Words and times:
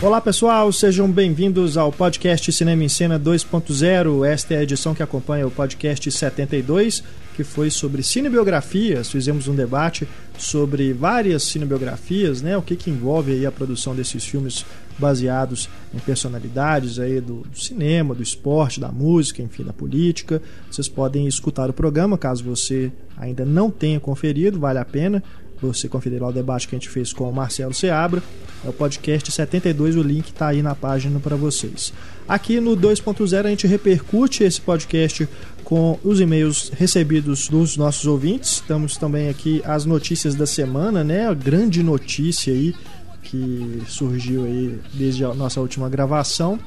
Olá 0.00 0.20
pessoal, 0.20 0.70
sejam 0.70 1.10
bem-vindos 1.10 1.76
ao 1.76 1.90
podcast 1.90 2.52
Cinema 2.52 2.84
em 2.84 2.88
Cena 2.88 3.18
2.0. 3.18 4.24
Esta 4.24 4.54
é 4.54 4.58
a 4.58 4.62
edição 4.62 4.94
que 4.94 5.02
acompanha 5.02 5.44
o 5.44 5.50
podcast 5.50 6.08
72, 6.08 7.02
que 7.34 7.42
foi 7.42 7.68
sobre 7.68 8.04
cinebiografias. 8.04 9.10
Fizemos 9.10 9.48
um 9.48 9.56
debate 9.56 10.06
sobre 10.38 10.92
várias 10.92 11.42
cinebiografias, 11.42 12.40
né? 12.40 12.56
O 12.56 12.62
que, 12.62 12.76
que 12.76 12.90
envolve 12.90 13.44
a 13.44 13.50
produção 13.50 13.92
desses 13.92 14.24
filmes 14.24 14.64
baseados 14.96 15.68
em 15.92 15.98
personalidades 15.98 17.00
aí 17.00 17.20
do, 17.20 17.40
do 17.40 17.58
cinema, 17.58 18.14
do 18.14 18.22
esporte, 18.22 18.78
da 18.78 18.92
música, 18.92 19.42
enfim, 19.42 19.64
da 19.64 19.72
política. 19.72 20.40
Vocês 20.70 20.88
podem 20.88 21.26
escutar 21.26 21.68
o 21.68 21.72
programa, 21.72 22.16
caso 22.16 22.44
você 22.44 22.92
ainda 23.16 23.44
não 23.44 23.68
tenha 23.68 23.98
conferido, 23.98 24.60
vale 24.60 24.78
a 24.78 24.84
pena 24.84 25.24
você 25.66 25.88
conferir 25.88 26.22
lá 26.22 26.28
o 26.28 26.32
debate 26.32 26.68
que 26.68 26.74
a 26.74 26.78
gente 26.78 26.88
fez 26.88 27.12
com 27.12 27.28
o 27.28 27.32
Marcelo 27.32 27.74
Seabra. 27.74 28.22
É 28.64 28.68
o 28.68 28.72
podcast 28.72 29.30
72, 29.30 29.96
o 29.96 30.02
link 30.02 30.28
está 30.28 30.48
aí 30.48 30.62
na 30.62 30.74
página 30.74 31.20
para 31.20 31.36
vocês. 31.36 31.92
Aqui 32.28 32.60
no 32.60 32.76
2.0 32.76 33.44
a 33.44 33.48
gente 33.48 33.66
repercute 33.66 34.42
esse 34.44 34.60
podcast 34.60 35.28
com 35.64 35.98
os 36.02 36.20
e-mails 36.20 36.70
recebidos 36.74 37.48
dos 37.48 37.76
nossos 37.76 38.06
ouvintes. 38.06 38.54
Estamos 38.54 38.96
também 38.96 39.28
aqui 39.28 39.62
as 39.64 39.84
notícias 39.84 40.34
da 40.34 40.46
semana, 40.46 41.04
né? 41.04 41.28
A 41.28 41.34
grande 41.34 41.82
notícia 41.82 42.52
aí 42.52 42.74
que 43.22 43.82
surgiu 43.86 44.44
aí 44.44 44.80
desde 44.94 45.24
a 45.24 45.34
nossa 45.34 45.60
última 45.60 45.88
gravação, 45.88 46.58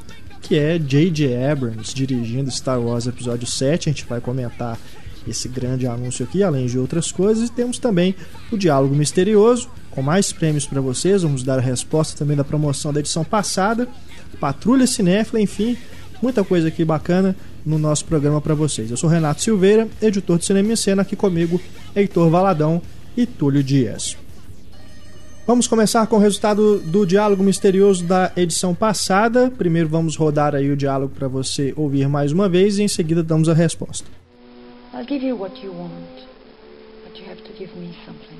que 0.41 0.57
é 0.57 0.77
J.J. 0.77 1.35
Abrams 1.45 1.93
dirigindo 1.93 2.51
Star 2.51 2.79
Wars 2.79 3.07
Episódio 3.07 3.47
7. 3.47 3.89
A 3.89 3.91
gente 3.91 4.05
vai 4.05 4.21
comentar 4.21 4.77
esse 5.27 5.47
grande 5.47 5.87
anúncio 5.87 6.25
aqui, 6.25 6.43
além 6.43 6.65
de 6.65 6.77
outras 6.77 7.11
coisas. 7.11 7.49
E 7.49 7.51
temos 7.51 7.77
também 7.77 8.15
o 8.51 8.57
Diálogo 8.57 8.95
Misterioso, 8.95 9.69
com 9.91 10.01
mais 10.01 10.31
prêmios 10.31 10.65
para 10.65 10.81
vocês. 10.81 11.23
Vamos 11.23 11.43
dar 11.43 11.59
a 11.59 11.61
resposta 11.61 12.17
também 12.17 12.35
da 12.35 12.43
promoção 12.43 12.91
da 12.91 12.99
edição 12.99 13.23
passada. 13.23 13.87
Patrulha 14.39 14.87
Cinéfila, 14.87 15.39
enfim, 15.41 15.77
muita 16.21 16.43
coisa 16.43 16.67
aqui 16.67 16.83
bacana 16.83 17.35
no 17.65 17.77
nosso 17.77 18.05
programa 18.05 18.41
para 18.41 18.55
vocês. 18.55 18.89
Eu 18.89 18.97
sou 18.97 19.09
Renato 19.09 19.41
Silveira, 19.41 19.87
editor 20.01 20.37
de 20.37 20.45
Cinema 20.45 20.73
em 20.73 20.75
Cena, 20.75 21.01
aqui 21.01 21.15
comigo 21.15 21.61
Heitor 21.95 22.29
Valadão 22.29 22.81
e 23.15 23.25
Túlio 23.25 23.63
Dias. 23.63 24.17
Vamos 25.45 25.67
começar 25.67 26.05
com 26.07 26.15
o 26.15 26.19
resultado 26.19 26.79
do 26.79 27.05
diálogo 27.05 27.43
misterioso 27.43 28.05
da 28.05 28.31
edição 28.37 28.75
passada. 28.75 29.51
Primeiro 29.51 29.89
vamos 29.89 30.15
rodar 30.15 30.55
aí 30.55 30.71
o 30.71 30.77
diálogo 30.77 31.13
para 31.13 31.27
você 31.27 31.73
ouvir 31.75 32.07
mais 32.07 32.31
uma 32.31 32.47
vez 32.47 32.77
e 32.77 32.83
em 32.83 32.87
seguida 32.87 33.23
damos 33.23 33.49
a 33.49 33.53
resposta. 33.53 34.20
I'll 34.93 35.05
give 35.05 35.23
you 35.23 35.37
what 35.37 35.63
you 35.63 35.71
want, 35.71 36.27
but 37.03 37.17
you 37.17 37.25
have 37.25 37.41
to 37.45 37.53
give 37.53 37.73
me 37.77 37.95
something. 38.05 38.39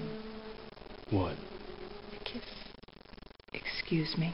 What? 1.10 1.36
A 2.14 2.24
kiss. 2.26 2.44
Excuse 3.54 4.18
me. 4.18 4.34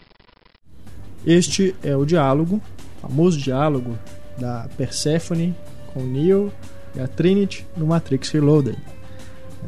Este 1.25 1.75
é 1.83 1.95
o 1.95 2.05
diálogo, 2.05 2.61
o 2.97 3.07
famoso 3.07 3.37
diálogo 3.37 3.97
da 4.37 4.67
Persephone 4.77 5.55
com 5.93 6.01
Neo 6.01 6.51
e 6.95 6.99
a 6.99 7.07
Trinity 7.07 7.65
no 7.75 7.85
Matrix 7.85 8.31
Reloaded. 8.31 8.77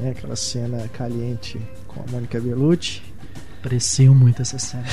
É 0.03 0.09
aquela 0.09 0.35
cena 0.35 0.87
caliente 0.89 1.59
com 1.87 2.01
a 2.01 2.11
Mônica 2.11 2.39
Bellucci. 2.39 3.01
Aprecio 3.59 4.15
muito 4.15 4.41
essa 4.41 4.57
cena. 4.57 4.85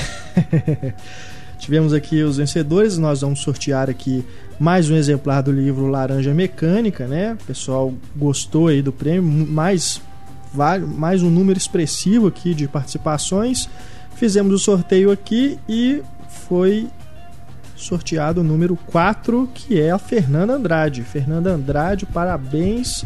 Tivemos 1.59 1.93
aqui 1.93 2.23
os 2.23 2.37
vencedores, 2.37 2.99
nós 2.99 3.23
vamos 3.23 3.41
sortear 3.41 3.89
aqui 3.89 4.25
mais 4.59 4.91
um 4.91 4.97
exemplar 4.97 5.43
do 5.43 5.51
livro 5.51 5.87
Laranja 5.87 6.33
Mecânica, 6.33 7.07
né? 7.07 7.37
O 7.41 7.45
pessoal 7.45 7.93
gostou 8.15 8.69
aí 8.69 8.83
do 8.83 8.93
prêmio, 8.93 9.23
mais, 9.23 10.01
mais 10.97 11.23
um 11.23 11.31
número 11.31 11.59
expressivo 11.59 12.27
aqui 12.27 12.55
de 12.55 12.69
participações. 12.69 13.69
Fizemos 14.17 14.53
o 14.53 14.59
sorteio 14.59 15.11
aqui 15.11 15.59
e 15.69 16.03
foi 16.47 16.89
sorteado 17.75 18.41
o 18.41 18.44
número 18.44 18.77
4, 18.87 19.49
que 19.55 19.81
é 19.81 19.91
a 19.91 19.99
Fernanda 19.99 20.55
Andrade. 20.55 21.03
Fernanda 21.03 21.50
Andrade, 21.50 22.06
parabéns. 22.06 23.05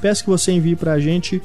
Peço 0.00 0.24
que 0.24 0.30
você 0.30 0.52
envie 0.52 0.76
para 0.76 0.92
a 0.92 1.00
gente 1.00 1.42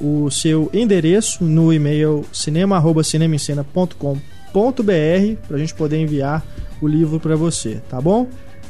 o 0.00 0.30
seu 0.30 0.70
endereço 0.72 1.44
no 1.44 1.72
e-mail 1.72 2.24
cinema@cinemascena.com 2.32 4.18
br 4.52 5.36
para 5.46 5.56
a 5.56 5.58
gente 5.58 5.74
poder 5.74 5.98
enviar 5.98 6.44
o 6.80 6.88
livro 6.88 7.20
para 7.20 7.36
você, 7.36 7.80
tá 7.88 8.00
bom? 8.00 8.28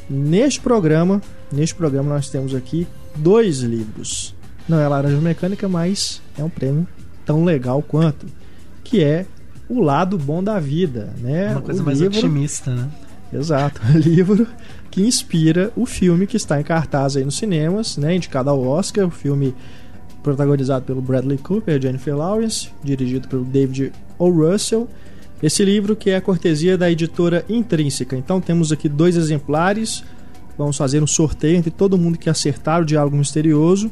Neste 0.09 0.59
programa, 0.59 1.21
neste 1.51 1.75
programa 1.75 2.09
nós 2.09 2.29
temos 2.29 2.53
aqui 2.53 2.87
dois 3.15 3.59
livros. 3.59 4.35
Não 4.67 4.79
é 4.79 4.87
Laranja 4.87 5.17
Mecânica, 5.17 5.67
mas 5.67 6.21
é 6.37 6.43
um 6.43 6.49
prêmio 6.49 6.87
tão 7.25 7.43
legal 7.43 7.81
quanto, 7.81 8.25
que 8.83 9.03
é 9.03 9.25
O 9.69 9.81
Lado 9.81 10.17
Bom 10.17 10.43
da 10.43 10.59
Vida, 10.59 11.13
né? 11.19 11.51
Uma 11.51 11.61
coisa 11.61 11.81
o 11.81 11.85
mais 11.85 11.99
livro... 11.99 12.17
otimista, 12.17 12.73
né? 12.73 12.89
Exato, 13.33 13.79
livro 13.95 14.45
que 14.89 15.01
inspira 15.01 15.71
o 15.75 15.85
filme 15.85 16.27
que 16.27 16.35
está 16.35 16.59
em 16.59 16.63
cartaz 16.63 17.15
aí 17.15 17.23
nos 17.23 17.37
cinemas, 17.37 17.95
né? 17.95 18.15
Indicado 18.15 18.49
ao 18.49 18.61
Oscar, 18.61 19.07
o 19.07 19.11
filme 19.11 19.55
protagonizado 20.21 20.85
pelo 20.85 21.01
Bradley 21.01 21.37
Cooper 21.37 21.77
e 21.77 21.81
Jennifer 21.81 22.15
Lawrence, 22.15 22.69
dirigido 22.83 23.27
pelo 23.27 23.45
David 23.45 23.93
O. 24.19 24.29
Russell 24.29 24.87
esse 25.41 25.65
livro 25.65 25.95
que 25.95 26.09
é 26.09 26.17
a 26.17 26.21
cortesia 26.21 26.77
da 26.77 26.91
editora 26.91 27.43
Intrínseca. 27.49 28.15
Então 28.15 28.39
temos 28.39 28.71
aqui 28.71 28.87
dois 28.87 29.15
exemplares. 29.15 30.03
Vamos 30.57 30.77
fazer 30.77 31.01
um 31.01 31.07
sorteio 31.07 31.57
entre 31.57 31.71
todo 31.71 31.97
mundo 31.97 32.19
que 32.19 32.29
acertar 32.29 32.81
o 32.81 32.85
diálogo 32.85 33.17
misterioso. 33.17 33.89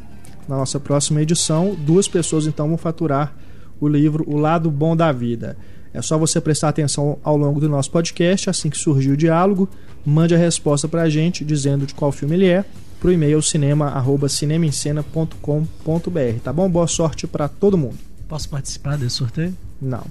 Na 0.48 0.58
nossa 0.58 0.80
próxima 0.80 1.22
edição, 1.22 1.76
duas 1.76 2.08
pessoas 2.08 2.48
então 2.48 2.68
vão 2.68 2.78
faturar 2.78 3.36
o 3.80 3.88
livro 3.88 4.24
O 4.28 4.38
Lado 4.38 4.70
Bom 4.70 4.96
da 4.96 5.12
Vida. 5.12 5.58
É 5.94 6.02
só 6.02 6.18
você 6.18 6.40
prestar 6.40 6.70
atenção 6.70 7.18
ao 7.24 7.36
longo 7.36 7.60
do 7.60 7.68
nosso 7.68 7.92
podcast, 7.92 8.50
assim 8.50 8.70
que 8.70 8.78
surgir 8.78 9.12
o 9.12 9.18
diálogo, 9.18 9.68
mande 10.06 10.34
a 10.36 10.38
resposta 10.38 10.88
para 10.88 11.02
a 11.04 11.10
gente 11.10 11.44
dizendo 11.44 11.86
de 11.86 11.94
qual 11.96 12.12
filme 12.12 12.36
ele 12.36 12.48
é, 12.48 12.64
para 13.00 13.10
o 13.10 13.12
e-mail 13.12 13.42
cinema@cinemaencena.com.br, 13.42 16.40
tá 16.44 16.54
bom? 16.54 16.70
Boa 16.70 16.88
sorte 16.88 17.26
para 17.26 17.48
todo 17.48 17.78
mundo. 17.78 17.98
Posso 18.28 18.50
participar 18.50 18.98
desse 18.98 19.16
sorteio? 19.16 19.56
Não. 19.82 20.04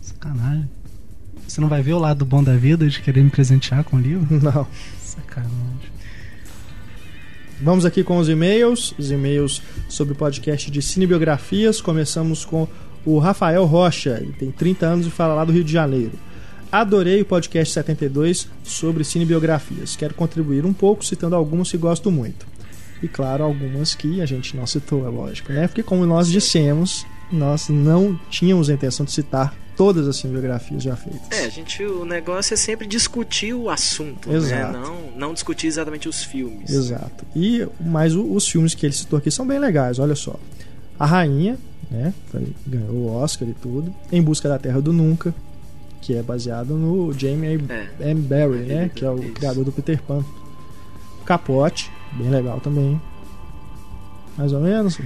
Sacanagem. 0.00 0.77
Você 1.58 1.62
não 1.62 1.68
vai 1.68 1.82
ver 1.82 1.94
o 1.94 1.98
lado 1.98 2.24
bom 2.24 2.40
da 2.40 2.54
vida 2.54 2.86
de 2.86 3.02
querer 3.02 3.20
me 3.20 3.30
presentear 3.30 3.82
com 3.82 3.96
o 3.96 4.00
livro? 4.00 4.28
Não. 4.40 4.64
Sacanagem. 5.00 5.90
Vamos 7.60 7.84
aqui 7.84 8.04
com 8.04 8.16
os 8.18 8.28
e-mails, 8.28 8.94
os 8.96 9.10
e-mails 9.10 9.60
sobre 9.88 10.14
o 10.14 10.16
podcast 10.16 10.70
de 10.70 10.80
cinebiografias. 10.80 11.80
Começamos 11.80 12.44
com 12.44 12.68
o 13.04 13.18
Rafael 13.18 13.64
Rocha, 13.64 14.20
ele 14.22 14.32
tem 14.34 14.52
30 14.52 14.86
anos 14.86 15.06
e 15.08 15.10
fala 15.10 15.34
lá 15.34 15.44
do 15.44 15.50
Rio 15.50 15.64
de 15.64 15.72
Janeiro. 15.72 16.12
Adorei 16.70 17.22
o 17.22 17.24
podcast 17.24 17.74
72 17.74 18.48
sobre 18.62 19.02
cinebiografias. 19.02 19.96
Quero 19.96 20.14
contribuir 20.14 20.64
um 20.64 20.72
pouco 20.72 21.04
citando 21.04 21.34
algumas 21.34 21.72
que 21.72 21.76
gosto 21.76 22.08
muito. 22.08 22.46
E 23.02 23.08
claro, 23.08 23.42
algumas 23.42 23.96
que 23.96 24.22
a 24.22 24.26
gente 24.26 24.56
não 24.56 24.64
citou, 24.64 25.04
é 25.04 25.08
lógico, 25.08 25.52
né? 25.52 25.66
Porque 25.66 25.82
como 25.82 26.06
nós 26.06 26.30
dissemos, 26.30 27.04
nós 27.32 27.68
não 27.68 28.16
tínhamos 28.30 28.70
a 28.70 28.74
intenção 28.74 29.04
de 29.04 29.10
citar 29.10 29.52
todas 29.78 30.06
as 30.08 30.16
cinebiografias 30.16 30.82
já 30.82 30.94
feitas. 30.96 31.22
É, 31.30 31.44
a 31.46 31.48
gente, 31.48 31.82
o 31.84 32.04
negócio 32.04 32.52
é 32.52 32.56
sempre 32.56 32.86
discutir 32.86 33.54
o 33.54 33.70
assunto, 33.70 34.30
Exato. 34.30 34.72
né? 34.72 34.78
Não, 34.78 35.10
não 35.16 35.32
discutir 35.32 35.68
exatamente 35.68 36.06
os 36.08 36.22
filmes. 36.24 36.68
Exato. 36.68 37.24
E 37.34 37.66
mas 37.80 38.14
o- 38.14 38.30
os 38.34 38.46
filmes 38.46 38.74
que 38.74 38.84
ele 38.84 38.92
citou 38.92 39.18
aqui 39.18 39.30
são 39.30 39.46
bem 39.46 39.58
legais, 39.58 39.98
olha 39.98 40.14
só. 40.16 40.34
A 40.98 41.06
Rainha, 41.06 41.56
né? 41.90 42.12
Ganhou 42.66 42.90
o 42.92 43.14
Oscar 43.14 43.48
e 43.48 43.54
tudo. 43.54 43.94
Em 44.12 44.20
Busca 44.20 44.48
da 44.48 44.58
Terra 44.58 44.82
do 44.82 44.92
Nunca, 44.92 45.32
que 46.02 46.14
é 46.14 46.22
baseado 46.22 46.74
no 46.74 47.12
Jamie 47.16 47.58
É. 48.00 48.10
M. 48.10 48.20
Barry, 48.22 48.58
né? 48.66 48.86
Isso. 48.86 48.94
Que 48.96 49.04
é 49.04 49.10
o 49.10 49.18
criador 49.32 49.64
do 49.64 49.70
Peter 49.72 50.02
Pan. 50.02 50.24
Capote, 51.24 51.90
bem 52.14 52.30
legal 52.30 52.60
também. 52.60 53.00
Mais 54.38 54.52
ou 54.52 54.60
menos. 54.60 54.98
É, 55.00 55.02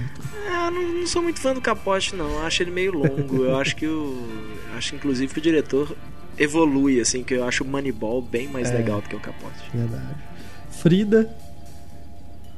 eu 0.67 0.71
não, 0.71 0.93
não 0.99 1.07
sou 1.07 1.21
muito 1.23 1.39
fã 1.41 1.53
do 1.53 1.59
Capote, 1.61 2.15
não. 2.15 2.29
Eu 2.29 2.43
acho 2.43 2.61
ele 2.63 2.71
meio 2.71 2.93
longo. 2.93 3.43
eu 3.43 3.57
acho 3.57 3.75
que 3.75 3.87
o. 3.87 4.15
Acho 4.77 4.95
inclusive 4.95 5.33
que 5.33 5.39
o 5.39 5.41
diretor 5.41 5.95
evolui, 6.37 6.99
assim, 6.99 7.23
que 7.23 7.33
eu 7.33 7.43
acho 7.43 7.63
o 7.63 7.67
Moneyball 7.67 8.21
bem 8.21 8.47
mais 8.47 8.69
É. 8.69 8.77
legal 8.77 9.01
do 9.01 9.09
que 9.09 9.15
o 9.15 9.19
Capote. 9.19 9.57
Verdade. 9.73 10.15
Frida, 10.71 11.29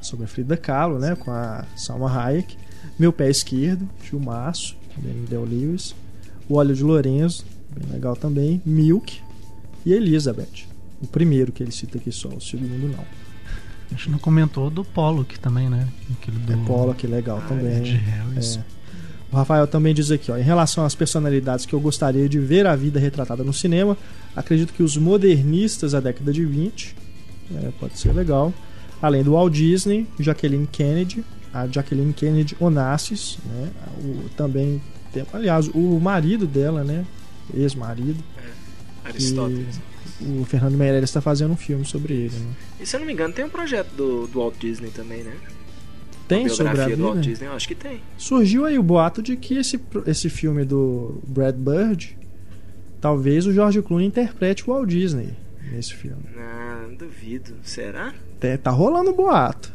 sobre 0.01 0.25
a 0.25 0.27
Frida 0.27 0.55
Kahlo, 0.57 0.99
né? 0.99 1.15
Com 1.15 1.31
a 1.31 1.65
Salma 1.75 2.09
Hayek. 2.13 2.57
Meu 2.99 3.11
Pé 3.11 3.29
Esquerdo, 3.29 3.89
filmaço, 3.99 4.75
também 4.95 5.25
Del 5.25 5.43
Lewis. 5.43 5.95
O 6.47 6.55
Óleo 6.55 6.75
de 6.75 6.83
Lorenzo, 6.83 7.45
bem 7.75 7.91
legal 7.91 8.15
também. 8.15 8.61
Milk 8.65 9.19
e 9.85 9.91
Elizabeth. 9.93 10.65
O 11.01 11.07
primeiro 11.07 11.51
que 11.51 11.61
ele 11.63 11.71
cita 11.71 11.97
aqui 11.97 12.11
só, 12.11 12.29
o 12.29 12.39
segundo 12.41 12.87
não. 12.95 13.03
A 13.91 13.95
gente 13.95 14.09
não 14.09 14.17
comentou 14.19 14.69
do 14.69 14.83
Pollock 14.83 15.39
também, 15.39 15.69
né? 15.69 15.87
Aquele 16.11 16.37
do... 16.39 16.53
É 16.53 16.57
Pollock, 16.65 17.05
legal 17.07 17.41
Ah, 17.43 17.47
também. 17.47 17.81
de 17.81 17.95
Harris. 17.95 18.57
É. 18.57 18.75
O 19.31 19.35
Rafael 19.35 19.67
também 19.67 19.93
diz 19.93 20.11
aqui, 20.11 20.31
ó, 20.31 20.37
em 20.37 20.41
relação 20.43 20.85
às 20.85 20.95
personalidades 20.95 21.65
que 21.65 21.73
eu 21.73 21.79
gostaria 21.79 22.27
de 22.29 22.39
ver 22.39 22.65
a 22.67 22.75
vida 22.75 22.99
retratada 22.99 23.43
no 23.43 23.51
cinema, 23.53 23.97
acredito 24.35 24.73
que 24.73 24.81
os 24.83 24.95
modernistas 24.97 25.91
da 25.91 25.99
década 25.99 26.31
de 26.31 26.45
20 26.45 26.95
é, 27.55 27.71
pode 27.79 27.97
ser 27.99 28.13
legal. 28.13 28.53
Além 29.01 29.23
do 29.23 29.31
Walt 29.33 29.53
Disney, 29.53 30.07
Jacqueline 30.19 30.67
Kennedy, 30.67 31.23
a 31.53 31.67
Jacqueline 31.67 32.13
Kennedy 32.13 32.55
Onassis, 32.59 33.37
né? 33.45 33.69
O, 34.03 34.29
também 34.37 34.81
tem, 35.11 35.25
aliás, 35.33 35.67
o 35.73 35.99
marido 35.99 36.47
dela, 36.47 36.83
né? 36.83 37.05
Ex-marido, 37.53 38.23
Aristóteles. 39.03 39.79
O 40.21 40.45
Fernando 40.45 40.75
Meirelles 40.77 41.09
está 41.09 41.21
fazendo 41.21 41.51
um 41.51 41.57
filme 41.57 41.85
sobre 41.85 42.13
ele. 42.13 42.35
Né? 42.35 42.53
E 42.79 42.85
se 42.85 42.95
eu 42.95 42.99
não 42.99 43.07
me 43.07 43.13
engano, 43.13 43.33
tem 43.33 43.45
um 43.45 43.49
projeto 43.49 43.89
do, 43.95 44.27
do 44.27 44.39
Walt 44.39 44.55
Disney 44.59 44.89
também, 44.89 45.23
né? 45.23 45.33
Tem 46.27 46.47
sobre 46.49 46.69
a 46.69 46.73
biografia 46.73 46.97
do 46.97 47.03
Walt 47.03 47.15
vida? 47.17 47.27
Disney, 47.29 47.47
eu 47.47 47.53
acho 47.53 47.67
que 47.67 47.75
tem. 47.75 48.01
Surgiu 48.17 48.65
aí 48.65 48.79
o 48.79 48.83
boato 48.83 49.21
de 49.21 49.35
que 49.37 49.57
esse, 49.57 49.79
esse 50.07 50.29
filme 50.29 50.65
do 50.65 51.21
Brad 51.27 51.55
Bird, 51.55 52.17
talvez 52.99 53.45
o 53.45 53.53
George 53.53 53.81
Clooney 53.81 54.07
interprete 54.07 54.63
o 54.67 54.73
Walt 54.73 54.89
Disney 54.89 55.29
nesse 55.71 55.93
filme. 55.93 56.23
Não, 56.35 56.95
duvido. 56.95 57.53
Será? 57.63 58.13
Tá, 58.39 58.57
tá 58.57 58.71
rolando 58.71 59.13
boato. 59.13 59.71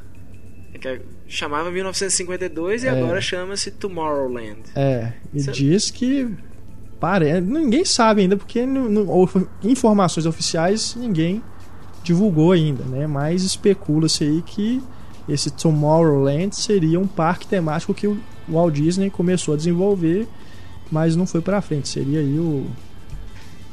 É 0.74 0.78
que 0.78 1.00
chamava 1.28 1.70
1952 1.70 2.82
e 2.84 2.86
É. 2.86 2.90
agora 2.90 3.20
chama-se 3.20 3.70
Tomorrowland. 3.70 4.58
É, 4.74 5.12
e 5.32 5.40
Cê- 5.40 5.52
diz 5.52 5.90
que 5.90 6.28
pare... 7.00 7.40
ninguém 7.40 7.84
sabe 7.84 8.20
ainda 8.22 8.36
porque 8.36 8.64
não- 8.66 9.28
informações 9.64 10.26
oficiais 10.26 10.94
ninguém 10.94 11.42
divulgou 12.02 12.52
ainda, 12.52 12.84
né? 12.84 13.06
Mas 13.06 13.42
especula-se 13.42 14.24
aí 14.24 14.42
que 14.42 14.82
esse 15.28 15.50
Tomorrowland 15.50 16.54
seria 16.54 16.98
um 16.98 17.06
parque 17.06 17.46
temático 17.46 17.94
que 17.94 18.06
o 18.06 18.18
Walt 18.48 18.74
Disney 18.74 19.10
começou 19.10 19.54
a 19.54 19.56
desenvolver, 19.56 20.26
mas 20.90 21.14
não 21.14 21.26
foi 21.26 21.40
pra 21.40 21.60
frente. 21.60 21.88
Seria 21.88 22.20
aí 22.20 22.38
o 22.38 22.66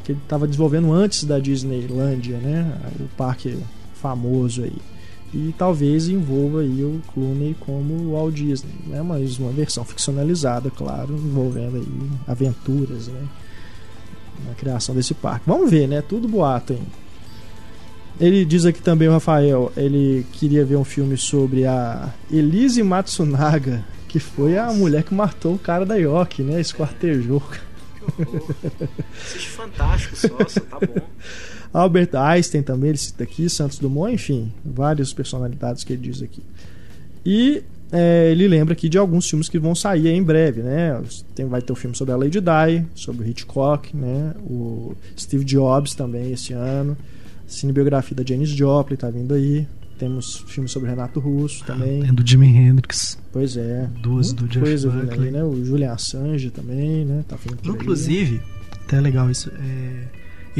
que 0.04 0.12
ele 0.12 0.20
estava 0.24 0.46
desenvolvendo 0.46 0.92
antes 0.92 1.24
da 1.24 1.40
Disneylandia, 1.40 2.38
né? 2.38 2.72
O 3.00 3.08
parque 3.18 3.58
famoso 3.96 4.64
aí. 4.64 4.78
E 5.34 5.54
talvez 5.58 6.08
envolva 6.08 6.62
aí 6.62 6.84
o 6.84 7.02
Clooney 7.14 7.56
como 7.60 7.94
o 7.94 8.12
Walt 8.14 8.34
Disney, 8.34 8.74
né? 8.86 9.02
Mas 9.02 9.38
uma 9.38 9.52
versão 9.52 9.84
ficcionalizada, 9.84 10.72
claro, 10.72 11.14
envolvendo 11.14 11.78
aí 11.78 12.10
aventuras, 12.26 13.08
né? 13.08 13.28
Na 14.48 14.54
criação 14.54 14.96
desse 14.96 15.14
parque. 15.14 15.44
Vamos 15.46 15.70
ver, 15.70 15.88
né? 15.88 16.02
Tudo 16.02 16.28
boato 16.28 16.74
ainda. 16.74 17.08
Ele 18.20 18.46
diz 18.46 18.66
aqui 18.66 18.82
também, 18.82 19.08
o 19.08 19.12
Rafael, 19.12 19.72
ele 19.78 20.26
queria 20.32 20.66
ver 20.66 20.76
um 20.76 20.84
filme 20.84 21.18
sobre 21.18 21.66
a 21.66 22.12
Elise 22.32 22.82
Matsunaga, 22.82 23.86
que 24.08 24.20
foi 24.20 24.58
a 24.58 24.72
mulher 24.74 25.04
que 25.04 25.14
matou 25.14 25.54
o 25.54 25.60
cara 25.60 25.86
da 25.86 25.96
York, 25.96 26.42
né? 26.42 26.60
Esquartejou. 26.60 27.42
Que 27.42 28.22
horror. 28.24 28.50
Assiste 29.24 29.50
fantástico 29.50 30.16
só, 30.16 30.28
só 30.48 30.60
tá 30.62 30.80
bom. 30.80 31.02
Albert 31.74 32.16
Einstein 32.16 32.62
também, 32.64 32.90
ele 32.90 32.98
cita 32.98 33.24
aqui, 33.24 33.50
Santos 33.50 33.80
Dumont, 33.80 34.14
enfim, 34.14 34.52
várias 34.64 35.14
personalidades 35.14 35.84
que 35.84 35.94
ele 35.94 36.02
diz 36.02 36.22
aqui. 36.22 36.42
E 37.26 37.64
é, 37.92 38.32
ele 38.32 38.48
lembra 38.48 38.74
aqui 38.74 38.90
de 38.90 38.98
alguns 38.98 39.30
filmes 39.30 39.48
que 39.48 39.60
vão 39.60 39.74
sair 39.74 40.10
em 40.10 40.22
breve, 40.24 40.62
né? 40.62 41.02
Tem, 41.34 41.46
vai 41.46 41.62
ter 41.62 41.72
o 41.72 41.76
filme 41.76 41.96
sobre 41.96 42.14
a 42.14 42.18
Lady 42.18 42.40
Di, 42.42 42.86
sobre 42.96 43.26
o 43.26 43.30
Hitchcock, 43.30 43.96
né? 43.96 44.34
O 44.42 44.96
Steve 45.18 45.46
Jobs 45.46 45.94
também 45.94 46.32
esse 46.32 46.54
ano. 46.54 46.98
Cinebiografia 47.46 48.16
da 48.16 48.24
Janis 48.26 48.50
Joplin 48.50 48.98
tá 48.98 49.10
vindo 49.10 49.34
aí. 49.34 49.66
Temos 49.98 50.44
filmes 50.48 50.72
sobre 50.72 50.90
Renato 50.90 51.20
Russo 51.20 51.64
também. 51.66 52.04
Tem 52.04 52.14
do 52.14 52.28
Jimi 52.28 52.48
Hendrix. 52.48 53.18
Pois 53.32 53.58
é. 53.58 53.90
Duas 54.02 54.32
do 54.32 54.48
Jeff 54.48 54.60
coisa 54.60 54.90
Buckley. 54.90 55.28
aí, 55.28 55.32
né? 55.32 55.44
O 55.44 55.66
Julian 55.66 55.94
Assange 55.94 56.52
também, 56.52 57.04
né? 57.06 57.24
Tá 57.28 57.36
por 57.38 57.54
aí. 57.54 57.58
Inclusive, 57.64 58.42
até 58.86 59.00
legal 59.00 59.32
isso. 59.32 59.50
é, 59.50 60.04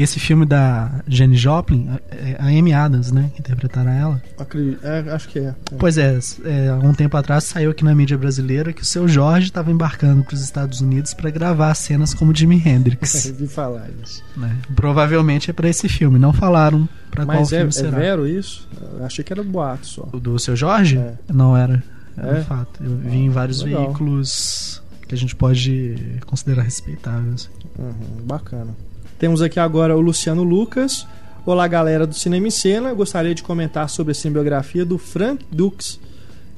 esse 0.02 0.20
filme 0.20 0.44
da 0.46 1.02
Jenny 1.06 1.36
Joplin, 1.36 1.88
é 2.10 2.36
a 2.38 2.46
Amy 2.46 2.72
Adams, 2.72 3.10
né? 3.12 3.30
Que 3.34 3.40
interpretará 3.40 3.92
ela. 3.94 4.22
Acredito- 4.38 4.84
é, 4.86 5.00
acho 5.12 5.28
que 5.28 5.38
é. 5.38 5.42
é. 5.48 5.54
Pois 5.78 5.98
é, 5.98 6.18
é, 6.44 6.68
há 6.68 6.74
um 6.76 6.94
tempo 6.94 7.16
atrás 7.16 7.44
saiu 7.44 7.70
aqui 7.70 7.84
na 7.84 7.94
mídia 7.94 8.16
brasileira 8.18 8.72
que 8.72 8.82
o 8.82 8.84
seu 8.84 9.08
Jorge 9.08 9.46
estava 9.48 9.70
embarcando 9.70 10.22
para 10.24 10.34
os 10.34 10.42
Estados 10.42 10.80
Unidos 10.80 11.14
para 11.14 11.30
gravar 11.30 11.74
cenas 11.74 12.14
como 12.14 12.34
Jimi 12.34 12.62
Hendrix. 12.64 13.26
Vi 13.38 13.46
falar 13.46 13.88
isso. 14.02 14.22
né? 14.36 14.56
Provavelmente 14.76 15.50
é 15.50 15.52
para 15.52 15.68
esse 15.68 15.88
filme. 15.88 16.18
Não 16.18 16.32
falaram 16.32 16.88
para 17.10 17.24
qual 17.26 17.38
Mas 17.38 17.52
é, 17.52 17.56
filme 17.58 17.68
é 17.70 17.72
será. 17.72 17.98
vero 17.98 18.26
isso? 18.26 18.68
Eu 18.98 19.04
achei 19.04 19.24
que 19.24 19.32
era 19.32 19.42
boato 19.42 19.86
só. 19.86 20.08
O 20.12 20.20
do 20.20 20.38
seu 20.38 20.54
Jorge? 20.54 20.98
É. 20.98 21.14
Não 21.32 21.56
era. 21.56 21.82
Era 22.16 22.38
É? 22.38 22.42
fato. 22.42 22.82
Eu 22.82 22.96
vi 22.96 23.16
em 23.18 23.30
vários 23.30 23.62
legal. 23.62 23.86
veículos 23.86 24.82
que 25.06 25.14
a 25.14 25.18
gente 25.18 25.34
pode 25.34 26.18
considerar 26.26 26.62
respeitáveis. 26.62 27.48
Uhum, 27.78 28.24
bacana. 28.24 28.74
Temos 29.18 29.42
aqui 29.42 29.58
agora 29.58 29.96
o 29.96 30.00
Luciano 30.00 30.42
Lucas. 30.42 31.06
Olá, 31.44 31.66
galera 31.66 32.06
do 32.06 32.14
Cinema 32.14 32.46
em 32.46 32.50
Cena. 32.50 32.90
Eu 32.90 32.96
gostaria 32.96 33.34
de 33.34 33.42
comentar 33.42 33.88
sobre 33.88 34.12
a 34.12 34.14
cinebiografia 34.14 34.84
do 34.84 34.98
Frank 34.98 35.44
Dux, 35.50 35.98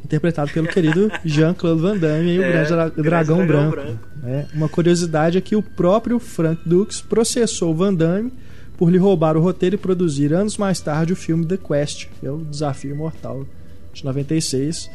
interpretado 0.05 0.51
pelo 0.53 0.69
querido 0.69 1.11
Jean-Claude 1.25 1.81
Van 1.81 1.97
Damme 1.97 2.35
e 2.35 2.39
o 2.39 2.43
É, 2.43 2.53
Grande 2.53 2.69
Dra- 2.69 2.89
Grande 2.89 3.03
Dragão, 3.03 3.37
Dragão 3.47 3.71
Branco. 3.71 3.77
Branco. 3.77 4.09
É, 4.25 4.47
uma 4.53 4.69
curiosidade 4.69 5.39
é 5.39 5.41
que 5.41 5.57
o 5.57 5.63
próprio 5.63 6.19
Frank 6.19 6.61
Dux 6.67 7.01
processou 7.01 7.75
Van 7.75 7.95
Damme 7.95 8.33
por 8.77 8.91
lhe 8.91 8.99
roubar 8.99 9.37
o 9.37 9.41
roteiro 9.41 9.77
e 9.77 9.79
produzir 9.79 10.33
anos 10.35 10.57
mais 10.59 10.81
tarde 10.81 11.13
o 11.13 11.17
filme 11.17 11.47
The 11.47 11.57
Quest, 11.57 12.09
que 12.19 12.27
é 12.27 12.31
o 12.31 12.39
Desafio 12.39 12.95
Mortal 12.97 13.47
de 13.93 14.05
96. 14.05 14.91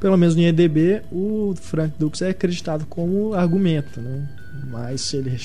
Pelo 0.00 0.16
menos 0.16 0.34
no 0.34 0.42
IEDB, 0.42 1.02
o 1.12 1.54
Frank 1.60 1.94
Dux 1.98 2.22
é 2.22 2.30
acreditado 2.30 2.86
como 2.86 3.34
argumento, 3.34 4.00
né? 4.00 4.28
Mas 4.70 5.00
se 5.02 5.16
ele 5.16 5.30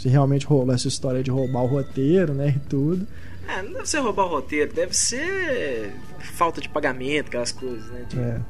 se 0.00 0.08
realmente 0.08 0.46
rolou 0.46 0.72
essa 0.74 0.88
história 0.88 1.22
de 1.22 1.30
roubar 1.30 1.62
o 1.62 1.66
roteiro, 1.66 2.32
né, 2.34 2.54
e 2.56 2.68
tudo. 2.68 3.06
É, 3.48 3.62
não 3.62 3.72
deve 3.72 3.86
ser 3.88 3.98
roubar 3.98 4.24
o 4.26 4.28
roteiro, 4.28 4.72
deve 4.72 4.94
ser 4.96 5.92
falta 6.34 6.60
de 6.60 6.68
pagamento, 6.68 7.26
aquelas 7.28 7.52
coisas, 7.52 7.86
né? 7.90 8.04
De- 8.08 8.18
É. 8.18 8.40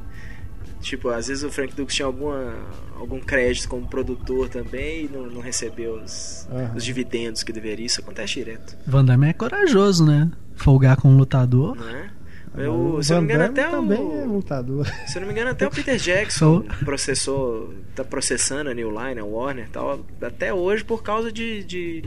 Tipo, 0.81 1.11
às 1.11 1.27
vezes 1.29 1.43
o 1.45 1.51
Frank 1.51 1.75
Dux 1.75 1.95
tinha 1.95 2.07
alguma, 2.07 2.55
algum 2.99 3.21
crédito 3.21 3.69
como 3.69 3.87
produtor 3.87 4.49
também 4.49 5.05
e 5.05 5.09
não, 5.13 5.27
não 5.27 5.41
recebeu 5.43 5.95
os, 6.03 6.49
Aham. 6.51 6.73
os 6.75 6.83
dividendos 6.85 7.43
que 7.43 7.53
deveria. 7.53 7.85
Isso 7.85 8.01
acontece 8.01 8.35
direto, 8.35 8.79
Van 8.87 9.05
Damme 9.05 9.29
é 9.29 9.33
corajoso, 9.35 10.07
né? 10.07 10.31
Folgar 10.57 10.97
com 10.97 11.09
um 11.11 11.17
lutador. 11.19 11.77
não 11.77 11.87
é? 11.89 12.11
Eu, 12.57 12.95
o 12.97 13.03
se 13.03 13.13
eu 13.13 13.17
não 13.17 13.23
me 13.23 13.33
engano, 13.35 13.51
até 13.51 13.69
também 13.69 13.99
é 13.99 14.25
o. 14.25 14.33
lutador. 14.33 14.87
Se 15.07 15.21
não 15.21 15.27
me 15.27 15.33
engano, 15.33 15.51
até 15.51 15.67
o 15.67 15.71
Peter 15.71 15.97
Jackson 15.97 16.63
processou. 16.85 17.73
tá 17.95 18.03
processando 18.05 18.71
a 18.71 18.75
New 18.75 18.91
Line, 18.91 19.21
a 19.21 19.25
Warner 19.25 19.67
e 19.67 19.69
tal, 19.71 20.05
até 20.21 20.53
hoje 20.53 20.83
por 20.85 21.03
causa 21.03 21.31
de. 21.33 21.63
de 21.65 22.05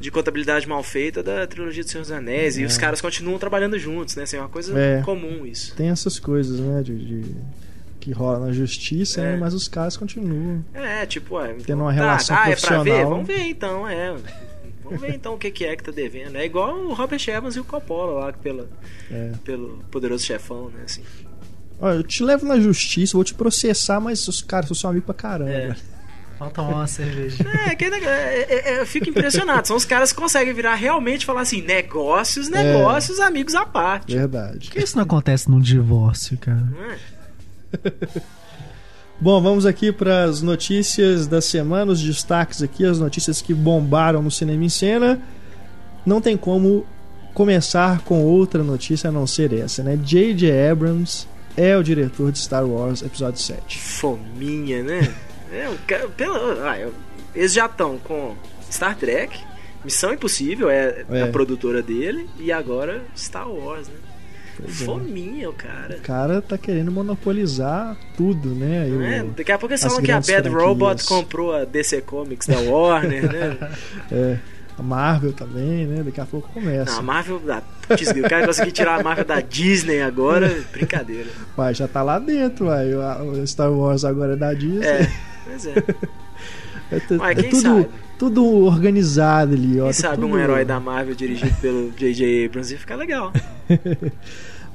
de 0.00 0.10
contabilidade 0.10 0.66
mal 0.66 0.82
feita 0.82 1.22
da 1.22 1.46
trilogia 1.46 1.84
do 1.84 1.90
Senhor 1.90 2.00
dos 2.00 2.10
Anéis 2.10 2.56
e 2.56 2.62
É. 2.62 2.66
os 2.66 2.78
caras 2.78 3.02
continuam 3.02 3.38
trabalhando 3.38 3.78
juntos, 3.78 4.16
né? 4.16 4.22
Assim, 4.22 4.38
é 4.38 4.40
uma 4.40 4.48
coisa 4.48 4.72
É. 4.80 5.02
comum 5.02 5.44
isso. 5.44 5.74
Tem 5.76 5.90
essas 5.90 6.18
coisas, 6.18 6.58
né, 6.58 6.82
de, 6.82 6.96
de- 7.22 7.34
que 8.00 8.10
rola 8.10 8.46
na 8.46 8.50
justiça, 8.50 9.20
É. 9.20 9.32
né, 9.32 9.36
mas 9.36 9.52
os 9.52 9.68
caras 9.68 9.98
continuam. 9.98 10.64
É, 10.72 11.04
tipo, 11.04 11.38
é. 11.38 11.52
Tendo 11.66 11.82
uma 11.82 11.90
tá, 11.90 11.96
relação 12.00 12.34
ah, 12.34 12.48
é 12.50 12.56
pra 12.56 12.78
ver? 12.78 12.82
profissional. 12.84 13.10
Vamos 13.10 13.26
ver 13.26 13.40
então, 13.42 13.86
é. 13.86 14.14
Vamos 14.90 15.00
ver 15.02 15.14
então 15.14 15.34
o 15.34 15.38
que, 15.38 15.50
que 15.50 15.64
é 15.64 15.76
que 15.76 15.82
tá 15.84 15.92
devendo. 15.92 16.36
É 16.36 16.44
igual 16.44 16.76
o 16.76 16.92
Robert 16.92 17.20
Evans 17.28 17.56
e 17.56 17.60
o 17.60 17.64
Coppola 17.64 18.26
lá 18.26 18.32
pela, 18.32 18.68
É. 19.10 19.32
pelo 19.44 19.78
poderoso 19.90 20.24
chefão, 20.24 20.68
né? 20.70 20.82
Assim. 20.84 21.02
Olha, 21.80 21.96
eu 21.96 22.02
te 22.02 22.22
levo 22.22 22.44
na 22.46 22.58
justiça, 22.60 23.16
vou 23.16 23.24
te 23.24 23.32
processar, 23.34 24.00
mas 24.00 24.26
os 24.28 24.42
caras 24.42 24.66
são 24.68 24.74
seu 24.74 24.90
amigo 24.90 25.06
pra 25.06 25.14
caramba. 25.14 25.50
É. 25.50 25.76
Falta 26.38 26.62
uma 26.62 26.86
cerveja. 26.86 27.44
É, 27.70 27.74
que 27.74 27.88
negócio, 27.90 28.08
é, 28.14 28.38
é, 28.42 28.70
é, 28.76 28.80
eu 28.80 28.86
fico 28.86 29.08
impressionado. 29.10 29.68
São 29.68 29.76
os 29.76 29.84
caras 29.84 30.10
que 30.10 30.18
conseguem 30.18 30.54
virar 30.54 30.74
realmente 30.74 31.22
e 31.22 31.26
falar 31.26 31.42
assim: 31.42 31.60
negócios, 31.60 32.50
É. 32.50 32.62
negócios, 32.62 33.20
amigos 33.20 33.54
à 33.54 33.66
parte. 33.66 34.14
Verdade. 34.16 34.68
Por 34.68 34.72
que 34.72 34.82
isso 34.82 34.96
não 34.96 35.04
acontece 35.04 35.50
num 35.50 35.60
divórcio, 35.60 36.38
cara? 36.38 36.56
Não 36.56 36.84
é? 36.84 36.98
Bom, 39.20 39.40
vamos 39.42 39.66
aqui 39.66 39.92
para 39.92 40.24
as 40.24 40.40
notícias 40.40 41.26
da 41.26 41.40
semana, 41.42 41.92
os 41.92 42.00
destaques 42.00 42.62
aqui, 42.62 42.84
as 42.86 42.98
notícias 42.98 43.42
que 43.42 43.52
bombaram 43.52 44.22
no 44.22 44.30
Cinema 44.30 44.64
em 44.64 44.68
Cena. 44.70 45.20
Não 46.06 46.20
tem 46.22 46.36
como 46.38 46.86
começar 47.34 48.00
com 48.00 48.24
outra 48.24 48.62
notícia 48.62 49.08
a 49.08 49.12
não 49.12 49.26
ser 49.26 49.52
essa, 49.52 49.82
né? 49.82 49.96
J.J. 50.02 50.70
Abrams 50.70 51.26
é 51.56 51.76
o 51.76 51.82
diretor 51.82 52.32
de 52.32 52.38
Star 52.38 52.64
Wars 52.66 53.02
Episódio 53.02 53.40
7. 53.40 53.78
Fominha, 53.78 54.82
né? 54.82 55.12
É, 55.52 55.68
o 55.68 55.76
cara- 55.84 56.06
pela, 56.10 56.70
ah, 56.70 56.78
eu- 56.78 56.94
eles 57.34 57.52
já 57.52 57.66
estão 57.66 57.98
com 57.98 58.36
Star 58.70 58.94
Trek, 58.96 59.36
Missão 59.84 60.14
Impossível 60.14 60.70
é, 60.70 61.04
É. 61.10 61.22
a 61.22 61.26
produtora 61.26 61.82
dele, 61.82 62.30
e 62.38 62.52
agora 62.52 63.02
Star 63.16 63.50
Wars, 63.50 63.88
né? 63.88 63.94
Pois 64.62 64.80
é. 64.82 64.84
Fominha, 64.84 65.50
o 65.50 65.52
cara. 65.52 65.96
O 65.96 66.00
cara 66.00 66.42
tá 66.42 66.56
querendo 66.58 66.90
monopolizar 66.90 67.96
tudo, 68.16 68.50
né? 68.50 68.88
E 68.88 68.90
Não 68.92 69.02
é? 69.02 69.22
Daqui 69.36 69.52
a 69.52 69.58
pouco 69.58 69.72
eles 69.72 69.82
falam 69.82 70.02
que 70.02 70.10
a 70.10 70.16
Bad 70.16 70.26
franquias. 70.26 70.54
Robot 70.62 71.04
comprou 71.04 71.54
a 71.54 71.64
DC 71.64 72.02
Comics 72.02 72.46
da 72.46 72.58
Warner, 72.60 73.32
né? 73.32 73.56
é, 74.12 74.38
a 74.78 74.82
Marvel 74.82 75.32
também, 75.32 75.86
né? 75.86 76.02
Daqui 76.02 76.20
a 76.20 76.26
pouco 76.26 76.48
começa. 76.52 76.92
Não, 76.92 76.98
a 77.00 77.02
Marvel. 77.02 77.38
da 77.40 77.62
o 77.88 78.28
cara 78.28 78.46
conseguir 78.46 78.72
tirar 78.72 79.00
a 79.00 79.02
Marvel 79.02 79.24
da 79.24 79.40
Disney 79.40 80.00
agora, 80.00 80.48
brincadeira. 80.72 81.28
Vai, 81.56 81.74
já 81.74 81.88
tá 81.88 82.02
lá 82.02 82.18
dentro, 82.18 82.66
vai. 82.66 82.94
O 82.94 83.46
Star 83.46 83.70
Wars 83.72 84.04
agora 84.04 84.34
é 84.34 84.36
da 84.36 84.54
Disney. 84.54 84.86
É, 84.86 85.10
pois 85.44 85.66
é. 85.66 85.74
É, 86.92 87.16
Mas 87.16 87.38
é 87.38 87.42
tudo, 87.44 87.62
sabe? 87.62 87.88
tudo 88.18 88.44
organizado 88.64 89.54
ali, 89.54 89.80
ó. 89.80 89.84
Quem 89.84 89.92
tá 89.92 89.92
sabe 89.92 90.24
um 90.24 90.28
tudo- 90.30 90.38
herói 90.40 90.64
da 90.64 90.80
Marvel 90.80 91.14
dirigido 91.14 91.54
pelo 91.60 91.90
J.J. 91.92 92.46
Abrams 92.46 92.72
ia 92.72 92.78
ficar 92.78 92.96
legal. 92.96 93.32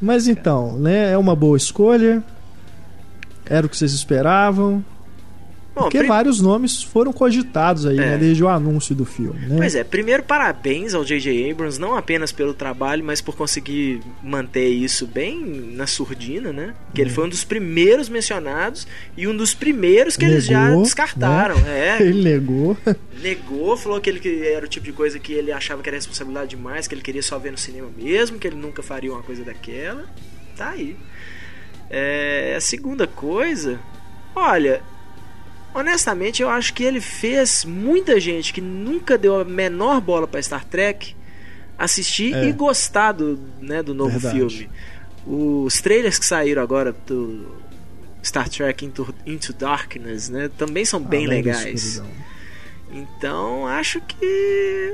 Mas 0.01 0.27
então, 0.27 0.77
né? 0.77 1.11
É 1.11 1.17
uma 1.17 1.35
boa 1.35 1.57
escolha. 1.57 2.23
Era 3.45 3.65
o 3.65 3.69
que 3.69 3.77
vocês 3.77 3.93
esperavam. 3.93 4.83
Bom, 5.75 5.81
Porque 5.83 5.97
prim- 5.97 6.07
vários 6.07 6.39
nomes 6.39 6.81
foram 6.81 7.11
cogitados 7.11 7.85
aí, 7.85 7.97
É. 7.97 8.11
né, 8.11 8.17
desde 8.17 8.41
o 8.41 8.47
anúncio 8.47 8.95
do 8.95 9.03
filme, 9.03 9.39
né? 9.45 9.55
Pois 9.57 9.75
é, 9.75 9.83
primeiro 9.83 10.23
parabéns 10.23 10.93
ao 10.93 11.03
J.J. 11.03 11.51
Abrams, 11.51 11.77
não 11.79 11.95
apenas 11.97 12.31
pelo 12.31 12.53
trabalho, 12.53 13.03
mas 13.03 13.19
por 13.19 13.35
conseguir 13.35 14.01
manter 14.23 14.69
isso 14.69 15.05
bem 15.05 15.37
na 15.75 15.85
surdina, 15.85 16.53
né? 16.53 16.73
Que 16.93 17.01
ele 17.01 17.09
foi 17.09 17.25
um 17.25 17.29
dos 17.29 17.43
primeiros 17.43 18.07
mencionados 18.07 18.87
e 19.17 19.27
um 19.27 19.35
dos 19.35 19.53
primeiros 19.53 20.15
que 20.15 20.23
eles 20.23 20.45
já 20.45 20.67
Negou, 20.69 20.83
descartaram. 20.83 21.55
É, 21.67 22.01
Ele 22.01 22.23
negou. 22.23 22.77
negou, 23.21 23.75
falou 23.75 23.99
que 23.99 24.09
ele 24.09 24.47
era 24.47 24.65
o 24.65 24.69
tipo 24.69 24.85
de 24.85 24.93
coisa 24.93 25.19
que 25.19 25.33
ele 25.33 25.51
achava 25.51 25.81
que 25.83 25.89
era 25.89 25.97
responsabilidade 25.97 26.51
demais, 26.55 26.87
que 26.87 26.95
ele 26.95 27.01
queria 27.01 27.21
só 27.21 27.37
ver 27.37 27.51
no 27.51 27.57
cinema 27.57 27.89
mesmo, 27.97 28.39
que 28.39 28.47
ele 28.47 28.55
nunca 28.55 28.81
faria 28.81 29.11
uma 29.11 29.21
coisa 29.23 29.43
daquela. 29.43 30.05
Tá 30.55 30.69
aí. 30.69 30.95
É, 31.89 32.53
a 32.57 32.61
segunda 32.61 33.05
coisa, 33.05 33.79
olha, 34.35 34.81
honestamente 35.75 36.41
eu 36.41 36.49
acho 36.49 36.73
que 36.73 36.83
ele 36.83 36.99
fez 37.01 37.63
muita 37.65 38.19
gente 38.19 38.51
que 38.53 38.61
nunca 38.61 39.17
deu 39.17 39.39
a 39.41 39.45
menor 39.45 40.01
bola 40.01 40.27
pra 40.27 40.41
Star 40.41 40.65
Trek 40.65 41.15
assistir 41.77 42.33
É. 42.33 42.45
e 42.47 42.53
gostar 42.53 43.11
do, 43.11 43.39
né, 43.61 43.83
do 43.83 43.93
novo 43.93 44.17
Verdade. 44.17 44.37
filme. 44.37 44.69
Os 45.27 45.81
trailers 45.81 46.17
que 46.17 46.25
saíram 46.25 46.61
agora 46.61 46.95
do 47.05 47.45
Star 48.23 48.47
Trek 48.49 48.85
Into, 48.85 49.13
Into 49.25 49.53
Darkness, 49.53 50.29
né, 50.29 50.49
também 50.57 50.85
são 50.85 50.99
bem 51.01 51.25
Além 51.25 51.41
legais. 51.43 52.01
Então 52.91 53.67
acho 53.67 53.99
que 54.01 54.93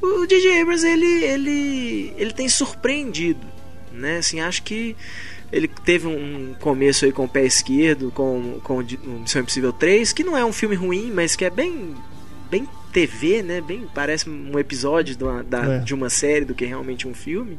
o 0.00 0.26
DJ 0.26 0.62
Abrams 0.62 0.86
ele, 0.86 1.24
ele, 1.24 2.14
ele 2.16 2.32
tem 2.32 2.48
surpreendido, 2.48 3.46
né? 3.92 4.18
Assim, 4.18 4.40
acho 4.40 4.62
que 4.62 4.96
ele 5.52 5.66
teve 5.68 6.06
um 6.06 6.54
começo 6.60 7.04
aí 7.04 7.12
com 7.12 7.24
o 7.24 7.28
pé 7.28 7.44
esquerdo, 7.44 8.10
com, 8.12 8.60
com 8.62 8.78
Missão 9.20 9.42
Impossível 9.42 9.72
3, 9.72 10.12
que 10.12 10.22
não 10.24 10.36
é 10.36 10.44
um 10.44 10.52
filme 10.52 10.74
ruim, 10.76 11.10
mas 11.12 11.34
que 11.36 11.44
é 11.44 11.50
bem, 11.50 11.94
bem 12.50 12.68
TV, 12.92 13.42
né? 13.42 13.60
Bem, 13.60 13.86
parece 13.94 14.28
um 14.28 14.58
episódio 14.58 15.14
de 15.16 15.24
uma, 15.24 15.42
da- 15.42 15.74
É. 15.74 15.78
de 15.80 15.94
uma 15.94 16.08
série 16.10 16.44
do 16.44 16.54
que 16.54 16.64
realmente 16.64 17.06
um 17.08 17.14
filme. 17.14 17.58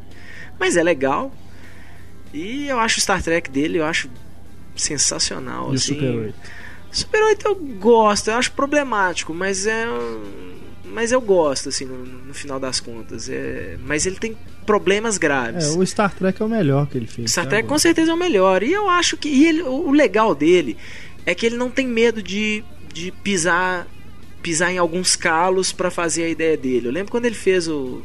Mas 0.59 0.77
é 0.77 0.83
legal. 0.83 1.33
E 2.33 2.67
eu 2.67 2.79
acho 2.79 2.97
o 2.97 3.01
Star 3.01 3.21
Trek 3.21 3.49
dele, 3.49 3.79
eu 3.79 3.85
acho 3.85 4.09
sensacional. 4.75 5.69
E 5.69 5.71
o 5.71 5.75
assim. 5.75 5.93
Super 5.95 6.09
8. 6.15 6.35
Super 6.91 7.23
8 7.23 7.47
eu 7.47 7.55
gosto, 7.55 8.29
eu 8.29 8.35
acho 8.35 8.51
problemático, 8.51 9.33
mas 9.33 9.65
é. 9.65 9.85
Mas 10.91 11.11
eu 11.11 11.21
gosto, 11.21 11.69
assim, 11.69 11.85
no, 11.85 12.05
no 12.05 12.33
final 12.33 12.59
das 12.59 12.79
contas. 12.79 13.29
É, 13.29 13.77
mas 13.85 14.05
ele 14.05 14.17
tem 14.17 14.37
problemas 14.65 15.17
graves. 15.17 15.65
É, 15.65 15.77
o 15.77 15.85
Star 15.85 16.13
Trek 16.13 16.41
é 16.41 16.45
o 16.45 16.49
melhor 16.49 16.87
que 16.87 16.97
ele 16.97 17.07
fez. 17.07 17.31
Star 17.31 17.43
até 17.45 17.49
Trek 17.57 17.63
com 17.63 17.73
agora. 17.73 17.79
certeza 17.79 18.11
é 18.11 18.13
o 18.13 18.17
melhor. 18.17 18.63
E 18.63 18.71
eu 18.71 18.89
acho 18.89 19.17
que. 19.17 19.29
E 19.29 19.47
ele, 19.47 19.61
o 19.63 19.91
legal 19.91 20.35
dele 20.35 20.77
é 21.25 21.33
que 21.33 21.45
ele 21.45 21.57
não 21.57 21.69
tem 21.69 21.87
medo 21.87 22.21
de, 22.21 22.63
de 22.93 23.11
pisar 23.11 23.87
pisar 24.41 24.71
em 24.71 24.77
alguns 24.77 25.15
calos 25.15 25.71
pra 25.71 25.91
fazer 25.91 26.23
a 26.23 26.29
ideia 26.29 26.57
dele. 26.57 26.87
Eu 26.87 26.91
lembro 26.91 27.11
quando 27.11 27.25
ele 27.25 27.35
fez 27.35 27.67
o, 27.67 28.01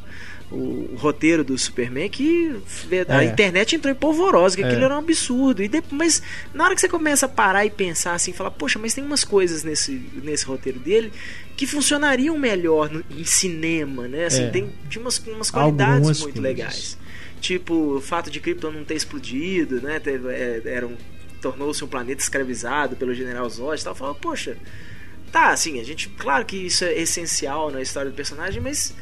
o, 0.51 0.95
roteiro 0.97 1.43
do 1.43 1.59
Superman 1.59 2.09
que 2.09 2.55
a 3.09 3.23
É. 3.23 3.27
internet 3.27 3.75
entrou 3.75 3.93
em 3.93 3.97
polvorosa, 3.97 4.57
que 4.57 4.63
É. 4.63 4.67
aquilo 4.67 4.85
era 4.85 4.95
um 4.95 4.99
absurdo. 4.99 5.63
E 5.63 5.69
depois, 5.69 5.93
mas 5.93 6.23
na 6.55 6.65
hora 6.65 6.75
que 6.75 6.81
você 6.81 6.89
começa 6.89 7.27
a 7.27 7.29
parar 7.29 7.65
e 7.67 7.71
pensar 7.71 8.15
assim, 8.15 8.33
falar, 8.33 8.51
poxa, 8.53 8.79
mas 8.79 8.95
tem 8.95 9.03
umas 9.05 9.25
coisas 9.25 9.65
nesse, 9.65 10.01
nesse 10.23 10.45
roteiro 10.45 10.79
dele 10.79 11.13
que 11.57 11.67
funcionariam 11.67 12.39
melhor 12.39 12.91
no- 12.91 13.05
em 13.11 13.25
cinema, 13.25 14.07
né? 14.07 14.27
Assim, 14.27 14.45
É. 14.45 14.51
tem, 14.51 14.71
tinha 14.89 15.03
umas, 15.03 15.19
umas 15.27 15.51
qualidades 15.51 15.95
Algumas 15.97 16.21
muito 16.21 16.35
coisas. 16.35 16.43
legais. 16.57 16.99
Tipo, 17.41 17.97
o 17.97 18.01
fato 18.01 18.31
de 18.31 18.41
Krypton 18.41 18.71
não 18.71 18.85
ter 18.85 18.95
explodido, 18.95 19.81
né? 19.81 19.99
Teve, 20.01 20.29
é, 20.33 20.63
era 20.65 20.87
um, 20.87 20.97
tornou-se 21.43 21.83
um 21.85 21.89
planeta 21.89 22.23
escravizado 22.23 22.97
pelo 22.97 23.13
General 23.15 23.49
Zod 23.51 23.81
e 23.81 23.85
tal. 23.85 23.95
Falava, 23.95 24.17
poxa, 24.19 24.57
tá, 25.33 25.51
assim, 25.51 25.81
a 25.81 25.85
gente, 25.85 26.09
claro 26.09 26.45
que 26.45 26.57
isso 26.57 26.85
é 26.85 26.99
essencial 26.99 27.71
na 27.71 27.83
história 27.83 28.11
do 28.11 28.15
personagem, 28.17 28.61
mas 28.61 28.95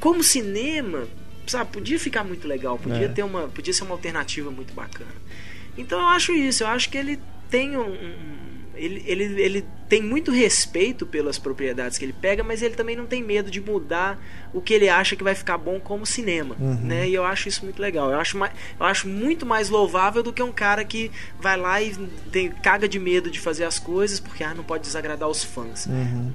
como 0.00 0.22
cinema, 0.22 1.06
sabe, 1.46 1.70
podia 1.72 1.98
ficar 1.98 2.24
muito 2.24 2.46
legal, 2.46 2.78
podia 2.78 3.06
É. 3.06 3.08
ter 3.08 3.22
uma, 3.22 3.48
podia 3.48 3.72
ser 3.72 3.84
uma 3.84 3.94
alternativa 3.94 4.50
muito 4.50 4.72
bacana. 4.74 5.10
Então 5.76 5.98
eu 6.00 6.06
acho 6.08 6.32
isso, 6.32 6.62
eu 6.62 6.68
acho 6.68 6.88
que 6.90 6.98
ele 6.98 7.18
tem 7.50 7.76
um, 7.76 7.82
um- 7.88 8.47
ele, 8.78 9.02
ele, 9.06 9.24
ele 9.42 9.64
tem 9.88 10.02
muito 10.02 10.30
respeito 10.30 11.04
pelas 11.06 11.38
propriedades 11.38 11.98
que 11.98 12.04
ele 12.04 12.12
pega, 12.12 12.42
mas 12.44 12.62
ele 12.62 12.74
também 12.74 12.94
não 12.96 13.06
tem 13.06 13.22
medo 13.22 13.50
de 13.50 13.60
mudar 13.60 14.18
o 14.52 14.60
que 14.60 14.72
ele 14.74 14.88
acha 14.88 15.16
que 15.16 15.24
vai 15.24 15.34
ficar 15.34 15.58
bom 15.58 15.80
como 15.80 16.04
cinema, 16.06 16.56
Uhum. 16.58 16.74
né? 16.82 17.08
E 17.08 17.14
eu 17.14 17.24
acho 17.24 17.48
isso 17.48 17.64
muito 17.64 17.80
legal. 17.80 18.10
Eu 18.10 18.18
acho, 18.20 18.36
mais, 18.38 18.52
eu 18.78 18.86
acho 18.86 19.08
muito 19.08 19.44
mais 19.44 19.68
louvável 19.68 20.22
do 20.22 20.32
que 20.32 20.42
um 20.42 20.52
cara 20.52 20.84
que 20.84 21.10
vai 21.40 21.56
lá 21.56 21.80
e 21.82 21.94
tem, 22.30 22.50
caga 22.50 22.88
de 22.88 22.98
medo 22.98 23.30
de 23.30 23.40
fazer 23.40 23.64
as 23.64 23.78
coisas 23.78 24.20
porque 24.20 24.44
ah, 24.44 24.54
não 24.54 24.64
pode 24.64 24.84
desagradar 24.84 25.28
os 25.28 25.42
fãs. 25.42 25.86
Uhum. 25.86 26.32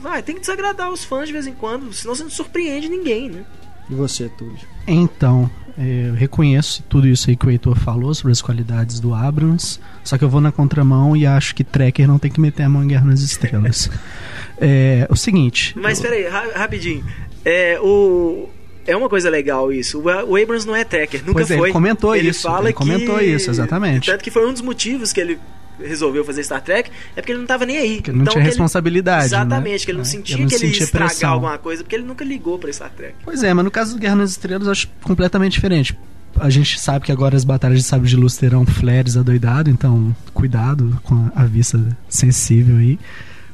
Vai, 0.00 0.22
tem 0.22 0.34
que 0.34 0.40
desagradar 0.40 0.90
os 0.92 1.04
fãs 1.04 1.26
de 1.26 1.32
vez 1.32 1.46
em 1.46 1.54
quando, 1.54 1.92
senão 1.92 2.14
você 2.14 2.22
não 2.22 2.30
surpreende 2.30 2.88
ninguém, 2.88 3.28
né? 3.30 3.44
E 3.88 3.94
você, 3.94 4.28
Túlio? 4.30 4.58
Então, 4.86 5.48
eu 5.78 6.14
reconheço 6.14 6.82
tudo 6.88 7.06
isso 7.06 7.28
aí 7.28 7.36
que 7.36 7.46
o 7.46 7.50
Heitor 7.50 7.76
falou 7.78 8.14
sobre 8.14 8.32
as 8.32 8.40
qualidades 8.40 8.98
do 9.00 9.12
Abrams, 9.14 9.78
só 10.02 10.16
que 10.16 10.24
eu 10.24 10.28
vou 10.28 10.40
na 10.40 10.50
contramão 10.50 11.16
e 11.16 11.26
acho 11.26 11.54
que 11.54 11.62
Trekker 11.62 12.06
não 12.08 12.18
tem 12.18 12.30
que 12.30 12.40
meter 12.40 12.62
a 12.62 12.68
mão 12.68 12.82
em 12.82 12.88
Guerra 12.88 13.04
nas 13.06 13.20
Estrelas. 13.20 13.90
é, 14.58 15.06
o 15.10 15.16
seguinte. 15.16 15.74
Mas 15.78 15.98
eu- 15.98 16.04
peraí, 16.10 16.26
ra 16.28 16.44
rapidinho. 16.54 17.04
É, 17.44 17.78
o, 17.80 18.48
é 18.86 18.96
uma 18.96 19.08
coisa 19.08 19.28
legal 19.30 19.72
isso. 19.72 20.00
O, 20.00 20.36
Abrams 20.36 20.66
não 20.66 20.74
é 20.74 20.82
tracker, 20.84 21.20
nunca 21.20 21.32
Pois 21.34 21.50
é, 21.50 21.54
ele 21.54 21.60
foi. 21.62 21.72
comentou 21.72 22.16
ele 22.16 22.28
isso, 22.30 22.42
Fala 22.42 22.66
ele 22.66 22.72
comentou 22.72 23.18
que- 23.18 23.24
isso, 23.24 23.50
exatamente. 23.50 24.06
Tanto 24.10 24.24
que 24.24 24.30
foi 24.30 24.48
um 24.48 24.52
dos 24.52 24.62
motivos 24.62 25.12
que 25.12 25.20
ele 25.20 25.38
resolveu 25.80 26.24
fazer 26.24 26.42
Star 26.44 26.62
Trek, 26.62 26.90
é 27.14 27.20
porque 27.20 27.32
ele 27.32 27.38
não 27.40 27.46
tava 27.46 27.66
nem 27.66 27.76
aí. 27.78 28.00
Que 28.02 28.10
ele 28.10 28.16
não 28.18 28.22
Então, 28.22 28.32
tinha 28.32 28.42
que 28.42 28.48
ele- 28.48 28.50
responsabilidade. 28.50 29.26
Exatamente, 29.26 29.80
né? 29.80 29.84
que 29.84 29.90
ele 29.90 29.98
não 29.98 30.02
É, 30.02 30.08
sentia 30.08 30.36
não 30.38 30.46
que 30.46 30.54
ele 30.54 30.66
ia 30.66 30.70
estragar 30.82 31.08
pressão. 31.08 31.32
alguma 31.32 31.58
coisa, 31.58 31.82
porque 31.82 31.94
ele 31.96 32.04
nunca 32.04 32.24
ligou 32.24 32.58
pra 32.58 32.72
Star 32.72 32.90
Trek. 32.90 33.14
Pois 33.24 33.42
é, 33.42 33.52
mas 33.54 33.64
no 33.64 33.70
caso 33.70 33.94
do 33.94 34.00
Guerra 34.00 34.16
nas 34.16 34.30
Estrelas 34.30 34.66
eu 34.66 34.72
acho 34.72 34.88
completamente 35.02 35.52
diferente. 35.52 35.96
A 36.38 36.50
gente 36.50 36.78
sabe 36.78 37.06
que 37.06 37.12
agora 37.12 37.34
as 37.34 37.44
batalhas 37.44 37.78
de 37.78 37.84
sabre 37.84 38.08
de 38.08 38.16
luz 38.16 38.36
terão 38.36 38.66
flares 38.66 39.16
adoidado, 39.16 39.70
então 39.70 40.14
cuidado 40.34 41.00
com 41.02 41.30
a 41.34 41.44
vista 41.44 41.82
sensível 42.10 42.76
aí. 42.76 42.98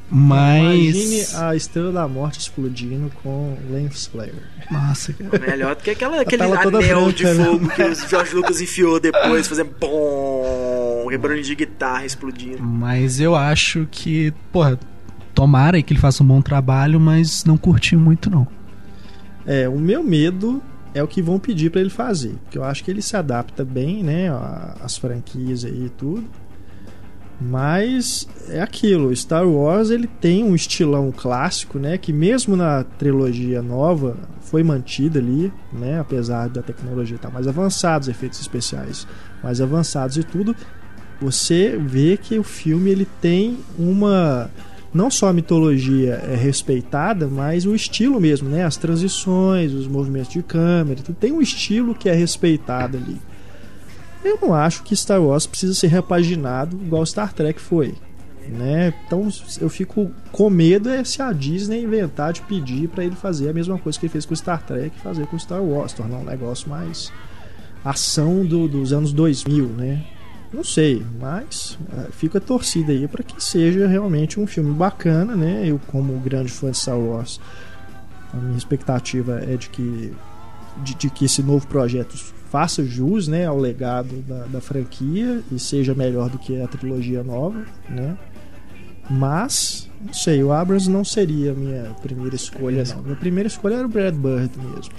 Mas. 0.09 0.95
Imagine 0.95 1.25
a 1.35 1.55
Estrela 1.55 1.91
da 1.91 2.07
Morte 2.07 2.39
explodindo 2.39 3.11
com 3.23 3.57
Lens 3.69 4.05
Flare. 4.05 4.33
Nossa, 4.69 5.13
cara. 5.13 5.39
Melhor 5.39 5.75
do 5.75 5.83
que 5.83 5.89
aquela, 5.89 6.21
aquele 6.21 6.43
anel 6.43 6.71
branca, 6.71 7.13
de 7.13 7.23
né? 7.23 7.45
fogo 7.45 7.69
que 7.69 7.81
o 7.81 7.95
George 7.95 8.35
Lucas 8.35 8.61
enfiou 8.61 8.99
depois, 8.99 9.47
fazendo 9.47 9.73
bom, 9.79 11.07
barulho 11.17 11.41
de 11.41 11.55
guitarra 11.55 12.05
explodindo. 12.05 12.61
Mas 12.61 13.19
eu 13.19 13.35
acho 13.35 13.87
que, 13.89 14.33
porra, 14.51 14.79
tomara 15.33 15.81
que 15.81 15.93
ele 15.93 15.99
faça 15.99 16.23
um 16.23 16.27
bom 16.27 16.41
trabalho, 16.41 16.99
mas 16.99 17.43
não 17.45 17.57
curti 17.57 17.95
muito 17.95 18.29
não. 18.29 18.47
É, 19.45 19.67
o 19.67 19.77
meu 19.77 20.03
medo 20.03 20.61
é 20.93 21.01
o 21.01 21.07
que 21.07 21.21
vão 21.21 21.39
pedir 21.39 21.71
pra 21.71 21.81
ele 21.81 21.89
fazer. 21.89 22.35
Porque 22.43 22.57
eu 22.57 22.63
acho 22.63 22.83
que 22.83 22.91
ele 22.91 23.01
se 23.01 23.17
adapta 23.17 23.65
bem, 23.65 24.03
né? 24.03 24.27
As 24.81 24.97
franquias 24.97 25.65
aí 25.65 25.85
e 25.85 25.89
tudo. 25.89 26.23
Mas 27.41 28.27
é 28.49 28.61
aquilo, 28.61 29.13
Star 29.15 29.47
Wars 29.47 29.89
ele 29.89 30.07
tem 30.07 30.43
um 30.43 30.55
estilão 30.55 31.11
clássico, 31.11 31.77
né? 31.77 31.97
Que 31.97 32.13
mesmo 32.13 32.55
na 32.55 32.83
trilogia 32.83 33.61
nova 33.61 34.17
foi 34.41 34.63
mantida 34.63 35.19
ali, 35.19 35.51
né? 35.71 35.99
Apesar 35.99 36.47
da 36.47 36.61
tecnologia 36.61 37.15
estar 37.15 37.29
mais 37.29 37.47
avançada, 37.47 38.03
os 38.03 38.07
efeitos 38.07 38.39
especiais 38.39 39.07
mais 39.43 39.59
avançados 39.59 40.15
e 40.15 40.23
tudo, 40.23 40.55
você 41.19 41.77
vê 41.77 42.17
que 42.17 42.37
o 42.37 42.43
filme 42.43 42.89
ele 42.89 43.07
tem 43.19 43.57
uma 43.77 44.49
não 44.93 45.09
só 45.09 45.29
a 45.29 45.33
mitologia 45.33 46.21
é 46.29 46.35
respeitada, 46.35 47.27
mas 47.27 47.65
o 47.65 47.73
estilo 47.73 48.21
mesmo, 48.21 48.47
né? 48.47 48.63
As 48.63 48.77
transições, 48.77 49.73
os 49.73 49.87
movimentos 49.87 50.31
de 50.31 50.43
câmera, 50.43 51.01
tem 51.19 51.31
um 51.31 51.41
estilo 51.41 51.95
que 51.95 52.07
é 52.07 52.13
respeitado 52.13 52.97
ali. 52.97 53.17
Eu 54.23 54.39
não 54.41 54.53
acho 54.53 54.83
que 54.83 54.95
Star 54.95 55.21
Wars 55.21 55.45
precisa 55.45 55.73
ser 55.73 55.87
repaginado 55.87 56.75
igual 56.77 57.05
Star 57.05 57.33
Trek 57.33 57.59
foi, 57.59 57.93
né? 58.47 58.93
Então 59.05 59.27
eu 59.59 59.69
fico 59.69 60.11
com 60.31 60.49
medo 60.49 60.89
é 60.89 61.03
se 61.03 61.21
a 61.21 61.31
Disney 61.33 61.83
inventar 61.83 62.31
de 62.33 62.41
pedir 62.41 62.87
para 62.89 63.03
ele 63.03 63.15
fazer 63.15 63.49
a 63.49 63.53
mesma 63.53 63.77
coisa 63.77 63.99
que 63.99 64.05
ele 64.05 64.11
fez 64.13 64.25
com 64.25 64.35
Star 64.35 64.63
Trek, 64.63 64.97
fazer 65.01 65.27
com 65.27 65.37
Star 65.37 65.61
Wars, 65.61 65.93
tornar 65.93 66.17
um 66.17 66.23
negócio 66.25 66.69
mais 66.69 67.11
ação 67.83 68.45
do- 68.45 68.67
dos 68.67 68.93
anos 68.93 69.11
2000, 69.11 69.65
né? 69.67 70.03
Não 70.53 70.63
sei, 70.63 71.03
mas 71.19 71.77
eh, 71.91 72.07
fica 72.11 72.39
torcida 72.39 72.91
aí 72.91 73.07
para 73.07 73.23
que 73.23 73.43
seja 73.43 73.87
realmente 73.87 74.39
um 74.39 74.45
filme 74.47 74.71
bacana, 74.71 75.35
né? 75.35 75.63
Eu, 75.65 75.79
como 75.87 76.13
grande 76.19 76.51
fã 76.51 76.69
de 76.71 76.77
Star 76.77 76.97
Wars, 76.97 77.41
a 78.31 78.37
minha 78.37 78.57
expectativa 78.57 79.39
é 79.43 79.57
de 79.57 79.69
que, 79.69 80.13
de, 80.83 80.93
de 80.95 81.09
que 81.09 81.25
esse 81.25 81.41
novo 81.41 81.65
projeto 81.67 82.15
faça 82.53 82.85
jus 82.85 83.27
né, 83.27 83.47
ao 83.47 83.57
legado 83.57 84.23
da, 84.27 84.45
da 84.45 84.61
franquia 84.61 85.41
e 85.51 85.57
seja 85.57 85.95
melhor 85.95 86.29
do 86.29 86.37
que 86.37 86.61
a 86.61 86.67
trilogia 86.67 87.23
nova, 87.23 87.65
né? 87.89 88.15
Mas, 89.09 89.89
não 89.99 90.13
sei, 90.13 90.43
o 90.43 90.51
Abrams 90.51 90.87
não 90.87 91.03
seria 91.03 91.51
a 91.51 91.55
minha 91.55 91.95
primeira 92.03 92.35
escolha, 92.35 92.83
não. 92.83 93.01
Minha 93.01 93.15
primeira 93.15 93.47
escolha 93.47 93.77
era 93.77 93.87
o 93.87 93.89
Brad 93.89 94.13
Bird 94.13 94.51
mesmo. 94.59 94.93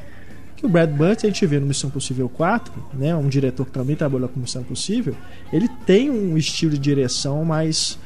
Que 0.57 0.67
o 0.67 0.69
Brad 0.69 0.91
Bird 0.91 1.25
a 1.25 1.31
gente 1.31 1.47
vê 1.47 1.61
no 1.61 1.67
Missão 1.67 1.91
Possível 1.91 2.29
4, 2.29 2.73
né, 2.93 3.15
um 3.15 3.29
diretor 3.29 3.67
que 3.67 3.71
também 3.71 3.95
trabalhou 3.95 4.29
com 4.29 4.41
Missão 4.41 4.65
Possível, 4.65 5.15
ele 5.53 5.69
tem 5.87 6.11
um 6.11 6.37
estilo 6.37 6.73
de 6.73 6.81
direção 6.81 7.45
mais 7.45 7.97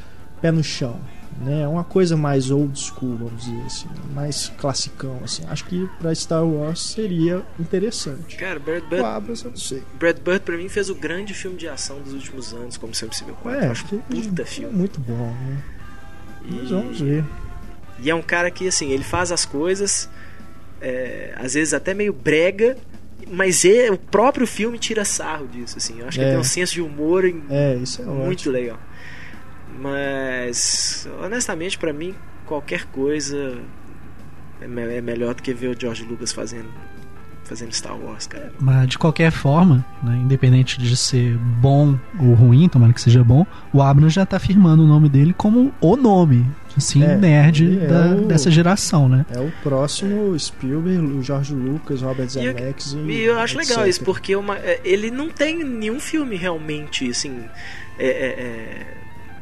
pé 0.42 0.52
no 0.52 0.62
chão, 0.62 1.00
né? 1.40 1.62
É 1.62 1.68
uma 1.68 1.84
coisa 1.84 2.16
mais 2.16 2.50
old 2.50 2.78
school, 2.78 3.16
vamos 3.16 3.44
dizer 3.44 3.62
assim, 3.66 3.88
mais 4.14 4.48
classicão, 4.58 5.20
assim. 5.24 5.42
Acho 5.48 5.64
que 5.66 5.88
para 5.98 6.14
Star 6.14 6.44
Wars 6.44 6.80
seria 6.80 7.42
interessante. 7.58 8.36
Cara, 8.36 8.58
Brad 8.58 8.82
O 8.84 8.88
Bird, 8.88 9.44
eu 9.44 9.50
não 9.50 9.56
sei. 9.56 9.82
Brad 9.98 10.18
Bird 10.18 10.40
pra 10.40 10.56
mim 10.56 10.68
fez 10.68 10.90
o 10.90 10.94
grande 10.94 11.32
filme 11.34 11.56
de 11.56 11.68
ação 11.68 12.00
dos 12.00 12.12
últimos 12.12 12.52
anos, 12.52 12.76
como 12.76 12.94
Sempre 12.94 13.16
Se 13.16 13.24
Viu 13.24 13.34
4. 13.34 13.60
É, 13.60 13.68
acho 13.68 13.84
que- 13.86 13.96
puta 13.98 14.42
é 14.42 14.44
filme. 14.44 14.74
muito 14.76 15.00
bom, 15.00 15.14
né? 15.32 15.62
E- 16.44 16.52
Mas 16.54 16.70
vamos 16.70 17.00
ver. 17.00 17.24
E 18.00 18.08
é 18.10 18.14
um 18.14 18.22
cara 18.22 18.50
que, 18.50 18.68
assim, 18.68 18.90
ele 18.90 19.02
faz 19.04 19.32
as 19.32 19.44
coisas, 19.44 20.08
é, 20.80 21.34
às 21.36 21.54
vezes 21.54 21.74
até 21.74 21.92
meio 21.94 22.12
brega, 22.12 22.76
mas 23.30 23.64
é, 23.64 23.90
o 23.90 23.98
próprio 23.98 24.46
filme 24.46 24.78
tira 24.78 25.04
sarro 25.04 25.46
disso, 25.48 25.76
assim. 25.76 25.98
Eu 26.00 26.08
acho 26.08 26.16
que 26.18 26.22
É. 26.24 26.28
ele 26.28 26.32
tem 26.32 26.40
um 26.40 26.44
senso 26.44 26.72
de 26.74 26.80
humor 26.80 27.24
em- 27.24 27.42
É, 27.50 27.74
isso 27.74 28.00
é 28.00 28.04
muito 28.04 28.30
ótimo. 28.30 28.52
legal. 28.54 28.78
Mas, 29.80 31.08
honestamente, 31.22 31.78
pra 31.78 31.92
mim, 31.92 32.14
qualquer 32.46 32.84
coisa 32.86 33.58
é, 34.60 34.66
me- 34.66 34.82
é 34.96 35.00
melhor 35.00 35.34
do 35.34 35.42
que 35.42 35.52
ver 35.54 35.68
o 35.68 35.80
George 35.80 36.04
Lucas 36.04 36.32
fazendo, 36.32 36.68
fazendo 37.44 37.72
Star 37.72 37.96
Wars, 37.96 38.26
cara. 38.26 38.52
Mas 38.60 38.88
de 38.88 38.98
qualquer 38.98 39.30
forma, 39.30 39.84
né, 40.02 40.16
independente 40.16 40.78
de 40.78 40.96
ser 40.96 41.36
bom 41.36 41.98
ou 42.18 42.34
ruim, 42.34 42.68
tomara 42.68 42.92
que 42.92 43.00
seja 43.00 43.22
bom, 43.22 43.46
o 43.72 43.80
Abrams 43.80 44.14
já 44.14 44.26
tá 44.26 44.38
firmando 44.38 44.82
o 44.82 44.86
nome 44.86 45.08
dele 45.08 45.32
como 45.32 45.72
o 45.80 45.96
nome, 45.96 46.44
assim, 46.76 47.02
É, 47.04 47.16
nerd 47.16 47.78
é 47.80 47.86
da- 47.86 48.16
o- 48.16 48.26
dessa 48.26 48.50
geração, 48.50 49.08
né? 49.08 49.24
É 49.30 49.38
o 49.38 49.52
próximo 49.62 50.36
Spielberg, 50.38 51.06
o 51.06 51.22
George 51.22 51.54
Lucas, 51.54 52.02
Robert 52.02 52.28
Zemeckis 52.28 52.92
e, 52.94 52.98
E 52.98 53.20
eu 53.20 53.38
acho 53.38 53.56
legal 53.56 53.78
etc. 53.80 53.90
isso, 53.90 54.04
porque 54.04 54.34
uma- 54.34 54.58
é, 54.58 54.80
ele 54.84 55.10
não 55.10 55.28
tem 55.28 55.62
nenhum 55.64 56.00
filme 56.00 56.36
realmente, 56.36 57.08
assim. 57.10 57.44
é, 58.00 58.06
é, 58.06 58.26
é, 58.26 58.94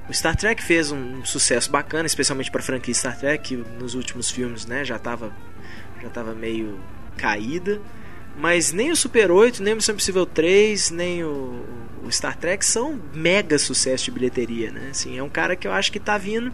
o 0.08 0.14
Star 0.14 0.36
Trek 0.36 0.62
fez 0.62 0.92
um 0.92 1.24
sucesso 1.24 1.70
bacana, 1.70 2.06
especialmente 2.06 2.50
pra 2.50 2.62
franquia 2.62 2.94
Star 2.94 3.18
Trek, 3.18 3.42
que 3.42 3.56
nos 3.56 3.94
últimos 3.94 4.30
filmes, 4.30 4.66
né, 4.66 4.84
já 4.84 4.98
tava, 4.98 5.32
já 6.00 6.08
tava 6.08 6.34
meio 6.34 6.78
caída. 7.16 7.80
Mas 8.38 8.70
nem 8.70 8.90
o 8.90 8.96
Super 8.96 9.30
8, 9.30 9.62
nem 9.62 9.72
o 9.72 9.76
Missão 9.76 9.94
Impossível 9.94 10.26
3, 10.26 10.90
nem 10.90 11.24
o, 11.24 11.64
o 12.04 12.12
Star 12.12 12.36
Trek 12.36 12.64
são 12.64 13.00
mega 13.14 13.58
sucesso 13.58 14.04
de 14.04 14.10
bilheteria, 14.10 14.70
né? 14.70 14.88
Assim, 14.90 15.16
é 15.18 15.22
um 15.22 15.28
cara 15.28 15.56
que 15.56 15.66
eu 15.66 15.72
acho 15.72 15.90
que 15.90 15.98
tá 15.98 16.18
vindo 16.18 16.52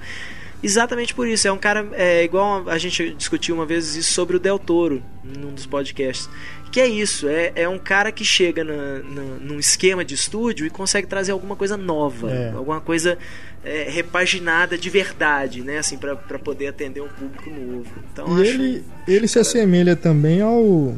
exatamente 0.62 1.14
por 1.14 1.26
isso. 1.26 1.47
É 1.49 1.52
um 1.52 1.59
cara 1.59 1.87
é, 1.92 2.23
igual 2.25 2.69
a 2.69 2.78
gente 2.78 3.12
discutiu 3.14 3.54
uma 3.54 3.66
vez 3.66 3.97
isso 3.97 4.12
sobre 4.12 4.37
o 4.37 4.40
Del 4.40 4.59
Toro 4.59 5.02
num 5.25 5.52
dos 5.52 5.66
podcasts. 5.66 6.28
Que 6.71 6.81
é 6.81 6.87
isso, 6.87 7.28
é, 7.28 7.52
é 7.54 7.69
um 7.69 7.78
cara 7.78 8.11
que 8.11 8.25
chega 8.25 8.64
na, 8.64 8.99
na, 9.00 9.23
num 9.40 9.59
esquema 9.59 10.02
de 10.02 10.14
estúdio 10.14 10.66
e 10.66 10.71
consegue 10.71 11.07
trazer 11.07 11.33
alguma 11.33 11.54
coisa 11.54 11.76
nova, 11.76 12.31
É. 12.31 12.50
alguma 12.52 12.81
coisa 12.81 13.19
é, 13.62 13.88
repaginada 13.90 14.78
de 14.78 14.88
verdade, 14.88 15.62
né? 15.62 15.76
Assim, 15.78 15.99
pra 15.99 16.16
pra 16.16 16.38
poder 16.38 16.69
atender 16.69 17.02
um 17.02 17.09
público 17.09 17.50
novo. 17.50 17.92
Então, 18.11 18.38
E 18.38 18.42
acho, 18.42 18.50
ele, 18.52 18.85
ele 19.07 19.28
se 19.28 19.38
assemelha 19.38 19.95
também 19.95 20.40
ao, 20.40 20.97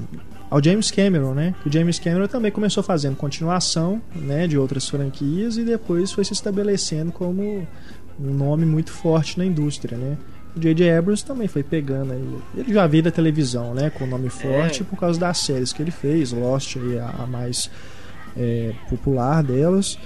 ao 0.49 0.63
James 0.63 0.93
Cameron, 0.93 1.35
né? 1.35 1.57
Que 1.61 1.69
o 1.69 1.73
James 1.73 1.99
Cameron 1.99 2.29
também 2.29 2.53
começou 2.53 2.83
fazendo 2.85 3.17
continuação 3.17 4.01
né, 4.15 4.47
de 4.47 4.57
outras 4.57 4.89
franquias 4.89 5.57
e 5.59 5.65
depois 5.65 6.13
foi 6.13 6.25
se 6.25 6.33
estabelecendo 6.35 7.11
como 7.11 7.67
um 8.21 8.33
nome 8.33 8.65
muito 8.65 8.91
forte 8.93 9.39
na 9.39 9.45
indústria, 9.45 9.97
né? 9.97 10.17
O 10.57 10.61
J.J. 10.61 10.91
Abrams 10.97 11.25
também 11.25 11.49
foi 11.49 11.63
pegando 11.65 12.13
aí. 12.13 12.39
Ele 12.57 12.73
já 12.73 12.87
veio 12.87 13.03
da 13.03 13.11
televisão, 13.11 13.75
né? 13.75 13.91
Com 13.91 14.07
nome 14.07 14.29
forte 14.29 14.83
É. 14.83 14.85
por 14.85 14.97
causa 14.99 15.19
das 15.19 15.39
séries 15.39 15.73
que 15.73 15.83
ele 15.83 15.91
fez. 15.91 16.31
Lost 16.33 16.77
aí, 16.77 16.99
a, 16.99 17.09
a 17.25 17.27
mais 17.27 17.69
é, 18.37 18.73
popular 18.89 19.43
delas. 19.43 19.99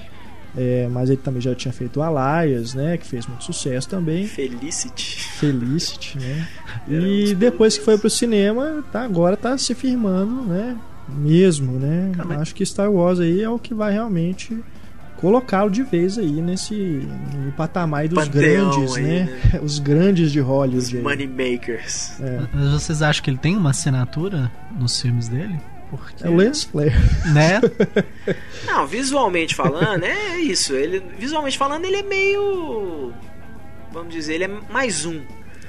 É, 0.57 0.88
mas 0.91 1.11
ele 1.11 1.19
também 1.19 1.43
já 1.43 1.55
tinha 1.55 1.73
feito 1.73 2.00
Alias, 2.00 2.73
né? 2.73 2.97
Que 2.97 3.07
fez 3.07 3.27
muito 3.27 3.45
sucesso 3.45 3.87
também. 3.91 4.27
Felicity. 4.27 5.23
Felicity, 5.35 6.19
né? 6.19 6.49
E 6.88 7.35
depois 7.35 7.77
que 7.77 7.85
foi 7.85 7.99
pro 7.99 8.09
cinema, 8.09 8.83
tá, 8.90 9.03
agora 9.03 9.37
tá 9.37 9.59
se 9.59 9.75
firmando, 9.75 10.42
né? 10.44 10.75
Mesmo, 11.07 11.73
né? 11.79 12.12
Cara, 12.16 12.40
Acho 12.40 12.55
que 12.55 12.64
Star 12.64 12.90
Wars 12.90 13.21
aí 13.21 13.42
é 13.42 13.51
o 13.51 13.59
que 13.59 13.75
vai 13.75 13.92
realmente 13.92 14.59
colocá-lo 15.20 15.70
de 15.70 15.83
vez 15.83 16.16
aí 16.18 16.40
nesse 16.40 16.74
no 16.74 17.52
patamar 17.52 18.07
dos 18.09 18.24
Panteão 18.26 18.70
grandes, 18.70 18.96
aí, 18.96 19.02
né? 19.02 19.40
né? 19.52 19.61
Os 19.62 19.78
grandes 19.78 20.31
de 20.33 20.40
Os 20.40 20.46
Hollywood. 20.46 20.96
aí. 20.96 21.02
Moneymakers. 21.02 22.20
É. 22.20 22.40
Mas 22.52 22.70
vocês 22.72 23.02
acham 23.02 23.22
que 23.24 23.31
ele 23.31 23.38
tem 23.38 23.57
uma 23.57 23.70
assinatura 23.70 24.50
nos 24.78 25.00
filmes 25.00 25.28
dele? 25.28 25.59
Porque, 25.90 26.26
É 26.26 26.28
o 26.28 26.37
Lance 26.37 26.66
Flair. 26.66 26.92
né? 27.33 27.61
Não, 28.66 28.87
visualmente 28.87 29.54
falando, 29.54 30.04
é 30.04 30.38
isso. 30.38 30.74
Ele, 30.74 31.02
visualmente 31.18 31.57
falando, 31.57 31.85
ele 31.87 31.96
é 31.96 32.02
meio. 32.02 33.12
Vamos 33.92 34.12
dizer, 34.12 34.35
ele 34.35 34.44
é 34.44 34.48
mais 34.70 35.07
um, 35.07 35.20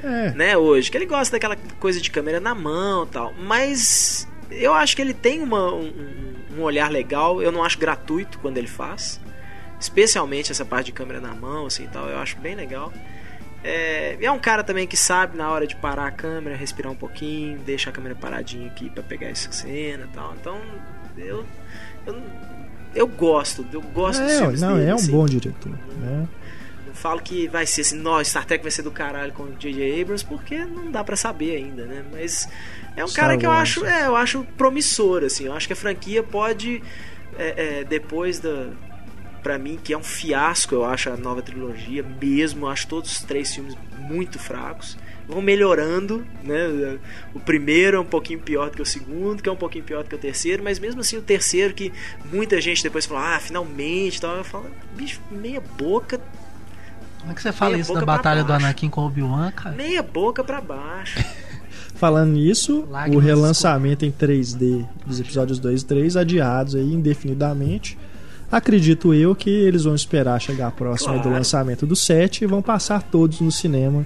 É. 0.04 0.32
né, 0.32 0.58
hoje. 0.58 0.92
Que 0.92 0.98
ele 0.98 1.06
gosta 1.06 1.32
daquela 1.38 1.56
coisa 1.80 2.02
de 2.02 2.12
câmera 2.12 2.40
na 2.42 2.54
mão 2.54 3.06
e 3.06 3.08
tal. 3.08 3.34
Mas 3.42 4.28
eu 4.52 4.74
acho 4.74 4.94
que 4.96 5.02
ele 5.02 5.14
tem 5.14 5.42
uma, 5.42 5.74
um, 5.74 5.90
um 6.58 6.62
olhar 6.64 6.92
legal. 6.92 7.42
Eu 7.42 7.52
não 7.52 7.64
acho 7.64 7.80
gratuito 7.80 8.40
quando 8.40 8.58
ele 8.58 8.68
faz. 8.68 9.22
Especialmente 9.80 10.52
essa 10.52 10.66
parte 10.66 10.88
de 10.88 10.92
câmera 10.92 11.22
na 11.22 11.34
mão, 11.34 11.66
assim 11.66 11.88
tal. 11.88 12.08
Eu 12.08 12.18
acho 12.20 12.38
bem 12.38 12.56
legal. 12.56 12.92
É, 13.64 14.18
é 14.22 14.32
um 14.32 14.40
cara 14.40 14.64
também 14.64 14.88
que 14.88 14.96
sabe 14.96 15.38
na 15.38 15.50
hora 15.50 15.68
de 15.68 15.76
parar 15.76 16.08
a 16.08 16.12
câmera, 16.12 16.56
respirar 16.56 16.92
um 16.92 16.96
pouquinho, 16.96 17.60
deixa 17.60 17.90
a 17.90 17.94
câmera 17.94 18.16
paradinha 18.16 18.68
aqui 18.68 18.90
pra 18.90 19.04
pegar 19.04 19.28
essa 19.28 19.52
cena 19.52 20.06
e 20.10 20.16
tal. 20.16 20.34
Então, 20.40 20.62
eu, 21.18 21.46
eu, 22.06 22.22
eu 22.96 23.08
gosto, 23.08 23.66
eu 23.72 23.82
gosto 23.82 24.22
dos 24.24 24.32
É, 24.32 24.38
filmes 24.40 24.62
não, 24.62 24.76
dele, 24.78 24.90
é 24.90 24.94
um 24.94 24.96
assim. 24.96 25.12
bom 25.12 25.26
diretor, 25.26 25.72
né? 25.98 26.28
Não 26.88 26.94
falo 26.94 27.22
que 27.22 27.48
vai 27.50 27.66
ser 27.66 27.82
assim, 27.82 27.98
nossa, 27.98 28.30
Star 28.30 28.46
Trek 28.46 28.62
vai 28.64 28.72
ser 28.72 28.82
do 28.82 28.92
caralho 28.92 29.32
com 29.34 29.44
o 29.44 29.52
J.J. 29.54 30.02
Abrams, 30.02 30.26
porque 30.26 30.58
não 30.66 30.90
dá 30.92 31.04
pra 31.04 31.16
saber 31.18 31.58
ainda, 31.58 31.86
né? 31.86 32.04
Mas 32.12 32.48
é 32.96 33.04
um 33.04 33.08
Star 33.10 33.26
cara 33.26 33.38
que 33.38 33.46
eu 33.46 33.50
Wars. 33.50 33.62
acho, 33.78 33.86
é, 33.86 34.08
eu 34.08 34.16
acho 34.16 34.44
promissor, 34.58 35.24
assim. 35.24 35.46
Eu 35.46 35.54
acho 35.54 35.68
que 35.68 35.74
a 35.74 35.76
franquia 35.76 36.24
pode, 36.24 36.82
é, 37.38 37.80
é, 37.80 37.84
depois 37.84 38.40
da, 38.40 38.68
Pra 39.42 39.58
mim, 39.58 39.80
que 39.82 39.94
é 39.94 39.98
um 39.98 40.04
fiasco, 40.04 40.76
eu 40.76 40.86
acho 40.86 41.10
a 41.10 41.18
nova 41.18 41.42
trilogia 41.42 42.04
mesmo. 42.04 42.66
Eu 42.66 42.70
acho 42.70 42.88
todos 42.88 43.12
os 43.12 43.20
três 43.22 43.54
filmes 43.54 43.76
muito 43.98 44.38
fracos. 44.38 44.98
Vão 45.28 45.42
melhorando, 45.42 46.26
né? 46.44 46.98
O 47.34 47.40
primeiro 47.40 47.98
é 47.98 48.00
um 48.00 48.06
pouquinho 48.06 48.40
pior 48.40 48.70
do 48.70 48.76
que 48.76 48.82
o 48.82 48.86
segundo, 48.86 49.44
que 49.44 49.48
é 49.48 49.52
um 49.52 49.56
pouquinho 49.56 49.84
pior 49.84 50.04
do 50.04 50.10
que 50.10 50.16
o 50.16 50.18
terceiro, 50.18 50.64
mas 50.64 50.80
mesmo 50.80 51.02
assim 51.02 51.18
o 51.18 51.22
terceiro, 51.22 51.74
que 51.74 51.94
muita 52.32 52.60
gente 52.60 52.82
depois 52.82 53.06
falou, 53.06 53.24
ah, 53.24 53.40
finalmente 53.40 54.18
e 54.18 54.22
tal, 54.22 54.36
eu 54.38 54.44
falo, 54.44 54.66
bicho, 54.96 55.22
meia 55.30 55.62
boca, 55.78 56.20
Como 57.20 57.32
é 57.32 57.36
que 57.36 57.42
você 57.42 57.52
fala 57.52 57.78
isso 57.78 57.94
da 57.94 58.04
batalha 58.04 58.44
do. 58.44 58.52
Anakin 58.52 58.90
com 58.90 59.02
o 59.02 59.06
Obi-Wan, 59.06 59.52
cara? 59.52 59.76
meia 59.76 60.02
boca 60.02 60.44
pra 60.44 60.60
baixo. 60.60 61.20
Falando 61.96 62.32
nisso, 62.32 62.88
Lágrimas 62.90 63.24
o 63.24 63.28
relançamento 63.28 64.06
em 64.06 64.12
3D 64.12 64.88
dos 65.06 65.20
episódios 65.20 65.60
2 65.60 65.82
e 65.82 65.86
3 65.86 66.16
adiados 66.16 66.74
aí 66.74 66.94
indefinidamente. 66.94 67.98
Acredito 68.52 69.14
eu 69.14 69.36
que 69.36 69.50
eles 69.50 69.84
vão 69.84 69.94
esperar 69.96 70.40
chegar 70.42 70.72
próximo 70.72 71.12
aí 71.14 71.18
do 71.20 71.24
Claro. 71.24 71.38
lançamento 71.38 71.86
do 71.86 71.96
7 71.96 72.44
e 72.44 72.48
vão 72.48 72.62
passar 72.62 73.04
todos 73.04 73.42
no 73.42 73.52
cinema, 73.52 74.06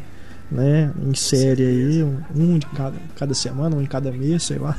né? 0.51 0.91
Em 1.01 1.15
série 1.15 1.63
aí, 1.63 2.03
um, 2.03 2.19
um 2.35 2.57
de 2.57 2.65
cada, 2.67 2.95
cada 3.15 3.33
semana, 3.33 3.75
um 3.75 3.81
em 3.81 3.85
cada 3.85 4.11
mês, 4.11 4.43
sei 4.43 4.57
lá. 4.57 4.77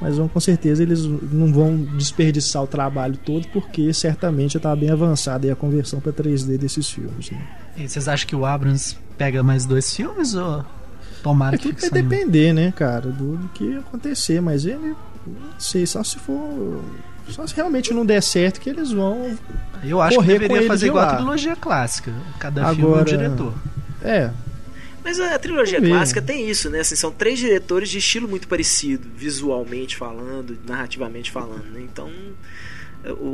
Mas 0.00 0.16
vão, 0.16 0.28
com 0.28 0.38
certeza 0.38 0.80
eles 0.82 1.04
não 1.04 1.52
vão 1.52 1.76
desperdiçar 1.76 2.62
o 2.62 2.68
trabalho 2.68 3.16
todo, 3.16 3.48
porque 3.48 3.92
certamente 3.92 4.52
já 4.52 4.58
está 4.58 4.74
bem 4.76 4.90
avançada 4.90 5.52
a 5.52 5.56
conversão 5.56 6.00
para 6.00 6.12
3D 6.12 6.56
desses 6.56 6.88
filmes. 6.88 7.30
Né? 7.32 7.40
E 7.76 7.88
vocês 7.88 8.06
acham 8.06 8.26
que 8.26 8.36
o 8.36 8.46
Abrams 8.46 8.96
pega 9.18 9.42
mais 9.42 9.66
dois 9.66 9.92
filmes 9.92 10.34
ou 10.34 10.64
tomara 11.20 11.56
É 11.56 11.58
que 11.58 11.68
fique 11.68 11.90
vai 11.90 12.00
depender, 12.00 12.52
né, 12.52 12.72
cara, 12.76 13.10
do, 13.10 13.36
do 13.36 13.48
que 13.48 13.76
acontecer, 13.76 14.40
mas 14.40 14.64
ele, 14.64 14.94
não 15.26 15.58
sei, 15.58 15.84
só 15.84 16.02
se 16.04 16.16
for. 16.16 16.80
Só 17.30 17.46
se 17.46 17.54
realmente 17.54 17.92
não 17.92 18.04
der 18.06 18.22
certo 18.22 18.60
que 18.60 18.70
eles 18.70 18.90
vão. 18.92 19.36
Eu 19.84 20.00
acho 20.00 20.18
que 20.20 20.26
deveria 20.26 20.66
fazer 20.66 20.86
de 20.86 20.90
igual 20.90 21.04
lá. 21.06 21.12
a 21.12 21.16
trilogia 21.16 21.54
clássica. 21.56 22.12
Cada 22.38 22.66
filme 22.74 22.82
é 22.82 22.86
Agora- 22.86 23.00
um 23.02 23.04
diretor. 23.04 23.54
É, 24.02 24.30
Mas 25.04 25.18
a 25.20 25.38
trilogia 25.38 25.78
Vamos 25.78 25.88
ver. 25.90 25.96
clássica 25.96 26.20
tem 26.22 26.48
isso, 26.50 26.68
né? 26.68 26.80
Assim, 26.80 26.94
são 26.96 27.10
três 27.10 27.38
diretores 27.38 27.88
de 27.88 27.98
estilo 27.98 28.28
muito 28.28 28.46
parecido, 28.48 29.08
visualmente 29.16 29.96
falando, 29.96 30.58
narrativamente 30.66 31.30
falando. 31.30 31.64
né? 31.72 31.80
Então, 31.82 32.10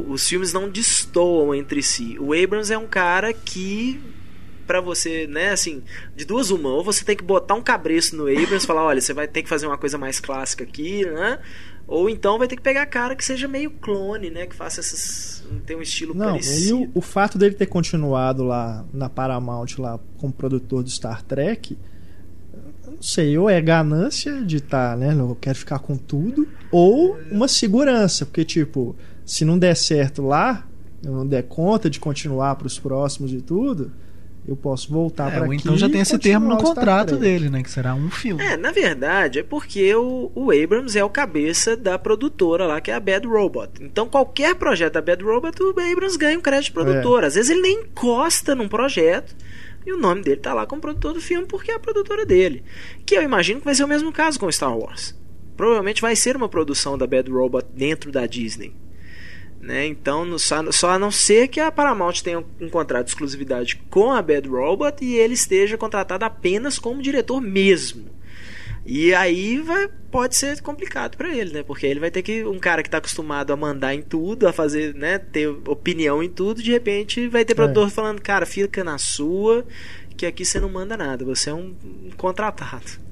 os 0.09 0.29
filmes 0.29 0.53
não 0.53 0.69
destoam 0.69 1.55
entre 1.55 1.83
si. 1.83 2.17
O 2.21 2.33
Abrams 2.33 2.73
é 2.73 2.79
um 2.79 2.87
cara 2.87 3.33
que 3.33 4.01
pra 4.67 4.81
você, 4.81 5.27
né, 5.27 5.51
assim, 5.51 5.83
de 6.17 6.25
duas 6.25 6.51
uma, 6.51 6.71
ou 6.71 6.83
você 6.83 7.05
tem 7.05 7.15
que 7.17 7.23
botar 7.25 7.55
um 7.55 7.61
cabresto 7.63 8.17
no 8.17 8.25
Abrams 8.27 8.65
e 8.65 8.67
falar, 8.67 8.83
olha, 8.85 8.99
você 9.01 9.13
vai 9.13 9.29
ter 9.29 9.43
que 9.43 9.49
fazer 9.49 9.67
uma 9.67 9.77
coisa 9.77 9.99
mais 9.99 10.19
clássica 10.21 10.65
aqui, 10.65 11.05
né? 11.05 11.39
Ou 11.87 12.09
então 12.09 12.39
vai 12.39 12.49
ter 12.49 12.57
que 12.57 12.63
pegar 12.63 12.87
cara 12.87 13.15
que 13.15 13.25
seja 13.25 13.47
meio 13.47 13.71
clone, 13.71 14.31
né, 14.31 14.47
que 14.47 14.55
faça 14.55 14.81
essas 14.81 15.45
tem 15.67 15.77
um 15.77 15.83
estilo 15.83 16.15
não, 16.15 16.37
e 16.37 16.41
parecido. 16.41 16.91
o, 16.95 16.99
o 16.99 17.01
fato 17.01 17.37
dele 17.37 17.55
ter 17.55 17.67
continuado 17.67 18.43
lá 18.43 18.85
na 18.93 19.09
Paramount, 19.09 19.79
lá 19.79 20.01
como 20.19 20.33
produtor 20.33 20.83
do 20.83 20.91
Star 20.91 21.23
Trek, 21.23 21.77
não 22.87 23.03
sei, 23.03 23.37
ou 23.37 23.49
é 23.51 23.61
ganância 23.61 24.43
de 24.43 24.57
estar, 24.57 24.97
né? 24.97 25.13
Eu 25.13 25.37
quero 25.41 25.59
ficar 25.59 25.79
com 25.79 25.97
tudo, 25.97 26.49
ou 26.71 27.19
uma 27.31 27.49
segurança, 27.49 28.25
porque, 28.25 28.45
tipo, 28.45 28.95
se 29.25 29.45
não 29.45 29.59
der 29.59 29.77
certo 29.77 30.23
lá, 30.23 30.67
eu 31.03 31.13
não 31.13 31.27
der 31.27 31.43
conta 31.45 31.91
de 31.91 31.99
continuar 31.99 32.55
para 32.57 32.67
os 32.67 32.79
próximos 32.79 33.33
e 33.33 33.41
tudo, 33.41 33.93
eu 34.47 34.55
posso 34.57 34.93
voltar 34.93 35.33
É, 35.33 35.37
para 35.37 35.47
aqui. 35.47 35.55
então 35.57 35.77
já 35.77 35.89
tem 35.89 36.01
esse 36.01 36.19
termo 36.19 36.49
no 36.49 36.57
contrato 36.59 37.17
dele, 37.17 37.49
né? 37.49 37.63
Que 37.63 37.71
será 37.71 37.95
um 37.95 38.11
filme. 38.11 38.43
É, 38.43 38.57
na 38.57 38.71
verdade, 38.73 39.39
é 39.39 39.43
porque 39.43 39.95
o, 39.95 40.31
o 40.35 40.51
Abrams 40.51 40.99
é 40.99 41.03
o 41.05 41.09
cabeça 41.09 41.77
da 41.77 41.99
produtora 41.99 42.67
lá, 42.67 42.81
que 42.81 42.91
é 42.91 42.95
a 42.95 43.01
Bad 43.01 43.27
Robot. 43.27 43.71
Então, 43.81 44.07
qualquer 44.09 44.55
projeto 44.55 44.95
da 44.95 45.01
Bad 45.03 45.23
Robot, 45.25 45.63
o 45.63 45.71
Abrams 45.71 46.19
ganha 46.19 46.39
um 46.39 46.43
crédito 46.43 46.67
de 46.67 46.73
produtor. 46.73 47.25
Às 47.25 47.35
vezes 47.37 47.51
ele 47.51 47.63
nem 47.63 47.81
encosta 47.81 48.55
num 48.55 48.69
projeto 48.69 49.35
e 49.87 49.93
o 49.93 49.97
nome 49.99 50.23
dele 50.23 50.41
tá 50.41 50.53
lá 50.55 50.67
como 50.67 50.81
produtor 50.81 51.15
do 51.15 51.21
filme 51.21 51.47
porque 51.47 51.71
é 51.71 51.75
a 51.75 51.79
produtora 51.81 52.27
dele. 52.27 52.63
Que 53.07 53.17
eu 53.17 53.23
imagino 53.23 53.61
que 53.61 53.65
vai 53.67 53.75
ser 53.75 53.85
o 53.85 53.89
mesmo 53.89 54.13
caso 54.13 54.39
com 54.39 54.51
Star 54.53 54.77
Wars. 54.77 55.15
Provavelmente 55.57 56.03
vai 56.03 56.17
ser 56.17 56.37
uma 56.37 56.49
produção 56.49 56.99
da 56.99 57.07
Bad 57.07 57.31
Robot 57.31 57.65
dentro 57.75 58.11
da 58.13 58.27
Disney. 58.27 58.75
Né? 59.65 59.87
Então, 59.87 60.27
no- 60.27 60.39
só, 60.39 60.71
só 60.71 60.91
a 60.91 60.99
não 60.99 61.11
ser 61.11 61.49
que 61.49 61.59
a 61.59 61.73
Paramount 61.73 62.21
tenha 62.23 62.45
um, 62.61 62.69
contrato 62.69 63.05
de 63.07 63.13
exclusividade 63.13 63.77
com 63.89 64.13
a 64.13 64.21
Bad 64.21 64.47
Robot 64.47 65.03
e 65.03 65.15
ele 65.15 65.33
esteja 65.33 65.79
contratado 65.79 66.23
apenas 66.23 66.79
como 66.79 67.01
diretor 67.01 67.41
mesmo. 67.41 68.05
E 68.85 69.15
aí 69.15 69.57
vai, 69.63 69.89
pode 70.11 70.37
ser 70.37 70.61
complicado 70.61 71.17
pra 71.17 71.35
ele, 71.35 71.51
né? 71.55 71.63
Porque 71.63 71.87
ele 71.87 71.99
vai 71.99 72.11
ter 72.11 72.21
que 72.21 72.45
um 72.45 72.59
cara 72.59 72.83
que 72.83 72.91
tá 72.91 72.99
acostumado 72.99 73.51
a 73.55 73.57
mandar 73.57 73.95
em 73.95 74.03
tudo, 74.03 74.47
a 74.47 74.53
fazer, 74.53 74.95
né, 74.95 75.17
ter 75.19 75.49
opinião 75.49 76.23
em 76.23 76.29
tudo, 76.29 76.63
de 76.63 76.71
repente 76.71 77.27
vai 77.27 77.43
ter 77.47 77.55
produtor 77.55 77.89
falando, 77.89 78.21
cara, 78.21 78.45
fica 78.45 78.85
na 78.85 78.99
sua, 78.99 79.65
que 80.15 80.27
aqui 80.27 80.45
você 80.45 80.61
não 80.61 80.69
manda 80.69 80.95
nada, 80.99 81.25
você 81.25 81.49
é 81.49 81.55
um, 81.55 81.75
um 82.05 82.11
contratado. 82.19 83.03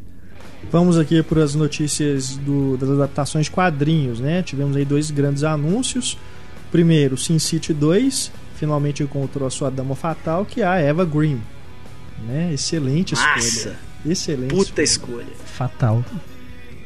Vamos 0.70 0.98
aqui 0.98 1.22
para 1.22 1.42
as 1.42 1.54
notícias 1.54 2.36
do- 2.36 2.76
das 2.76 2.90
adaptações 2.90 3.46
de 3.46 3.52
quadrinhos, 3.52 4.20
né? 4.20 4.42
Tivemos 4.42 4.76
aí 4.76 4.84
dois 4.84 5.10
grandes 5.10 5.42
anúncios. 5.44 6.18
Primeiro, 6.72 7.16
Sin 7.16 7.38
City 7.38 7.72
2 7.72 8.32
finalmente 8.56 9.02
encontrou 9.02 9.46
a 9.46 9.50
sua 9.50 9.70
dama 9.70 9.94
fatal, 9.94 10.44
que 10.44 10.62
é 10.62 10.66
a 10.66 10.76
Eva 10.78 11.04
Green. 11.04 11.40
Né? 12.26 12.50
Excelente 12.52 13.14
Massa! 13.14 13.38
escolha. 13.38 13.78
Excelente. 14.06 14.54
Puta 14.54 14.82
escolha. 14.82 15.22
escolha. 15.22 15.36
Fatal. 15.44 16.04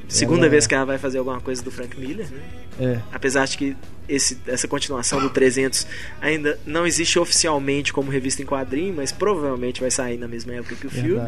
Segunda 0.09 0.43
Ela- 0.43 0.49
vez 0.51 0.67
que 0.67 0.75
ela 0.75 0.85
vai 0.85 0.99
fazer 0.99 1.19
alguma 1.19 1.41
coisa 1.41 1.63
do 1.63 1.71
Frank 1.71 1.99
Miller, 1.99 2.29
né? 2.31 2.43
É. 2.79 3.01
Apesar 3.13 3.47
de 3.47 3.57
que 3.57 3.77
esse, 4.09 4.39
essa 4.47 4.69
continuação 4.69 5.21
do 5.21 5.31
300 5.31 5.87
ainda 6.21 6.59
não 6.67 6.87
existe 6.87 7.19
oficialmente 7.19 7.93
como 7.93 8.11
revista 8.11 8.43
em 8.43 8.47
quadrinho, 8.47 8.95
mas 8.95 9.11
provavelmente 9.13 9.81
vai 9.81 9.91
sair 9.91 10.17
na 10.19 10.29
mesma 10.29 10.53
época 10.55 10.77
que 10.77 10.87
o 10.87 10.91
filme. 10.91 11.21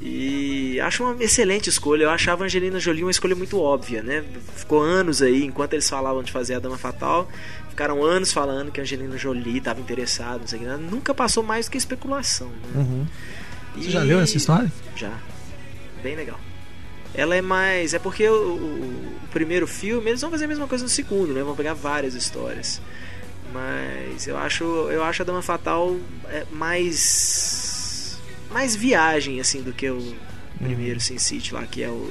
E 0.00 0.80
acho 0.80 1.04
uma 1.04 1.22
excelente 1.22 1.68
escolha. 1.68 2.04
Eu 2.04 2.10
achava 2.10 2.44
a 2.44 2.46
Angelina 2.46 2.80
Jolie 2.80 3.04
uma 3.04 3.10
escolha 3.10 3.36
muito 3.36 3.60
óbvia, 3.60 4.02
né? 4.02 4.24
Ficou 4.56 4.80
anos 4.82 5.20
aí, 5.20 5.44
enquanto 5.44 5.74
eles 5.74 5.88
falavam 5.90 6.22
de 6.22 6.32
fazer 6.32 6.54
a 6.54 6.58
Dama 6.58 6.78
Fatal, 6.78 7.28
ficaram 7.68 8.02
anos 8.02 8.32
falando 8.32 8.72
que 8.72 8.80
a 8.80 8.82
Angelina 8.82 9.18
Jolie 9.18 9.58
estava 9.58 9.78
interessada, 9.80 10.38
não 10.38 10.46
sei 10.46 10.58
o 10.60 10.62
que. 10.62 10.68
Nunca 10.90 11.12
passou 11.12 11.42
mais 11.42 11.66
do 11.66 11.72
que 11.72 11.76
especulação. 11.78 12.48
Né? 12.48 12.56
Uhum. 12.76 13.06
Você 13.76 13.90
já 13.90 14.02
leu 14.02 14.20
essa 14.20 14.36
história? 14.36 14.72
Já. 14.96 15.12
Bem 16.02 16.16
legal. 16.16 16.40
Ela 17.12 17.36
é 17.36 17.42
mais. 17.42 17.92
É 17.92 17.98
porque 17.98 18.26
o, 18.26 18.32
o- 18.32 19.14
o 19.24 19.28
primeiro 19.32 19.66
filme, 19.66 20.08
eles 20.10 20.20
vão 20.22 20.30
fazer 20.30 20.46
a 20.46 20.48
mesma 20.48 20.66
coisa 20.66 20.82
no 20.82 20.88
segundo, 20.90 21.34
né? 21.34 21.42
Vão 21.42 21.54
pegar 21.54 21.74
várias 21.74 22.14
histórias. 22.14 22.80
Mas 23.52 24.26
eu 24.26 24.38
acho, 24.38 24.64
eu 24.90 25.02
acho 25.04 25.20
a 25.22 25.24
Dama 25.26 25.42
Fatal 25.42 25.96
é, 26.28 26.46
mais. 26.52 27.69
Mais 28.50 28.74
viagem, 28.76 29.40
assim, 29.40 29.62
do 29.62 29.72
que 29.72 29.88
o 29.90 30.14
primeiro 30.62 31.00
Sin 31.00 31.18
City 31.18 31.54
lá, 31.54 31.64
que 31.64 31.82
é 31.82 31.88
o, 31.88 32.10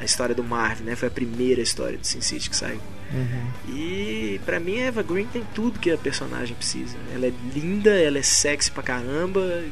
a 0.00 0.04
história 0.04 0.34
do 0.34 0.42
Marvel, 0.44 0.86
né? 0.86 0.96
Foi 0.96 1.08
a 1.08 1.10
primeira 1.10 1.60
história 1.60 1.98
do 1.98 2.06
Sin 2.06 2.20
City 2.20 2.48
que 2.50 2.56
saiu. 2.56 2.80
Uhum. 3.12 3.74
E 3.74 4.40
pra 4.44 4.60
mim 4.60 4.80
a 4.82 4.86
Eva 4.86 5.02
Green 5.02 5.26
tem 5.26 5.42
tudo 5.54 5.78
que 5.78 5.90
a 5.90 5.96
personagem 5.98 6.54
precisa. 6.54 6.96
Ela 7.14 7.26
é 7.26 7.32
linda, 7.54 7.90
ela 7.90 8.18
é 8.18 8.22
sexy 8.22 8.70
pra 8.70 8.82
caramba, 8.82 9.62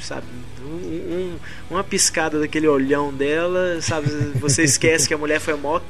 sabe? 0.00 0.26
Um- 0.64 0.66
um- 0.66 1.38
uma 1.68 1.82
piscada 1.84 2.38
daquele 2.38 2.68
olhão 2.68 3.12
dela, 3.12 3.80
sabe? 3.80 4.08
Você 4.40 4.62
esquece 4.64 5.06
que 5.08 5.14
a 5.14 5.18
mulher 5.18 5.40
foi 5.40 5.54
mó 5.54 5.80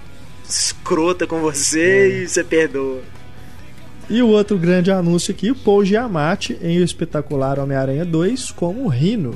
escrota 0.49 1.27
com 1.27 1.41
você 1.41 2.23
e 2.23 2.29
você 2.29 2.43
perdoa. 2.43 3.03
E 4.11 4.21
o 4.23 4.27
outro 4.29 4.59
grande 4.59 4.91
anúncio 4.91 5.33
aqui, 5.33 5.51
o 5.53 5.55
Paul 5.55 5.85
Giamatti 5.85 6.59
em 6.61 6.79
O 6.81 6.85
Espetacular 6.85 7.59
Homem-Aranha 7.61 8.05
2 8.05 8.51
como 8.51 8.85
o 8.85 8.89
Rhino, 8.89 9.35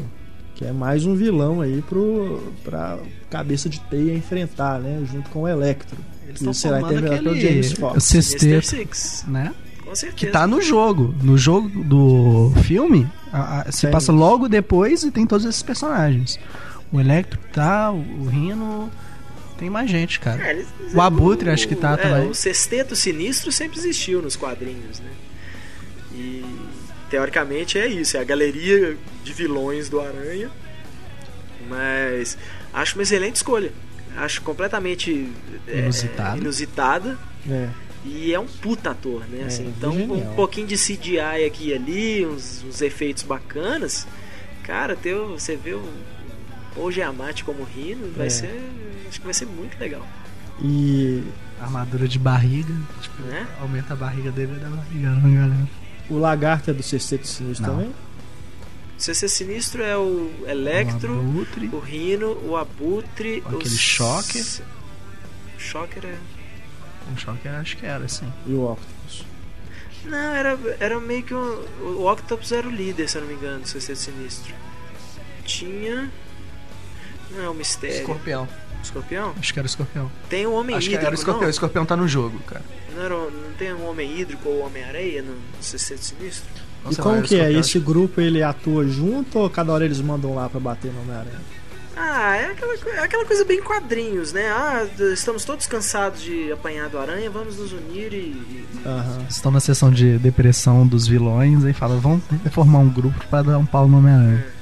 que 0.57 0.65
é 0.65 0.73
mais 0.73 1.07
um 1.07 1.15
vilão 1.15 1.61
aí 1.61 1.81
pro, 1.89 2.43
pra 2.65 2.99
cabeça 3.31 3.69
de 3.69 3.79
teia 3.83 4.13
enfrentar, 4.15 4.81
né? 4.81 5.01
Junto 5.11 5.31
com 5.31 5.43
o 5.43 5.49
Electro. 5.49 5.97
Eles 6.27 6.57
será 6.57 6.81
interpretado 6.81 7.23
pelo 7.23 7.41
James 7.41 7.73
Fox. 7.73 7.93
Mr. 8.15 8.23
sexteto, 8.23 8.67
Six, 8.67 9.25
né? 9.29 9.55
com 9.85 9.95
certeza. 9.95 10.17
Que 10.17 10.27
tá 10.27 10.45
no 10.47 10.61
jogo. 10.61 11.15
No 11.23 11.39
jogo 11.39 11.69
do 11.85 12.51
filme, 12.63 13.07
a- 13.33 13.61
a- 13.61 13.71
se 13.73 13.83
Tem 13.83 13.91
passa 13.93 14.11
isso. 14.11 14.19
logo 14.21 14.49
depois 14.49 15.05
e 15.05 15.11
tem 15.13 15.25
todos 15.25 15.45
esses 15.47 15.63
personagens. 15.63 16.39
O 16.91 16.99
Electro 16.99 17.39
tá, 17.53 17.93
o, 17.93 17.99
o 18.23 18.27
Rino. 18.27 18.91
Tem 19.59 19.71
mais 19.71 19.89
gente, 19.91 20.19
cara. 20.21 20.45
É, 20.47 20.51
eles- 20.51 20.67
O 20.95 21.01
Abutre 21.01 21.49
acho 21.51 21.67
que 21.69 21.77
tá 21.77 21.93
é, 21.93 21.97
também. 21.97 22.29
O 22.29 22.35
sexteto 22.35 22.95
sinistro 22.97 23.51
sempre 23.53 23.79
existiu 23.79 24.21
nos 24.21 24.35
quadrinhos, 24.37 24.99
né? 25.01 25.11
E 26.13 26.45
teoricamente 27.11 27.79
é 27.79 27.87
isso, 27.87 28.17
é 28.17 28.21
a 28.21 28.25
galeria 28.25 28.97
de 29.23 29.33
vilões 29.33 29.89
do 29.89 30.01
Aranha. 30.01 30.51
Mas 31.69 32.37
acho 32.73 32.97
uma 32.97 33.03
excelente 33.03 33.37
escolha. 33.37 33.73
Acho 34.17 34.43
completamente 34.43 35.31
é, 35.67 35.79
Inusitada. 35.81 36.37
inusitada. 36.39 37.19
É. 37.51 37.69
E 38.05 38.35
é 38.35 38.39
um 38.39 38.47
puta 38.47 38.91
ator, 38.91 39.23
né? 39.31 39.41
É, 39.43 39.45
Assim, 39.47 39.73
então, 39.77 39.93
genial. 39.93 40.17
um 40.19 40.35
pouquinho 40.35 40.67
de 40.67 40.77
CGI 40.77 41.45
aqui 41.47 41.69
e 41.69 41.75
ali, 41.75 42.27
uns, 42.27 42.63
uns 42.69 42.83
efeitos 42.83 43.23
bacanas. 43.23 44.07
Cara, 44.63 44.95
ter, 44.95 45.15
o- 45.15 45.39
você 45.39 45.57
vê 45.57 45.75
o 45.75 45.83
o 46.77 46.91
Giamatti 46.91 47.45
como 47.45 47.63
Rino, 47.63 48.11
vai 48.17 48.27
É. 48.27 48.31
ser. 48.31 48.61
Acho 49.09 49.19
que 49.21 49.25
vai 49.25 49.35
ser 49.35 49.47
muito 49.47 49.79
legal. 49.79 50.07
E 50.63 51.23
Armadura 51.61 52.07
de 52.09 52.19
barriga. 52.19 52.75
Tipo, 53.03 53.23
Né? 53.23 53.47
aumenta 53.61 53.93
a 53.95 53.97
barriga 53.97 54.31
dele 54.31 54.55
e 54.57 54.61
dá 54.61 54.69
barriga, 54.69 55.11
né, 55.11 55.35
galera? 55.41 55.69
o 56.11 56.19
Lagarto 56.19 56.71
é 56.71 56.75
do 56.75 56.83
Sexteto 56.83 57.27
Sinistro 57.27 57.67
Não. 57.67 57.75
também? 57.77 57.95
O 58.97 59.01
CC 59.03 59.29
Sinistro 59.29 59.83
é 59.83 59.97
o 59.97 60.31
Electro, 60.47 61.15
O 61.17 61.21
Abutre. 61.21 61.69
o 61.73 61.79
Rino, 61.81 62.39
o 62.47 62.57
Abutre, 62.57 63.43
Aquele 63.47 63.65
o 63.65 63.69
Shocker. 63.69 64.41
S- 64.41 64.63
Shocker 65.59 66.05
é. 66.05 66.17
Um 67.13 67.17
choque 67.17 67.49
acho 67.49 67.77
que 67.77 67.85
era, 67.85 68.05
assim. 68.05 68.33
E 68.47 68.53
o 68.53 68.71
Octopus. 68.73 69.27
Não, 70.05 70.17
era, 70.17 70.59
era 70.81 71.01
meio 71.01 71.23
que 71.23 71.35
um. 71.35 71.65
O 71.99 72.11
Octopus 72.11 72.53
era 72.53 72.67
o 72.67 72.71
líder, 72.71 73.09
se 73.09 73.17
eu 73.19 73.23
não 73.23 73.29
me 73.29 73.35
engano, 73.35 73.61
do 73.61 73.69
CC 73.69 73.95
Sinistro. 73.97 74.55
Tinha. 75.45 76.11
Não 77.33 77.43
é 77.45 77.49
o 77.49 77.55
mistério. 77.55 77.97
Escorpião. 77.97 78.49
Escorpião? 78.85 79.35
Acho 79.39 79.53
que 79.53 79.59
era 79.59 79.67
o 79.67 79.69
escorpião. 79.69 80.11
Tem 80.29 80.47
o 80.47 80.53
Homem 80.53 80.77
Acho 80.77 80.87
que 80.89 80.95
Hídrico. 80.95 81.07
era 81.07 81.15
o 81.15 81.19
escorpião. 81.19 81.41
O 81.41 81.43
não? 81.45 81.51
escorpião 81.51 81.87
tá 81.87 81.97
no 81.97 82.07
jogo, 82.09 82.39
cara. 82.41 82.63
Não, 82.95 83.03
era 83.03 83.17
o- 83.17 83.31
não 83.31 83.53
tem 83.59 83.73
um 83.75 83.89
Homem 83.89 84.21
Hídrico 84.21 84.49
ou 84.49 84.65
Homem-Areia 84.67 85.23
no 85.23 85.35
CC 85.61 85.97
Sinistro? 85.99 86.49
E 86.83 86.85
Nossa, 86.87 87.03
como 87.03 87.17
era 87.17 87.25
o 87.25 87.29
que 87.29 87.37
é? 87.41 87.53
Esse 87.53 87.79
grupo 87.79 88.21
ele 88.21 88.43
atua 88.43 88.87
junto 88.87 89.39
ou 89.39 89.49
cada 89.51 89.73
hora 89.73 89.85
eles 89.85 90.01
mandam 90.01 90.35
lá 90.35 90.49
pra 90.49 90.61
bater 90.61 90.93
no 90.93 91.01
Homem-Aranha? 91.03 91.41
Ah, 91.97 92.35
é 92.37 92.47
aquela, 92.47 92.75
é 92.75 92.99
aquela 93.05 93.25
coisa 93.25 93.45
bem 93.45 93.63
quadrinhos, 93.63 94.33
né? 94.33 94.49
Ah, 94.51 94.85
estamos 95.13 95.45
todos 95.45 95.65
cansados 95.67 96.21
de 96.23 96.51
apanhar 96.51 96.89
do 96.89 96.99
aranha, 96.99 97.31
vamos 97.31 97.57
nos 97.57 97.73
unir 97.73 98.13
e. 98.13 98.17
e- 98.17 98.65
Aham. 98.85 99.25
Estão 99.31 99.53
na 99.53 99.61
sessão 99.61 99.93
de 99.93 100.19
depressão 100.19 100.85
dos 100.85 101.07
vilões 101.07 101.63
e 101.65 101.73
falam, 101.73 102.01
vamos 102.01 102.23
formar 102.51 102.81
um 102.81 102.89
grupo 102.91 103.25
pra 103.31 103.43
dar 103.43 103.59
um 103.59 103.65
pau 103.65 103.87
no 103.89 103.99
Homem-Aranha. 103.99 104.45
É 104.45 104.54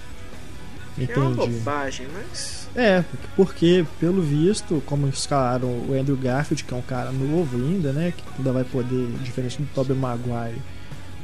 uma 0.96 1.04
Entendi. 1.04 1.34
bobagem, 1.34 2.06
mas. 2.12 2.68
É, 2.74 3.04
porque, 3.36 3.84
pelo 4.00 4.22
visto, 4.22 4.82
como 4.86 5.08
escalaram 5.08 5.68
o 5.68 5.96
Andrew 5.98 6.16
Garfield, 6.16 6.64
que 6.64 6.72
é 6.72 6.76
um 6.76 6.82
cara 6.82 7.12
novo 7.12 7.56
ainda, 7.56 7.92
né? 7.92 8.12
Que 8.16 8.22
ainda 8.38 8.52
vai 8.52 8.64
poder, 8.64 9.08
diferente 9.22 9.60
do 9.60 9.68
Tobey 9.74 9.96
Maguire, 9.96 10.60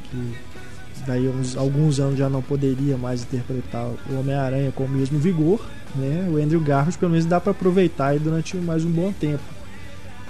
que 0.09 0.37
daí 1.07 1.27
uns, 1.27 1.57
alguns 1.57 1.99
anos 1.99 2.17
já 2.17 2.29
não 2.29 2.41
poderia 2.41 2.97
mais 2.97 3.23
interpretar 3.23 3.85
o 3.85 4.19
Homem-Aranha 4.19 4.71
com 4.71 4.85
o 4.85 4.89
mesmo 4.89 5.17
vigor, 5.17 5.59
né? 5.95 6.27
O 6.31 6.37
Andrew 6.37 6.61
Garfield 6.61 6.97
pelo 6.97 7.11
menos 7.11 7.25
dá 7.25 7.39
pra 7.39 7.51
aproveitar 7.51 8.07
aí 8.07 8.19
durante 8.19 8.55
mais 8.57 8.85
um 8.85 8.91
bom 8.91 9.11
tempo. 9.11 9.58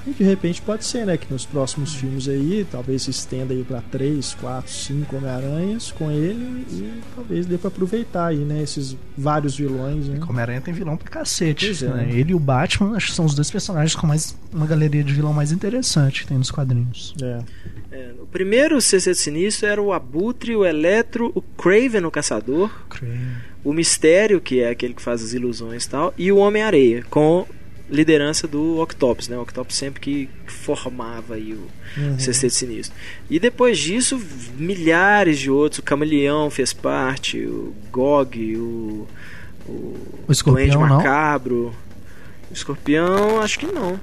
E 0.07 0.12
de 0.12 0.23
repente 0.23 0.62
pode 0.62 0.85
ser, 0.85 1.05
né? 1.05 1.17
Que 1.17 1.31
nos 1.31 1.45
próximos 1.45 1.95
filmes 1.95 2.27
aí, 2.27 2.65
talvez 2.71 3.03
se 3.03 3.12
estenda 3.12 3.53
aí 3.53 3.63
pra 3.63 3.81
3, 3.81 4.33
4, 4.35 4.71
5 4.71 5.15
Homem-Aranhas 5.15 5.91
com 5.91 6.12
ele 6.12 6.65
e 6.71 7.01
talvez 7.15 7.45
dê 7.45 7.57
pra 7.57 7.67
aproveitar 7.67 8.27
aí, 8.27 8.39
né? 8.39 8.62
Esses 8.62 8.95
vários 9.17 9.55
vilões, 9.55 10.07
né? 10.07 10.19
O 10.19 10.29
Homem-Aranha 10.29 10.62
tem 10.62 10.73
vilão 10.73 10.97
pra 10.97 11.09
cacete. 11.09 11.65
Pois 11.67 11.83
é. 11.83 11.88
né? 11.88 12.09
Ele 12.12 12.31
e 12.31 12.35
o 12.35 12.39
Batman, 12.39 12.95
acho 12.95 13.07
que 13.07 13.13
são 13.13 13.25
os 13.25 13.35
dois 13.35 13.51
personagens 13.51 13.95
com 13.95 14.07
mais 14.07 14.35
uma 14.53 14.65
galeria 14.65 15.03
de 15.03 15.13
vilão 15.13 15.33
mais 15.33 15.51
interessante 15.51 16.21
que 16.21 16.27
tem 16.27 16.38
nos 16.38 16.51
quadrinhos. 16.51 17.13
É. 17.21 17.39
É, 17.91 18.12
o 18.21 18.25
primeiro 18.27 18.79
CC 18.79 19.15
Sinistro 19.15 19.67
era 19.67 19.81
o 19.81 19.91
Abutre, 19.91 20.55
o 20.55 20.63
Eletro, 20.63 21.31
o 21.33 21.41
Craven, 21.41 22.05
o 22.05 22.12
Caçador, 22.12 22.71
o 23.63 23.73
Mistério, 23.73 24.39
que 24.39 24.59
é 24.62 24.69
aquele 24.69 24.93
que 24.93 25.01
faz 25.01 25.23
as 25.23 25.33
ilusões 25.33 25.85
e 25.85 25.89
tal, 25.89 26.13
e 26.17 26.31
o 26.31 26.38
Homem-Areia, 26.38 27.03
com 27.09 27.47
liderança 27.89 28.47
do 28.47 28.80
Octopus, 28.80 29.28
né? 29.28 29.38
O 29.38 29.41
Octopus 29.41 29.75
sempre 29.75 29.99
que 29.99 30.30
formava 30.47 31.36
aí 31.36 31.54
o 31.54 31.67
Uhum. 31.97 32.19
Sexteto 32.19 32.54
Sinistro. 32.54 32.95
E 33.30 33.39
depois 33.39 33.78
disso, 33.80 34.21
milhares 34.58 35.39
de 35.39 35.49
outros. 35.49 35.80
O 35.80 35.84
Camaleão 35.84 36.49
fez 36.52 36.71
parte, 36.71 37.39
o 37.45 37.73
Gog, 37.91 38.58
o. 38.58 39.08
O, 39.67 39.71
O 40.28 40.32
Escorpião, 40.32 40.82
não? 40.88 40.97
Macabro. 40.97 41.73
O 42.49 42.54
Escorpião, 42.54 43.41
acho 43.41 43.60
que 43.60 43.65
não. 43.65 43.99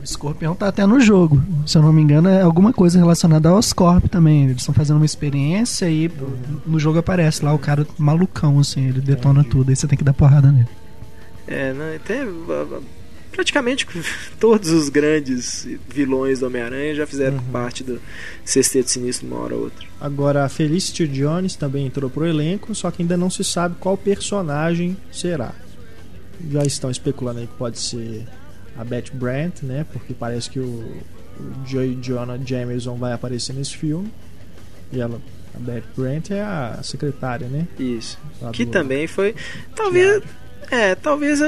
O 0.00 0.04
escorpião 0.04 0.52
tá 0.54 0.66
até 0.66 0.84
no 0.84 0.98
jogo. 1.00 1.40
Se 1.64 1.78
eu 1.78 1.82
não 1.82 1.92
me 1.92 2.02
engano, 2.02 2.28
é 2.28 2.42
alguma 2.42 2.72
coisa 2.72 2.98
relacionada 2.98 3.48
ao 3.48 3.62
Scorp 3.62 4.08
também. 4.08 4.46
Eles 4.46 4.56
estão 4.56 4.74
fazendo 4.74 4.96
uma 4.96 5.06
experiência 5.06 5.88
e 5.88 6.10
no 6.66 6.76
jogo 6.80 6.98
aparece 6.98 7.44
lá 7.44 7.54
o 7.54 7.58
cara 7.58 7.86
malucão, 7.96 8.58
assim, 8.58 8.88
ele 8.88 9.00
detona 9.00 9.44
tudo, 9.44 9.70
aí 9.70 9.76
você 9.76 9.86
tem 9.86 9.96
que 9.96 10.02
dar 10.02 10.12
porrada 10.12 10.50
nele. 10.50 10.66
É, 11.46 11.72
né? 11.72 12.00
Até, 12.02 12.26
praticamente 13.32 13.86
todos 14.38 14.70
os 14.70 14.88
grandes 14.88 15.66
vilões 15.88 16.38
do 16.40 16.46
Homem-Aranha 16.46 16.94
já 16.94 17.06
fizeram 17.06 17.38
Uhum. 17.38 17.42
parte 17.50 17.82
do 17.82 18.00
Sexteto 18.44 18.90
Sinistro 18.90 19.26
uma 19.26 19.38
hora 19.40 19.54
ou 19.56 19.62
outra. 19.62 19.86
Agora 20.00 20.44
a 20.44 20.48
Felicity 20.48 21.08
Jones 21.08 21.56
também 21.56 21.86
entrou 21.86 22.08
pro 22.10 22.26
elenco, 22.26 22.74
só 22.74 22.90
que 22.90 23.02
ainda 23.02 23.16
não 23.16 23.30
se 23.30 23.42
sabe 23.42 23.74
qual 23.80 23.96
personagem 23.96 24.96
será. 25.10 25.52
Já 26.50 26.62
estão 26.64 26.90
especulando 26.90 27.40
aí 27.40 27.46
que 27.46 27.54
pode 27.54 27.78
ser 27.78 28.26
a 28.76 28.84
Beth 28.84 29.10
Brandt, 29.12 29.64
né? 29.64 29.84
Porque 29.92 30.12
parece 30.14 30.50
que 30.50 30.58
o, 30.58 30.64
o 30.64 31.66
Joy 31.66 31.98
Jonah 32.02 32.38
Jameson 32.44 32.96
vai 32.96 33.12
aparecer 33.12 33.52
nesse 33.54 33.76
filme. 33.76 34.10
E 34.92 35.00
ela, 35.00 35.20
a 35.54 35.58
Beth 35.58 35.84
Brandt 35.96 36.32
é 36.34 36.42
a 36.42 36.80
secretária, 36.82 37.46
né? 37.48 37.66
Isso. 37.78 38.18
Lá 38.40 38.50
Que 38.50 38.64
do- 38.64 38.70
também 38.72 39.06
foi. 39.06 39.34
Talvez. 39.76 40.22
É, 40.70 40.94
talvez 40.94 41.40
a, 41.42 41.46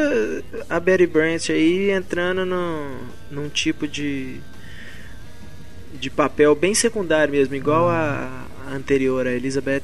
a 0.69 0.81
Betty 0.81 1.07
Brant 1.07 1.49
aí 1.51 1.91
entrando 1.91 2.45
no, 2.45 2.99
num 3.31 3.49
tipo 3.49 3.87
de. 3.89 4.41
de 5.99 6.11
papel 6.11 6.55
bem 6.55 6.75
secundário 6.75 7.33
mesmo, 7.33 7.55
igual 7.55 7.89
a, 7.89 8.45
a 8.67 8.71
anterior, 8.75 9.27
a 9.27 9.33
Elizabeth 9.33 9.83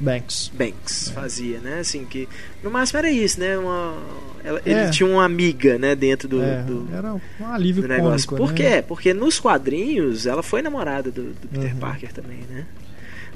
Banks. 0.00 0.50
Banks 0.54 1.10
fazia, 1.14 1.58
né? 1.60 1.80
Assim, 1.80 2.04
que. 2.04 2.28
No 2.62 2.70
máximo 2.70 2.98
era 2.98 3.10
isso, 3.10 3.38
né? 3.38 3.56
Uma, 3.58 3.94
ela- 4.42 4.60
É. 4.64 4.70
Ele 4.70 4.90
tinha 4.90 5.06
uma 5.08 5.24
amiga, 5.24 5.78
né, 5.78 5.94
dentro 5.94 6.26
do. 6.28 6.42
É, 6.42 6.62
do- 6.62 6.88
era 6.92 7.12
um 7.14 7.20
alívio 7.52 7.82
do 7.82 7.88
negócio. 7.88 8.26
cômico, 8.28 8.46
Por 8.46 8.58
né? 8.62 8.70
quê? 8.76 8.84
Porque 8.86 9.12
nos 9.12 9.38
quadrinhos 9.38 10.26
ela 10.26 10.42
foi 10.42 10.62
namorada 10.62 11.10
do, 11.10 11.22
do 11.34 11.48
Peter 11.48 11.72
Uhum. 11.74 11.78
Parker 11.80 12.12
também, 12.12 12.38
né? 12.48 12.64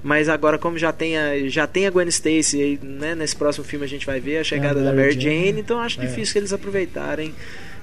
Mas 0.05 0.29
agora, 0.29 0.59
como 0.59 0.77
já 0.77 0.93
tem 0.93 1.17
a, 1.17 1.49
já 1.49 1.67
tem 1.67 1.87
a 1.87 1.91
Gwen 1.91 2.07
Stacy, 2.09 2.61
aí, 2.63 2.79
né, 2.83 3.15
nesse 3.15 3.35
próximo 3.35 3.65
filme 3.65 3.87
a 3.87 3.89
gente 3.89 4.05
vai 4.05 4.21
ver 4.21 4.37
a 4.37 4.45
chegada 4.45 4.79
a 4.81 4.85
da 4.85 4.93
Mary 4.93 5.13
Jane. 5.19 5.47
Jane, 5.47 5.61
então 5.61 5.81
acho 5.81 5.99
É. 5.99 6.05
difícil 6.07 6.35
que 6.35 6.39
eles 6.41 6.53
aproveitarem 6.53 7.35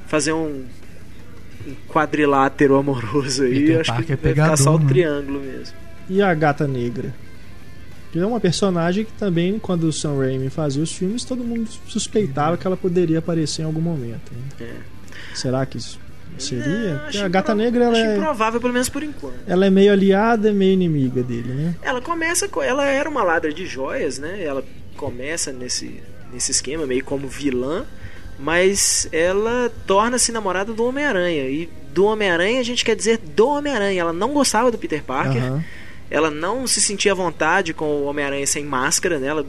fazer 0.05 0.31
um, 0.31 0.63
um 1.67 1.73
quadrilátero 1.89 2.75
amoroso 2.77 3.41
aí. 3.43 3.61
Peter 3.61 3.79
acho 3.81 4.03
que 4.03 4.13
é 4.13 4.15
vai 4.15 4.31
ficar 4.33 4.55
só 4.55 4.75
o 4.75 4.79
pegador, 4.79 4.81
né? 4.81 4.87
triângulo 4.89 5.39
mesmo. 5.39 5.75
E 6.07 6.21
a 6.21 6.31
Gata 6.35 6.67
Negra? 6.67 7.11
Que 8.11 8.19
é 8.19 8.25
uma 8.25 8.39
personagem 8.39 9.05
que 9.05 9.13
também, 9.13 9.57
quando 9.57 9.85
o 9.85 9.91
Sam 9.93 10.17
Raimi 10.19 10.49
fazia 10.49 10.83
os 10.83 10.91
filmes, 10.93 11.23
todo 11.23 11.43
mundo 11.43 11.67
suspeitava 11.87 12.55
que 12.57 12.67
ela 12.67 12.77
poderia 12.77 13.17
aparecer 13.19 13.61
em 13.63 13.65
algum 13.65 13.81
momento. 13.81 14.31
né? 14.31 14.67
É. 14.67 14.73
Será 15.33 15.65
que 15.65 15.77
isso 15.77 15.97
seria? 16.41 17.01
É, 17.13 17.21
a 17.21 17.27
Gata 17.27 17.55
Negra 17.55 17.85
ela 17.85 17.97
é, 17.97 18.17
improvável, 18.17 18.59
pelo 18.59 18.73
menos 18.73 18.89
por 18.89 19.03
enquanto. 19.03 19.39
ela 19.47 19.65
é 19.65 19.69
meio 19.69 19.91
aliada 19.91 20.49
e 20.49 20.53
meio 20.53 20.73
inimiga 20.73 21.23
dele, 21.23 21.53
né? 21.53 21.75
Ela 21.81 22.01
começa 22.01 22.47
com. 22.47 22.61
Ela 22.61 22.85
era 22.85 23.09
uma 23.09 23.23
ladra 23.23 23.53
de 23.53 23.65
joias, 23.65 24.19
né? 24.19 24.43
Ela 24.43 24.63
começa 24.97 25.51
nesse, 25.51 26.01
nesse 26.31 26.51
esquema, 26.51 26.85
meio 26.85 27.03
como 27.03 27.27
vilã, 27.27 27.85
mas 28.37 29.07
ela 29.11 29.71
torna-se 29.87 30.31
namorada 30.31 30.73
do 30.73 30.83
Homem-Aranha. 30.85 31.49
E 31.49 31.69
do 31.93 32.05
Homem-Aranha 32.05 32.59
a 32.59 32.63
gente 32.63 32.83
quer 32.85 32.95
dizer 32.95 33.17
do 33.17 33.47
Homem-Aranha. 33.47 34.01
Ela 34.01 34.13
não 34.13 34.33
gostava 34.33 34.71
do 34.71 34.77
Peter 34.77 35.03
Parker, 35.03 35.43
Aham. 35.43 35.63
ela 36.09 36.29
não 36.29 36.65
se 36.67 36.81
sentia 36.81 37.11
à 37.11 37.15
vontade 37.15 37.73
com 37.73 37.85
o 37.85 38.03
Homem-Aranha 38.05 38.47
sem 38.47 38.63
máscara, 38.65 39.19
né? 39.19 39.27
Ela, 39.27 39.45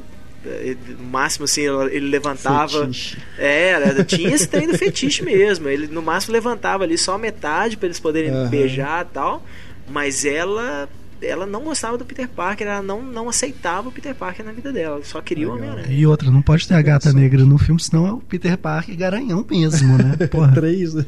no 0.99 1.05
máximo 1.05 1.45
assim, 1.45 1.63
ele 1.91 2.09
levantava. 2.09 2.87
Fetiche. 2.87 3.19
É, 3.39 3.71
ela 3.71 4.05
tinha 4.05 4.35
esse 4.35 4.47
trem 4.49 4.67
do 4.67 4.77
fetiche 4.77 5.23
mesmo. 5.23 5.69
Ele 5.69 5.87
no 5.87 6.03
máximo 6.03 6.33
levantava 6.33 6.85
ali 6.85 6.99
só 6.99 7.17
metade 7.17 7.77
pra 7.77 7.87
eles 7.87 8.01
poderem 8.01 8.31
Aham. 8.31 8.49
beijar 8.49 9.07
e 9.07 9.09
tal. 9.13 9.43
Mas 9.89 10.25
ela 10.25 10.89
ela 11.25 11.47
não 11.47 11.63
gostava 11.63 11.97
do 11.97 12.05
Peter 12.05 12.29
Parker, 12.29 12.67
ela 12.67 12.83
não, 12.83 13.03
não 13.03 13.29
aceitava 13.29 13.89
o 13.89 13.93
Peter 13.93 14.15
Parker 14.15 14.45
na 14.45 14.53
vida 14.53 14.73
dela, 14.73 14.97
ela 14.97 15.05
só 15.05 15.21
queria 15.21 15.49
o 15.49 15.55
Legal. 15.55 15.71
Homem-Aranha. 15.71 15.97
E 15.97 16.07
outra, 16.07 16.31
não 16.31 16.43
pode 16.43 16.67
ter 16.67 16.75
a 16.75 16.83
gata 16.83 17.13
negra 17.13 17.45
no 17.45 17.59
filme, 17.59 17.81
senão 17.81 18.07
é 18.07 18.13
o 18.13 18.19
Peter 18.19 18.57
Parker 18.59 18.97
garanhão 18.97 19.47
mesmo, 19.49 19.97
né? 19.97 20.17
Porra. 20.29 20.53
Três, 20.53 20.95
né? 20.95 21.05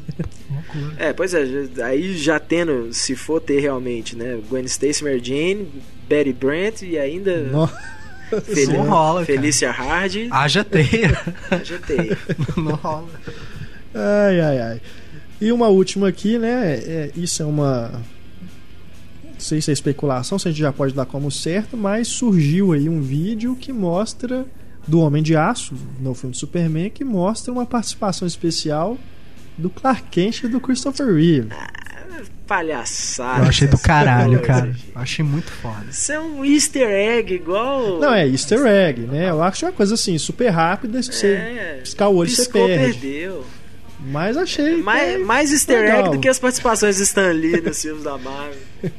É, 0.97 1.13
pois 1.13 1.33
é, 1.33 1.43
aí 1.83 2.17
já 2.17 2.39
tendo, 2.39 2.93
se 2.93 3.15
for 3.15 3.41
ter 3.41 3.59
realmente, 3.59 4.15
né, 4.15 4.39
Gwen 4.49 4.65
Stacy, 4.65 5.03
Mary 5.03 5.21
Jane, 5.23 5.67
Betty 6.07 6.33
Brant 6.33 6.81
e 6.81 6.97
ainda 6.97 7.43
Nossa. 7.51 7.94
Fel- 8.43 8.73
Não 8.73 8.89
rola, 8.89 9.25
cara. 9.25 9.39
Felícia 9.39 9.71
Hardy, 9.71 10.27
Haja 10.31 10.63
teia. 10.63 11.17
já 11.63 11.77
tem. 11.79 12.11
não 12.57 12.75
rola. 12.75 13.07
Ai, 13.93 14.39
ai, 14.41 14.59
ai. 14.61 14.81
E 15.39 15.51
uma 15.51 15.67
última 15.67 16.07
aqui, 16.07 16.37
né? 16.37 16.73
é- 16.75 17.11
isso 17.15 17.41
é 17.43 17.45
uma. 17.45 18.01
Não 19.23 19.39
sei 19.39 19.61
se 19.61 19.69
é 19.69 19.73
especulação, 19.73 20.39
se 20.39 20.47
a 20.47 20.51
gente 20.51 20.61
já 20.61 20.71
pode 20.71 20.93
dar 20.93 21.05
como 21.05 21.29
certo, 21.29 21.75
mas 21.75 22.07
surgiu 22.07 22.71
aí 22.71 22.87
um 22.87 23.01
vídeo 23.01 23.55
que 23.55 23.71
mostra 23.73 24.45
do 24.87 24.99
Homem 25.01 25.21
de 25.21 25.35
Aço, 25.35 25.75
no 25.99 26.13
filme 26.13 26.31
do 26.31 26.37
Superman, 26.37 26.89
que 26.89 27.03
mostra 27.03 27.51
uma 27.51 27.65
participação 27.65 28.27
especial 28.27 28.97
do 29.57 29.69
Clark 29.69 30.03
Kent 30.09 30.43
e 30.43 30.47
do 30.47 30.59
Christopher 30.61 31.07
Reeve. 31.13 31.49
Palhaçada. 32.47 33.43
Eu 33.43 33.49
achei 33.49 33.67
do 33.67 33.77
caralho, 33.77 34.41
cara. 34.41 34.75
Eu 34.93 35.01
achei 35.01 35.23
muito 35.25 35.51
foda. 35.51 35.85
Isso 35.89 36.11
é 36.11 36.19
um 36.19 36.45
easter 36.45 36.87
egg 36.89 37.33
igual... 37.33 37.99
Não, 37.99 38.13
é 38.13 38.27
easter 38.27 38.65
egg, 38.65 39.01
né? 39.01 39.29
Eu 39.29 39.41
acho 39.41 39.65
uma 39.65 39.71
coisa 39.71 39.95
assim, 39.95 40.17
super 40.17 40.49
rápida, 40.49 41.01
se 41.01 41.11
você 41.11 41.27
É, 41.27 41.79
piscar 41.83 42.07
o 42.09 42.15
olho 42.17 42.29
você 42.29 42.43
piscou, 42.43 42.67
perde. 42.67 42.99
perdeu. 42.99 43.45
Mas 44.07 44.37
achei. 44.37 44.75
que 44.75 44.81
Mais, 44.83 45.13
é 45.15 45.17
mais 45.17 45.51
easter 45.51 45.77
egg 45.83 45.95
legal. 45.97 46.11
do 46.13 46.19
que 46.19 46.27
as 46.29 46.37
participações 46.37 46.97
de 46.97 47.03
Stan 47.03 47.31
Lee 47.31 47.61
nos 47.61 47.81
filmes 47.81 48.03
da 48.03 48.17
Marvel. 48.17 48.59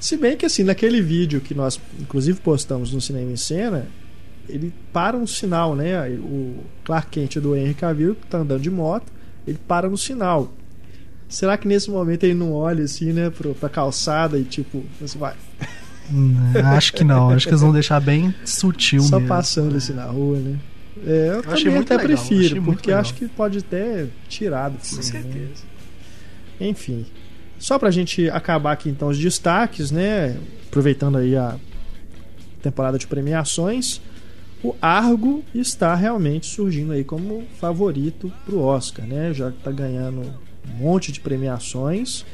Se 0.00 0.16
bem 0.16 0.36
que 0.36 0.44
assim, 0.46 0.62
naquele 0.62 1.00
vídeo 1.00 1.40
que 1.40 1.54
nós 1.54 1.80
inclusive 2.00 2.38
postamos 2.40 2.92
no 2.92 3.00
Cinema 3.00 3.30
em 3.32 3.36
Cena, 3.36 3.86
ele 4.48 4.72
para 4.92 5.16
um 5.16 5.26
sinal, 5.26 5.74
né? 5.74 6.08
O 6.10 6.56
Clark 6.84 7.08
Kent 7.10 7.36
do 7.38 7.56
Henry 7.56 7.74
Cavill 7.74 8.16
tá 8.28 8.38
andando 8.38 8.60
de 8.60 8.70
moto, 8.70 9.10
ele 9.46 9.58
para 9.66 9.88
no 9.88 9.96
sinal. 9.96 10.52
Será 11.28 11.56
que 11.56 11.66
nesse 11.66 11.90
momento 11.90 12.24
ele 12.24 12.34
não 12.34 12.52
olha 12.52 12.84
assim, 12.84 13.12
né, 13.12 13.30
pro, 13.30 13.54
pra 13.54 13.68
calçada 13.68 14.38
e 14.38 14.44
tipo, 14.44 14.84
assim, 15.02 15.18
vai, 15.18 15.34
Hum, 16.12 16.36
Acho 16.64 16.92
que 16.92 17.04
não. 17.04 17.30
Acho 17.30 17.46
que 17.46 17.50
eles 17.50 17.60
vão 17.60 17.72
deixar 17.72 18.00
bem 18.00 18.34
sutil 18.44 19.02
só 19.02 19.16
mesmo. 19.16 19.28
passando 19.28 19.76
assim 19.76 19.92
na 19.92 20.04
rua, 20.04 20.38
né? 20.38 20.58
É, 21.04 21.28
eu, 21.34 21.40
achei 21.52 21.64
também 21.64 21.74
muito 21.74 21.92
até 21.92 22.02
legal, 22.02 22.24
prefiro, 22.24 22.62
porque 22.62 22.92
acho 22.92 23.14
que 23.14 23.28
pode 23.28 23.58
até 23.58 24.06
tirar 24.28 24.70
do 24.70 24.78
Com 24.78 24.84
filme. 24.84 25.04
né? 25.04 25.10
certeza. 25.32 25.64
Enfim. 26.60 27.06
Só 27.58 27.78
pra 27.78 27.90
gente 27.90 28.28
acabar 28.30 28.72
aqui 28.72 28.88
então 28.88 29.08
os 29.08 29.18
destaques, 29.18 29.90
né? 29.90 30.36
Aproveitando 30.68 31.18
aí 31.18 31.36
a 31.36 31.56
temporada 32.62 32.98
de 32.98 33.06
premiações, 33.06 34.00
o 34.62 34.74
Argo 34.80 35.44
está 35.54 35.94
realmente 35.94 36.46
surgindo 36.46 36.92
aí 36.92 37.04
como 37.04 37.44
favorito 37.58 38.32
pro 38.44 38.60
Oscar, 38.60 39.06
né? 39.06 39.32
Já 39.34 39.50
tá 39.50 39.70
ganhando 39.70 40.22
um 40.68 40.78
monte 40.78 41.12
de 41.12 41.20
premiações. 41.20 42.24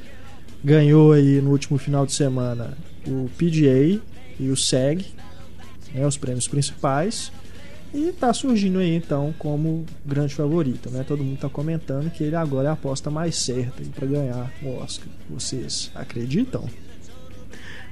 Ganhou 0.65 1.13
aí 1.13 1.41
no 1.41 1.51
último 1.51 1.79
final 1.79 2.07
de 2.07 2.13
semana 2.13 2.77
o 3.07 3.29
PGA 3.37 4.01
e 4.39 4.49
o 4.49 4.57
SEG, 4.57 5.07
né, 5.93 6.07
os 6.07 6.17
prêmios 6.17 6.47
principais. 6.47 7.33
E 7.95 8.11
tá 8.13 8.33
surgindo 8.33 8.79
aí 8.79 8.95
então 8.95 9.35
como 9.39 9.85
grande 10.05 10.35
favorito, 10.35 10.89
né? 10.89 11.05
Todo 11.07 11.23
mundo 11.23 11.39
tá 11.39 11.49
comentando 11.49 12.11
que 12.11 12.25
ele 12.25 12.37
agora 12.37 12.69
é 12.69 12.71
a 12.71 12.73
aposta 12.73 13.11
mais 13.11 13.37
certa 13.37 13.83
para 13.95 14.07
ganhar 14.07 14.51
o 14.63 14.77
Oscar. 14.77 15.09
Vocês 15.29 15.91
acreditam? 15.95 16.67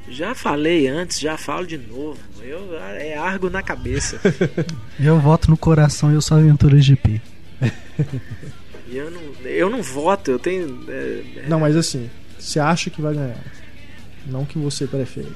Já 0.08 0.34
falei 0.34 0.88
antes, 0.88 1.20
já 1.20 1.36
falo 1.36 1.66
de 1.66 1.76
novo. 1.76 2.18
Eu, 2.40 2.74
é 2.78 3.16
argo 3.16 3.50
na 3.50 3.62
cabeça. 3.62 4.18
Eu 4.98 5.20
voto 5.20 5.50
no 5.50 5.56
coração 5.56 6.10
e 6.10 6.14
eu 6.14 6.20
sou 6.20 6.36
Aventura 6.38 6.80
GP. 6.80 7.20
E 8.90 8.96
eu 8.96 9.10
não, 9.10 9.20
eu 9.44 9.70
não 9.70 9.82
voto, 9.82 10.30
eu 10.30 10.38
tenho. 10.38 10.84
é, 10.88 11.22
é, 11.36 11.46
Não, 11.48 11.60
mas 11.60 11.76
assim, 11.76 12.10
você 12.38 12.58
acha 12.58 12.90
que 12.90 13.00
vai 13.00 13.14
ganhar? 13.14 13.38
Não 14.26 14.44
que 14.44 14.58
você 14.58 14.86
prefere. 14.86 15.32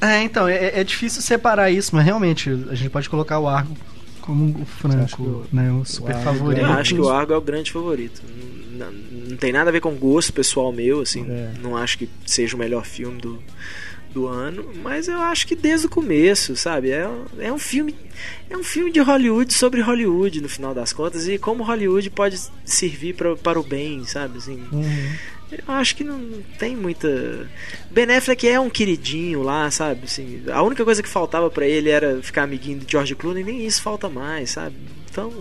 É, 0.00 0.22
então, 0.22 0.48
é, 0.48 0.80
é 0.80 0.84
difícil 0.84 1.22
separar 1.22 1.70
isso, 1.70 1.94
mas 1.94 2.04
realmente 2.04 2.50
a 2.70 2.74
gente 2.74 2.90
pode 2.90 3.08
colocar 3.08 3.38
o 3.38 3.48
Argo 3.48 3.76
como 4.20 4.62
o 4.62 4.64
Franco, 4.64 5.44
que 5.48 5.56
né? 5.56 5.72
O 5.72 5.84
super 5.84 6.14
Argo 6.14 6.24
favorito. 6.24 6.62
eu 6.62 6.72
acho 6.72 6.94
que 6.94 7.00
o 7.00 7.08
Argo 7.08 7.32
é 7.32 7.36
o 7.36 7.40
grande 7.40 7.72
favorito. 7.72 8.22
Não, 8.72 8.92
não 8.92 9.36
tem 9.36 9.52
nada 9.52 9.70
a 9.70 9.72
ver 9.72 9.80
com 9.80 9.94
gosto 9.94 10.32
pessoal 10.32 10.72
meu, 10.72 11.00
assim. 11.00 11.26
É. 11.28 11.52
Não 11.62 11.76
acho 11.76 11.98
que 11.98 12.08
seja 12.24 12.54
o 12.54 12.58
melhor 12.58 12.84
filme 12.84 13.20
do, 13.20 13.42
do 14.12 14.26
ano, 14.26 14.64
mas 14.82 15.06
eu 15.08 15.20
acho 15.20 15.46
que 15.46 15.54
desde 15.54 15.86
o 15.86 15.90
começo, 15.90 16.56
sabe? 16.56 16.90
É, 16.90 17.08
é 17.38 17.52
um 17.52 17.58
filme 17.58 17.94
é 18.50 18.56
um 18.56 18.62
filme 18.64 18.90
de 18.90 19.00
Hollywood 19.00 19.52
sobre 19.54 19.80
Hollywood 19.80 20.40
no 20.40 20.48
final 20.48 20.74
das 20.74 20.92
contas 20.92 21.26
e 21.28 21.38
como 21.38 21.62
Hollywood 21.62 22.10
pode 22.10 22.38
servir 22.64 23.14
pra, 23.14 23.36
para 23.36 23.58
o 23.58 23.62
bem, 23.62 24.04
sabe? 24.04 24.38
Assim, 24.38 24.62
Uhum. 24.72 25.12
eu 25.52 25.74
acho 25.74 25.94
que 25.96 26.02
não 26.04 26.20
tem 26.58 26.76
muita. 26.76 27.48
Ben 27.90 28.10
Affleck 28.14 28.46
é 28.48 28.58
um 28.60 28.68
queridinho 28.68 29.42
lá, 29.42 29.70
sabe? 29.70 30.02
Assim, 30.04 30.42
a 30.52 30.62
única 30.62 30.84
coisa 30.84 31.02
que 31.02 31.08
faltava 31.08 31.48
pra 31.50 31.66
ele 31.66 31.88
era 31.88 32.20
ficar 32.22 32.42
amiguinho 32.42 32.80
de 32.80 32.90
George 32.90 33.14
Clooney, 33.14 33.44
nem 33.44 33.64
isso 33.66 33.80
falta 33.80 34.08
mais, 34.08 34.50
sabe? 34.50 34.74
Então, 35.10 35.32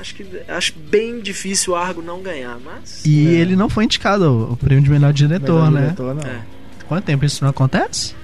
acho 0.00 0.14
que 0.14 0.26
acho 0.48 0.74
bem 0.78 1.20
difícil 1.20 1.72
o 1.72 1.76
Argo 1.76 2.02
não 2.02 2.20
ganhar, 2.22 2.58
mas. 2.62 3.02
E 3.06 3.28
É. 3.28 3.40
ele 3.40 3.56
não 3.56 3.68
foi 3.70 3.84
indicado 3.84 4.24
ao 4.24 4.50
ao 4.50 4.56
prêmio 4.56 4.82
de 4.84 4.90
melhor 4.90 5.12
diretor, 5.12 5.64
Melhor 5.64 5.70
né? 5.72 5.80
diretor, 5.82 6.14
não. 6.14 6.22
É. 6.22 6.42
Quanto 6.88 7.04
tempo 7.04 7.24
isso 7.24 7.44
não 7.44 7.50
acontece? 7.50 8.14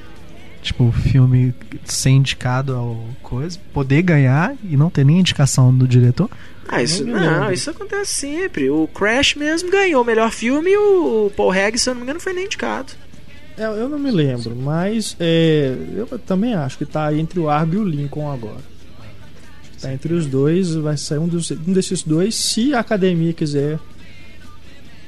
Tipo, 0.63 0.85
o 0.89 0.93
filme 0.93 1.55
ser 1.85 2.11
indicado 2.11 2.75
ao 2.75 3.07
coisa, 3.23 3.59
poder 3.73 4.01
ganhar 4.03 4.55
e 4.65 4.77
não 4.77 4.89
ter 4.89 5.05
nem 5.05 5.21
indicação 5.21 5.77
do 5.77 5.87
diretor? 5.87 6.31
Ah, 6.67 6.83
isso 6.83 7.05
não, 7.05 7.19
lembro. 7.21 7.53
isso 7.53 7.69
acontece 7.69 8.15
sempre. 8.15 8.71
O 8.71 8.89
Crash 8.89 9.35
mesmo 9.35 9.71
ganhou 9.71 10.03
o 10.03 10.05
melhor 10.07 10.31
filme 10.33 10.71
e 10.71 10.77
o 10.79 11.31
Paul 11.37 11.53
Haggis, 11.53 11.83
se 11.83 11.91
eu 11.91 11.95
não 11.95 12.01
me 12.01 12.05
engano, 12.07 12.19
foi 12.21 12.33
nem 12.33 12.47
indicado. 12.47 12.95
É, 13.59 13.65
eu 13.67 13.89
não 13.91 13.99
me 13.99 14.11
lembro, 14.11 14.57
mas 14.57 15.15
é, 15.21 15.77
eu 15.95 16.19
também 16.21 16.55
acho 16.55 16.79
que 16.79 16.87
tá 16.87 17.13
entre 17.15 17.39
o 17.39 17.51
Argo 17.51 17.75
e 17.75 17.79
o 17.79 17.85
Lincoln 17.85 18.33
agora. 18.33 18.63
Tá 19.83 19.93
entre 19.93 20.15
os 20.15 20.25
dois, 20.27 20.75
vai 20.75 20.97
sair 20.97 21.19
um, 21.19 21.29
dos- 21.29 21.51
um 21.51 21.73
desses 21.75 22.03
dois. 22.03 22.35
Se 22.35 22.73
a 22.75 22.81
academia 22.81 23.35
quiser 23.35 23.79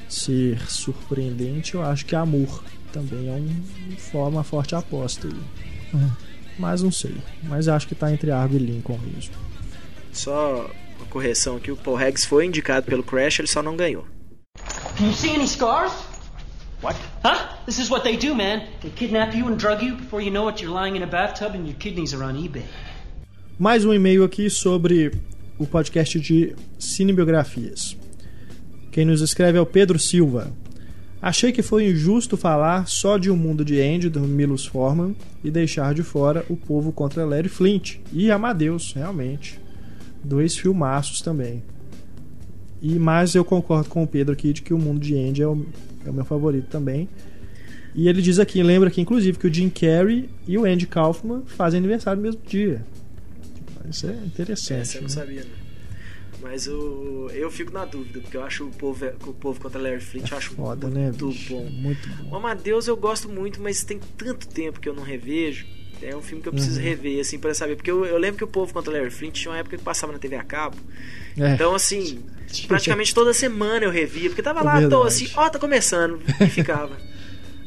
ser 0.08 0.60
surpreendente, 0.70 1.74
eu 1.74 1.82
acho 1.82 2.04
que 2.04 2.14
Amor 2.14 2.62
também 2.96 3.28
é 3.28 4.18
um, 4.18 4.26
uma 4.26 4.42
forte 4.42 4.74
aposta 4.74 5.28
aí. 5.28 6.00
Mas 6.58 6.82
não 6.82 6.90
sei. 6.90 7.14
Mas 7.42 7.68
acho 7.68 7.86
que 7.86 7.94
tá 7.94 8.10
entre 8.10 8.30
Argo 8.30 8.56
e 8.56 8.58
Lincoln 8.58 8.98
mesmo. 8.98 9.34
Só 10.12 10.70
uma 10.96 11.06
correção 11.10 11.56
aqui, 11.56 11.70
o 11.70 11.76
Paul 11.76 11.98
Haggis 11.98 12.24
foi 12.24 12.46
indicado 12.46 12.86
pelo 12.86 13.02
Crash, 13.02 13.40
ele 13.40 13.48
só 13.48 13.62
não 13.62 13.76
ganhou. 13.76 14.06
Can 14.96 15.08
you 15.08 15.12
see 15.12 15.34
any 15.34 15.46
scars? 15.46 15.92
What? 16.82 16.98
Huh? 17.22 17.36
This 17.66 17.78
is 17.78 17.90
what 17.90 18.02
they 18.02 18.16
do, 18.16 18.34
man. 18.34 18.62
They 18.80 18.90
kidnap 18.90 19.36
you 19.36 19.46
and 19.48 19.56
drug 19.56 19.84
you. 19.84 19.96
Before 19.96 20.22
you 20.22 20.30
know 20.30 20.48
it, 20.48 20.62
you're 20.62 20.72
lying 20.72 20.96
in 20.96 21.02
a 21.02 21.06
bathtub 21.06 21.54
and 21.54 21.66
your 21.66 21.76
kidneys 21.76 22.14
are 22.14 22.24
on 22.24 22.34
eBay. 22.34 22.64
Mais 23.58 23.84
um 23.84 23.92
e-mail 23.92 24.24
aqui 24.24 24.48
sobre 24.48 25.12
o 25.58 25.66
podcast 25.66 26.18
de 26.18 26.54
cinebiografias. 26.78 27.96
Quem 28.90 29.04
nos 29.04 29.20
escreve 29.20 29.58
é 29.58 29.60
o 29.60 29.66
Pedro 29.66 29.98
Silva. 29.98 30.50
Achei 31.26 31.50
que 31.50 31.60
foi 31.60 31.90
injusto 31.90 32.36
falar 32.36 32.86
só 32.86 33.18
de 33.18 33.32
O 33.32 33.36
Mundo 33.36 33.64
de 33.64 33.80
Andy, 33.80 34.08
do 34.08 34.20
Milos 34.20 34.64
Forman, 34.64 35.16
e 35.42 35.50
deixar 35.50 35.92
de 35.92 36.04
fora 36.04 36.46
O 36.48 36.56
Povo 36.56 36.92
contra 36.92 37.24
Larry 37.24 37.48
Flint 37.48 37.96
e 38.12 38.30
Amadeus, 38.30 38.92
realmente. 38.92 39.58
Dois 40.22 40.56
filmaços 40.56 41.20
também. 41.20 41.64
E 42.80 42.96
Mas 42.96 43.34
eu 43.34 43.44
concordo 43.44 43.88
com 43.88 44.04
o 44.04 44.06
Pedro 44.06 44.34
aqui 44.34 44.52
de 44.52 44.62
que 44.62 44.72
O 44.72 44.78
Mundo 44.78 45.00
de 45.00 45.18
Andy 45.18 45.42
é 45.42 45.48
o, 45.48 45.66
é 46.06 46.10
o 46.10 46.12
meu 46.12 46.24
favorito 46.24 46.68
também. 46.68 47.08
E 47.92 48.08
ele 48.08 48.22
diz 48.22 48.38
aqui, 48.38 48.62
lembra 48.62 48.88
que 48.88 49.00
inclusive 49.00 49.36
que 49.36 49.48
o 49.48 49.52
Jim 49.52 49.68
Carrey 49.68 50.30
e 50.46 50.56
o 50.56 50.64
Andy 50.64 50.86
Kaufman 50.86 51.42
fazem 51.44 51.78
aniversário 51.78 52.22
no 52.22 52.22
mesmo 52.22 52.40
dia. 52.46 52.86
Isso 53.90 54.06
é 54.06 54.14
interessante. 54.24 54.82
Essa 54.82 54.98
eu 54.98 55.02
não 55.02 55.08
né? 55.08 55.14
sabia, 55.14 55.40
não. 55.40 55.65
Mas 56.42 56.66
o, 56.68 57.30
eu 57.32 57.50
fico 57.50 57.72
na 57.72 57.84
dúvida, 57.84 58.20
porque 58.20 58.36
eu 58.36 58.42
acho 58.44 58.64
o 58.64 58.70
povo, 58.70 59.04
o 59.26 59.32
povo 59.32 59.58
contra 59.60 59.80
Larry 59.80 60.00
Flint, 60.00 60.30
eu 60.30 60.36
acho 60.38 60.50
Foda, 60.52 60.88
né? 60.88 61.04
muito 61.06 61.28
bicho? 61.28 61.54
bom. 61.54 61.64
Muito 61.70 62.08
O 62.08 62.24
bom. 62.24 62.36
Amadeus 62.36 62.86
eu 62.86 62.96
gosto 62.96 63.28
muito, 63.28 63.60
mas 63.60 63.82
tem 63.84 63.98
tanto 64.18 64.46
tempo 64.48 64.78
que 64.78 64.88
eu 64.88 64.94
não 64.94 65.02
revejo. 65.02 65.66
É 66.02 66.14
um 66.14 66.20
filme 66.20 66.42
que 66.42 66.48
eu 66.48 66.52
preciso 66.52 66.78
Uhum. 66.78 66.84
rever, 66.84 67.20
assim, 67.20 67.38
pra 67.38 67.54
saber. 67.54 67.74
Porque 67.76 67.90
eu, 67.90 68.04
eu 68.04 68.18
lembro 68.18 68.36
que 68.36 68.44
o 68.44 68.48
povo 68.48 68.70
contra 68.72 68.92
Larry 68.92 69.10
Flint 69.10 69.32
tinha 69.34 69.50
uma 69.50 69.58
época 69.58 69.78
que 69.78 69.82
passava 69.82 70.12
na 70.12 70.18
TV 70.18 70.36
a 70.36 70.42
cabo. 70.42 70.76
É. 71.38 71.54
Então, 71.54 71.74
assim, 71.74 72.20
praticamente 72.68 73.14
toda 73.14 73.32
semana 73.32 73.86
eu 73.86 73.90
revia, 73.90 74.28
porque 74.28 74.42
tava 74.42 74.62
lá 74.62 74.74
É 74.82 74.84
à 74.84 74.88
toa, 74.90 75.04
verdade. 75.08 75.24
assim, 75.24 75.32
ó, 75.36 75.48
tá 75.48 75.58
começando, 75.58 76.20
e 76.40 76.46
ficava. 76.50 76.96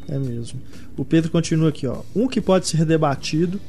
É 0.07 0.17
mesmo. 0.17 0.59
O 0.97 1.05
Pedro 1.05 1.29
continua 1.29 1.69
aqui, 1.69 1.85
ó. 1.85 2.01
Um 2.15 2.27
que 2.27 2.41
pode 2.41 2.67
ser 2.67 2.83
debatido 2.83 3.61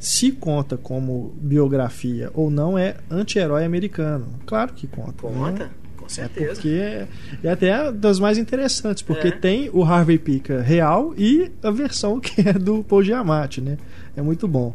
se 0.00 0.32
conta 0.32 0.76
como 0.76 1.32
biografia 1.40 2.30
ou 2.34 2.50
não 2.50 2.76
é 2.76 2.96
anti-herói 3.10 3.64
americano. 3.64 4.26
Claro 4.46 4.72
que 4.72 4.86
conta. 4.86 5.12
Conta, 5.22 5.64
né? 5.64 5.70
com 5.96 6.06
É 6.06 6.08
certeza. 6.08 6.54
porque 6.54 6.68
é, 6.70 7.06
é 7.44 7.50
até 7.50 7.92
das 7.92 8.18
mais 8.18 8.38
interessantes, 8.38 9.02
porque 9.02 9.28
É. 9.28 9.30
tem 9.30 9.68
o 9.72 9.84
Harvey 9.84 10.18
Pica 10.18 10.62
real 10.62 11.12
e 11.18 11.52
a 11.62 11.70
versão 11.70 12.18
que 12.18 12.40
é 12.48 12.54
do 12.54 12.82
Paul 12.82 13.02
Giamatti, 13.02 13.60
né? 13.60 13.76
É 14.16 14.22
muito 14.22 14.48
bom. 14.48 14.74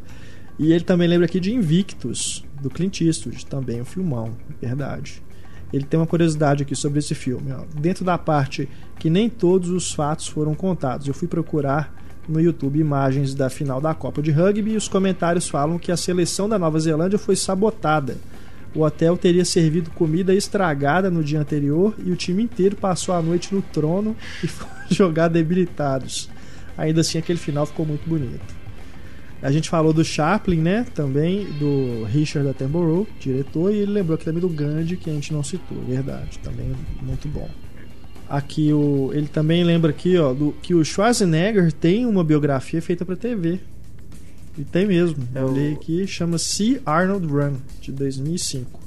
E 0.60 0.72
ele 0.72 0.84
também 0.86 1.08
lembra 1.08 1.26
aqui 1.26 1.40
de 1.40 1.52
Invictus, 1.54 2.46
do 2.62 2.70
Clint 2.70 3.02
Eastwood, 3.02 3.46
também 3.48 3.82
um 3.82 3.86
filmão, 3.86 4.32
verdade. 4.62 5.22
Ele 5.74 5.84
tem 5.84 6.00
uma 6.00 6.08
curiosidade 6.08 6.64
aqui 6.64 6.76
sobre 6.76 7.00
esse 7.00 7.14
filme. 7.16 7.52
Ó. 7.52 7.64
Dentro 7.78 8.06
da 8.06 8.18
parte 8.18 8.70
que 9.00 9.10
nem 9.10 9.28
todos 9.30 9.70
os 9.72 9.92
fatos 9.92 10.28
foram 10.28 10.54
contados, 10.56 11.08
eu 11.08 11.14
fui 11.14 11.28
procurar 11.28 11.94
no 12.28 12.42
YouTube 12.42 12.80
imagens 12.80 13.34
da 13.34 13.50
final 13.50 13.80
da 13.80 13.94
Copa 13.94 14.22
de 14.22 14.32
Rugby 14.32 14.72
e 14.72 14.78
os 14.78 14.88
comentários 14.88 15.48
falam 15.48 15.78
que 15.78 15.92
a 15.92 15.98
seleção 15.98 16.50
da 16.50 16.60
Nova 16.60 16.80
Zelândia 16.80 17.20
foi 17.20 17.36
sabotada. 17.36 18.18
O 18.74 18.82
hotel 18.82 19.16
teria 19.16 19.46
servido 19.46 19.90
comida 19.92 20.34
estragada 20.34 21.10
no 21.10 21.24
dia 21.24 21.40
anterior 21.40 21.96
e 21.98 22.12
o 22.12 22.16
time 22.16 22.44
inteiro 22.44 22.76
passou 22.76 23.16
a 23.16 23.22
noite 23.22 23.56
no 23.56 23.62
trono 23.62 24.16
e 24.44 24.48
foi 24.48 24.68
jogar 24.92 25.30
debilitados. 25.30 26.30
Ainda 26.78 27.02
assim, 27.02 27.18
aquele 27.18 27.40
final 27.40 27.66
ficou 27.66 27.86
muito 27.86 28.08
bonito. 28.08 28.54
A 29.42 29.52
gente 29.52 29.70
falou 29.70 29.94
do 29.94 30.04
Chaplin, 30.04 30.58
né? 30.58 30.86
Também 30.94 31.46
do 31.54 32.04
Richard 32.06 32.50
Attenborough, 32.50 33.08
diretor, 33.20 33.72
e 33.72 33.78
ele 33.78 33.92
lembrou 33.92 34.16
aqui 34.16 34.26
também 34.26 34.42
do 34.42 34.50
Gandhi, 34.50 34.98
que 34.98 35.10
a 35.10 35.14
gente 35.14 35.32
não 35.32 35.44
citou, 35.44 35.78
verdade. 35.88 36.40
Também 36.40 36.74
muito 37.02 37.28
bom. 37.28 37.50
Aqui 38.28 38.74
o, 38.74 39.12
ele 39.14 39.28
também 39.28 39.64
lembra 39.64 39.92
aqui, 39.92 40.18
ó, 40.18 40.34
do, 40.34 40.52
que 40.62 40.74
o 40.74 40.84
Schwarzenegger 40.84 41.72
tem 41.72 42.06
uma 42.06 42.24
biografia 42.24 42.82
feita 42.82 43.06
para 43.06 43.16
TV. 43.16 43.60
E 44.58 44.64
tem 44.64 44.86
mesmo. 44.86 45.28
É 45.36 45.42
Eu 45.42 45.54
li 45.54 45.74
aqui, 45.74 46.08
chama 46.08 46.38
See 46.38 46.82
Arnold 46.86 47.28
Run, 47.28 47.58
de 47.82 47.92
2005. 47.92 48.80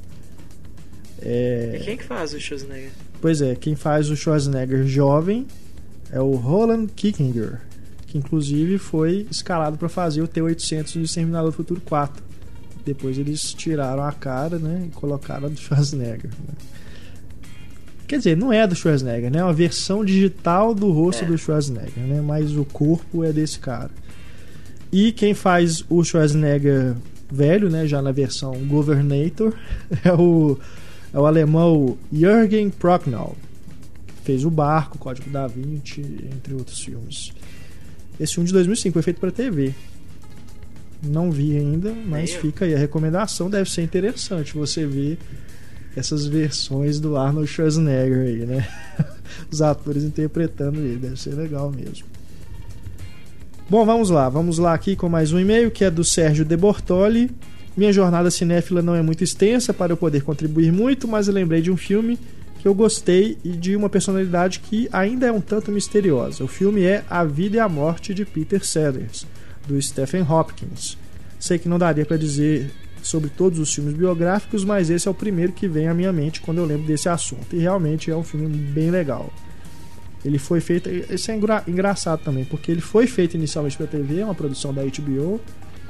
E 1.22 1.81
quem 1.85 1.96
que 1.96 2.05
faz 2.05 2.33
o 2.33 2.40
Schwarzenegger? 2.40 2.90
Pois 3.20 3.42
é, 3.42 3.55
quem 3.55 3.74
faz 3.74 4.11
o 4.11 4.16
Schwarzenegger 4.16 4.87
jovem 4.87 5.46
é 6.11 6.20
o 6.20 6.33
Roland 6.33 6.87
Kickinger, 6.94 7.61
que 8.07 8.16
inclusive 8.16 8.79
foi 8.79 9.27
escalado 9.31 9.77
para 9.77 9.88
fazer 9.88 10.22
o 10.22 10.29
T-800 10.29 10.96
no 10.96 11.03
Exterminador 11.03 11.51
do 11.51 11.57
Futuro 11.57 11.81
4. 11.85 12.22
Depois 12.85 13.18
eles 13.18 13.53
tiraram 13.53 14.03
a 14.03 14.12
cara 14.12 14.59
né, 14.59 14.87
e 14.88 14.90
colocaram 14.90 15.46
a 15.46 15.51
do 15.51 15.59
Schwarzenegger. 15.59 16.31
né. 16.31 16.55
Quer 18.09 18.16
dizer, 18.18 18.37
não 18.37 18.51
é 18.53 18.66
do 18.66 18.75
Schwarzenegger, 18.75 19.31
né? 19.31 19.38
É 19.40 19.44
uma 19.44 19.53
versão 19.53 20.03
digital 20.05 20.75
do 20.75 20.90
rosto 20.90 21.25
É. 21.25 21.27
do 21.27 21.37
Schwarzenegger, 21.37 22.03
né? 22.05 22.23
Mas 22.23 22.57
o 22.57 22.64
corpo 22.64 23.23
é 23.23 23.33
desse 23.33 23.59
cara. 23.59 23.90
E 24.90 25.12
quem 25.12 25.35
faz 25.35 25.85
o 25.90 26.03
Schwarzenegger 26.03 26.97
velho, 27.31 27.68
né? 27.68 27.87
Já 27.87 28.01
na 28.01 28.11
versão 28.11 28.55
Governator, 28.66 29.53
é 30.03 30.12
o 30.14 30.59
é 31.12 31.18
o 31.18 31.27
alemão 31.27 31.97
Jürgen 32.12 32.71
Prochnow. 32.71 33.37
Fez 34.25 34.44
o 34.44 34.51
Barco, 34.51 34.99
Código 34.99 35.29
da 35.31 35.47
Vinci, 35.47 36.01
entre 36.35 36.55
outros 36.55 36.81
filmes. 36.81 37.33
Esse 38.18 38.35
filme 38.35 38.47
de 38.47 38.53
2005 38.55 38.92
foi 38.94 39.03
feito 39.03 39.21
para 39.21 39.31
TV. 39.31 39.75
Não 41.03 41.31
vi 41.31 41.57
ainda, 41.57 41.94
mas 42.07 42.33
fica 42.33 42.64
aí 42.64 42.75
a 42.75 42.79
recomendação. 42.79 43.49
Deve 43.49 43.71
ser 43.71 43.83
interessante 43.83 44.55
você 44.55 44.85
ver 44.87 45.18
essas 45.99 46.27
versões 46.27 46.99
do 47.01 47.17
Arnold 47.17 47.49
Schwarzenegger 47.49 48.21
aí, 48.21 48.47
né? 48.47 48.69
Os 49.51 49.61
atores 49.61 50.05
interpretando 50.05 50.79
ele. 50.79 50.97
Deve 50.97 51.21
ser 51.21 51.35
legal 51.35 51.71
mesmo. 51.71 52.07
Bom, 53.69 53.85
vamos 53.85 54.09
lá. 54.11 54.29
Vamos 54.29 54.59
lá 54.59 54.73
aqui 54.73 54.97
com 54.97 55.09
mais 55.09 55.33
um 55.33 55.39
e-mail 55.39 55.71
que 55.71 55.85
é 55.85 55.91
do 55.91 56.03
Sérgio 56.03 56.45
De 56.45 56.57
Bortoli. 56.57 57.31
Minha 57.77 57.93
jornada 57.93 58.31
cinéfila 58.31 58.83
não 58.83 58.95
é 58.95 59.03
muito 59.03 59.23
extensa 59.23 59.75
para 59.75 59.93
eu 59.93 59.97
poder 59.97 60.23
contribuir 60.23 60.73
muito, 60.73 61.07
mas 61.07 61.29
eu 61.29 61.35
lembrei 61.35 61.61
de 61.61 61.71
um 61.71 61.77
filme 61.77 62.19
que 62.59 62.67
eu 62.67 62.75
gostei 62.75 63.39
e 63.45 63.51
de 63.51 63.77
uma 63.77 63.89
personalidade 63.89 64.61
que 64.61 64.89
ainda 64.93 65.27
é 65.27 65.33
um 65.33 65.41
tanto 65.41 65.70
misteriosa. 65.70 66.43
O 66.43 66.49
filme 66.49 66.83
é 66.83 67.05
A 67.09 67.25
Vida 67.25 67.57
e 67.57 67.61
a 67.61 67.68
Morte 67.68 68.12
de 68.12 68.25
Peter 68.25 68.64
Sellers, 68.64 69.27
do 69.66 69.81
Stephen 69.81 70.22
Hopkins. 70.22 70.99
Sei 71.39 71.59
que 71.59 71.68
não 71.68 71.79
daria 71.79 72.05
para 72.05 72.16
dizer 72.16 72.70
sobre 73.09 73.31
todos 73.31 73.59
os 73.59 73.75
filmes 73.75 73.95
biográficos, 73.95 74.65
mas 74.65 74.91
esse 74.91 75.09
é 75.09 75.11
o 75.11 75.15
primeiro 75.15 75.53
que 75.53 75.67
vem 75.67 75.89
à 75.89 75.95
minha 75.95 76.13
mente 76.13 76.41
quando 76.43 76.59
eu 76.59 76.65
lembro 76.67 76.87
desse 76.87 77.09
assunto. 77.09 77.57
E 77.57 77.59
realmente 77.59 78.11
é 78.11 78.17
um 78.17 78.23
filme 78.23 78.47
bem 78.49 78.91
legal. 78.91 79.33
Ele 80.25 80.39
foi 80.39 80.61
feito. 80.61 80.89
Isso 80.91 81.31
é 81.31 81.37
engra- 81.37 81.65
engraçado 81.67 82.21
também, 82.23 82.45
porque 82.45 82.71
ele 82.71 82.81
foi 82.81 83.07
feito 83.07 83.35
inicialmente 83.35 83.77
para 83.77 83.87
TV, 83.87 84.21
é 84.21 84.25
uma 84.25 84.35
produção 84.35 84.75
da 84.75 84.83
HBO 84.83 85.41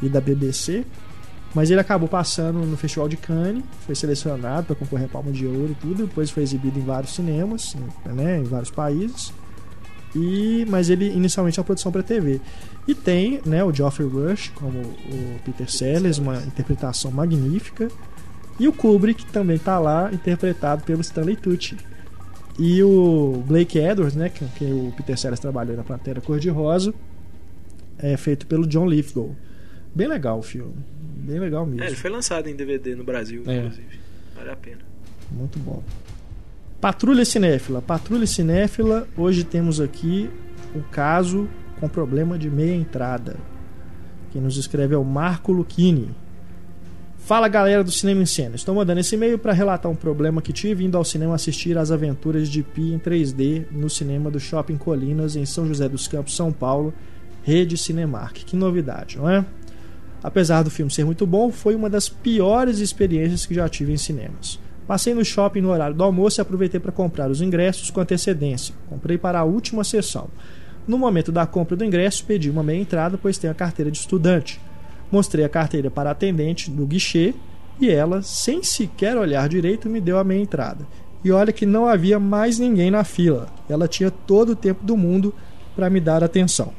e 0.00 0.08
da 0.08 0.20
BBC, 0.20 0.84
mas 1.54 1.70
ele 1.70 1.80
acabou 1.80 2.08
passando 2.08 2.58
no 2.60 2.76
Festival 2.76 3.08
de 3.08 3.16
Cannes, 3.16 3.64
foi 3.86 3.94
selecionado 3.94 4.66
para 4.66 4.76
concorrer 4.76 5.06
a 5.06 5.08
Palma 5.08 5.32
de 5.32 5.44
Ouro 5.46 5.72
e 5.72 5.74
tudo, 5.74 6.06
depois 6.06 6.30
foi 6.30 6.42
exibido 6.44 6.78
em 6.78 6.82
vários 6.84 7.14
cinemas, 7.14 7.74
né, 8.04 8.38
em 8.38 8.44
vários 8.44 8.70
países. 8.70 9.32
E, 10.14 10.64
mas 10.68 10.88
ele 10.90 11.06
inicialmente 11.08 11.58
é 11.58 11.60
uma 11.60 11.66
produção 11.66 11.92
para 11.92 12.02
TV. 12.02 12.40
E 12.86 12.94
tem 12.94 13.40
né, 13.44 13.62
o 13.62 13.72
Geoffrey 13.72 14.08
Rush 14.08 14.48
como 14.54 14.78
o 14.80 15.38
Peter 15.44 15.70
Sellers, 15.70 16.18
uma 16.18 16.36
interpretação 16.38 17.10
magnífica. 17.10 17.88
E 18.58 18.66
o 18.66 18.72
Kubrick 18.72 19.24
também 19.26 19.56
está 19.56 19.78
lá, 19.78 20.10
interpretado 20.12 20.82
pelo 20.84 21.00
Stanley 21.02 21.36
Tucci. 21.36 21.76
E 22.58 22.82
o 22.82 23.44
Blake 23.46 23.78
Edwards, 23.78 24.16
né, 24.16 24.28
que, 24.30 24.44
que 24.56 24.64
o 24.64 24.92
Peter 24.96 25.16
Sellers 25.16 25.38
trabalhou 25.38 25.76
na 25.76 25.84
Pantera 25.84 26.20
Cor-de-Rosa, 26.20 26.92
é 27.98 28.16
feito 28.16 28.46
pelo 28.46 28.66
John 28.66 28.86
Lithgow. 28.86 29.36
Bem 29.94 30.08
legal 30.08 30.38
o 30.38 30.42
filme. 30.42 30.74
Bem 31.16 31.38
legal 31.38 31.64
mesmo. 31.66 31.82
É, 31.84 31.86
ele 31.86 31.96
foi 31.96 32.10
lançado 32.10 32.48
em 32.48 32.56
DVD 32.56 32.94
no 32.96 33.04
Brasil, 33.04 33.42
É. 33.46 33.58
inclusive. 33.58 34.00
Vale 34.34 34.50
a 34.50 34.56
pena. 34.56 34.78
Muito 35.30 35.58
bom. 35.58 35.82
Patrulha 36.80 37.24
Cinéfila. 37.24 37.82
Patrulha 37.82 38.26
Cinéfila, 38.26 39.08
hoje 39.16 39.42
temos 39.42 39.80
aqui 39.80 40.30
um 40.76 40.80
caso 40.80 41.48
com 41.80 41.88
problema 41.88 42.38
de 42.38 42.48
meia 42.48 42.74
entrada. 42.74 43.36
Quem 44.30 44.40
nos 44.40 44.56
escreve 44.56 44.94
é 44.94 44.98
o 44.98 45.04
Marco 45.04 45.50
Lucchini. 45.50 46.14
Fala 47.16 47.48
galera 47.48 47.82
do 47.82 47.90
Cinema 47.90 48.22
em 48.22 48.26
Cena. 48.26 48.54
Estou 48.54 48.76
mandando 48.76 49.00
esse 49.00 49.16
e-mail 49.16 49.40
para 49.40 49.52
relatar 49.52 49.90
um 49.90 49.96
problema 49.96 50.40
que 50.40 50.52
tive 50.52 50.84
indo 50.84 50.96
ao 50.96 51.04
cinema 51.04 51.34
assistir 51.34 51.76
às 51.76 51.90
aventuras 51.90 52.48
de 52.48 52.62
Pi 52.62 52.92
em 52.92 52.98
3D 52.98 53.66
no 53.72 53.90
cinema 53.90 54.30
do 54.30 54.38
Shopping 54.38 54.76
Colinas 54.76 55.34
em 55.34 55.44
São 55.44 55.66
José 55.66 55.88
dos 55.88 56.06
Campos, 56.06 56.36
São 56.36 56.52
Paulo, 56.52 56.94
Rede 57.42 57.76
Cinemark. 57.76 58.44
Que 58.44 58.54
novidade, 58.54 59.18
não 59.18 59.28
é? 59.28 59.44
Apesar 60.22 60.62
do 60.62 60.70
filme 60.70 60.92
ser 60.92 61.04
muito 61.04 61.26
bom, 61.26 61.50
foi 61.50 61.74
uma 61.74 61.90
das 61.90 62.08
piores 62.08 62.78
experiências 62.78 63.44
que 63.44 63.54
já 63.54 63.68
tive 63.68 63.92
em 63.92 63.98
cinemas. 63.98 64.60
Passei 64.88 65.12
no 65.12 65.22
shopping 65.22 65.60
no 65.60 65.68
horário 65.68 65.94
do 65.94 66.02
almoço 66.02 66.40
e 66.40 66.42
aproveitei 66.42 66.80
para 66.80 66.90
comprar 66.90 67.30
os 67.30 67.42
ingressos 67.42 67.90
com 67.90 68.00
antecedência. 68.00 68.74
Comprei 68.88 69.18
para 69.18 69.38
a 69.38 69.44
última 69.44 69.84
sessão. 69.84 70.28
No 70.86 70.96
momento 70.96 71.30
da 71.30 71.46
compra 71.46 71.76
do 71.76 71.84
ingresso, 71.84 72.24
pedi 72.24 72.48
uma 72.48 72.62
meia 72.62 72.80
entrada, 72.80 73.18
pois 73.20 73.36
tenho 73.36 73.50
a 73.50 73.54
carteira 73.54 73.90
de 73.90 73.98
estudante. 73.98 74.58
Mostrei 75.12 75.44
a 75.44 75.48
carteira 75.48 75.90
para 75.90 76.08
a 76.08 76.12
atendente 76.12 76.70
no 76.70 76.86
guichê 76.86 77.34
e 77.78 77.90
ela, 77.90 78.22
sem 78.22 78.62
sequer 78.62 79.14
olhar 79.18 79.46
direito, 79.46 79.90
me 79.90 80.00
deu 80.00 80.18
a 80.18 80.24
meia 80.24 80.40
entrada. 80.40 80.86
E 81.22 81.30
olha 81.30 81.52
que 81.52 81.66
não 81.66 81.86
havia 81.86 82.18
mais 82.18 82.58
ninguém 82.58 82.90
na 82.90 83.04
fila. 83.04 83.48
Ela 83.68 83.86
tinha 83.86 84.10
todo 84.10 84.52
o 84.52 84.56
tempo 84.56 84.82
do 84.82 84.96
mundo 84.96 85.34
para 85.76 85.90
me 85.90 86.00
dar 86.00 86.24
atenção. 86.24 86.72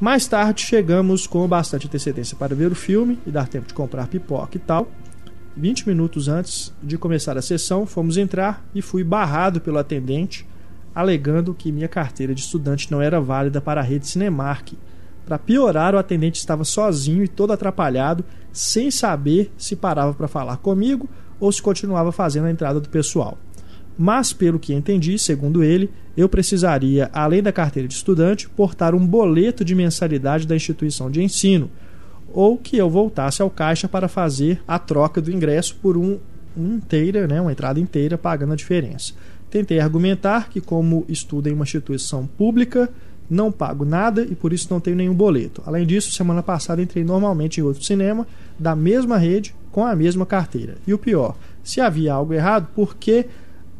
Mais 0.00 0.26
tarde 0.26 0.62
chegamos 0.62 1.26
com 1.26 1.46
bastante 1.46 1.86
antecedência 1.86 2.34
para 2.34 2.54
ver 2.54 2.72
o 2.72 2.74
filme 2.74 3.18
e 3.26 3.30
dar 3.30 3.46
tempo 3.46 3.68
de 3.68 3.74
comprar 3.74 4.08
pipoca 4.08 4.56
e 4.56 4.60
tal. 4.60 4.88
20 5.56 5.88
minutos 5.88 6.28
antes 6.28 6.70
de 6.82 6.98
começar 6.98 7.38
a 7.38 7.42
sessão, 7.42 7.86
fomos 7.86 8.18
entrar 8.18 8.62
e 8.74 8.82
fui 8.82 9.02
barrado 9.02 9.58
pelo 9.58 9.78
atendente, 9.78 10.46
alegando 10.94 11.54
que 11.54 11.72
minha 11.72 11.88
carteira 11.88 12.34
de 12.34 12.42
estudante 12.42 12.90
não 12.92 13.00
era 13.00 13.20
válida 13.20 13.58
para 13.58 13.80
a 13.80 13.84
rede 13.84 14.06
Cinemark. 14.06 14.74
Para 15.24 15.38
piorar, 15.38 15.94
o 15.94 15.98
atendente 15.98 16.38
estava 16.38 16.62
sozinho 16.62 17.24
e 17.24 17.28
todo 17.28 17.54
atrapalhado, 17.54 18.22
sem 18.52 18.90
saber 18.90 19.50
se 19.56 19.74
parava 19.74 20.12
para 20.12 20.28
falar 20.28 20.58
comigo 20.58 21.08
ou 21.40 21.50
se 21.50 21.62
continuava 21.62 22.12
fazendo 22.12 22.46
a 22.46 22.50
entrada 22.50 22.78
do 22.78 22.90
pessoal. 22.90 23.38
Mas, 23.98 24.34
pelo 24.34 24.58
que 24.58 24.74
entendi, 24.74 25.18
segundo 25.18 25.64
ele, 25.64 25.90
eu 26.14 26.28
precisaria, 26.28 27.10
além 27.14 27.42
da 27.42 27.50
carteira 27.50 27.88
de 27.88 27.94
estudante, 27.94 28.46
portar 28.46 28.94
um 28.94 29.06
boleto 29.06 29.64
de 29.64 29.74
mensalidade 29.74 30.46
da 30.46 30.54
instituição 30.54 31.10
de 31.10 31.22
ensino, 31.22 31.70
ou 32.36 32.58
que 32.58 32.76
eu 32.76 32.90
voltasse 32.90 33.40
ao 33.40 33.48
caixa 33.48 33.88
para 33.88 34.08
fazer 34.08 34.62
a 34.68 34.78
troca 34.78 35.22
do 35.22 35.32
ingresso 35.32 35.74
por 35.80 35.96
um, 35.96 36.18
um 36.54 36.74
inteira, 36.74 37.26
né, 37.26 37.40
uma 37.40 37.50
entrada 37.50 37.80
inteira, 37.80 38.18
pagando 38.18 38.52
a 38.52 38.56
diferença. 38.56 39.14
Tentei 39.50 39.80
argumentar 39.80 40.50
que, 40.50 40.60
como 40.60 41.06
estudo 41.08 41.48
em 41.48 41.54
uma 41.54 41.64
instituição 41.64 42.26
pública, 42.26 42.90
não 43.30 43.50
pago 43.50 43.86
nada 43.86 44.20
e 44.20 44.34
por 44.34 44.52
isso 44.52 44.68
não 44.70 44.80
tenho 44.80 44.98
nenhum 44.98 45.14
boleto. 45.14 45.62
Além 45.64 45.86
disso, 45.86 46.12
semana 46.12 46.42
passada 46.42 46.82
entrei 46.82 47.02
normalmente 47.02 47.58
em 47.58 47.64
outro 47.64 47.82
cinema 47.82 48.26
da 48.58 48.76
mesma 48.76 49.16
rede 49.16 49.54
com 49.72 49.86
a 49.86 49.96
mesma 49.96 50.26
carteira. 50.26 50.76
E 50.86 50.92
o 50.92 50.98
pior, 50.98 51.34
se 51.64 51.80
havia 51.80 52.12
algo 52.12 52.34
errado, 52.34 52.68
por 52.74 52.96
que 52.96 53.24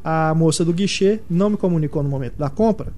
a 0.03 0.35
moça 0.35 0.65
do 0.65 0.73
guichê 0.73 1.21
não 1.29 1.51
me 1.51 1.59
comunicou 1.59 2.03
no 2.03 2.09
momento 2.09 2.39
da 2.39 2.49
compra? 2.49 2.91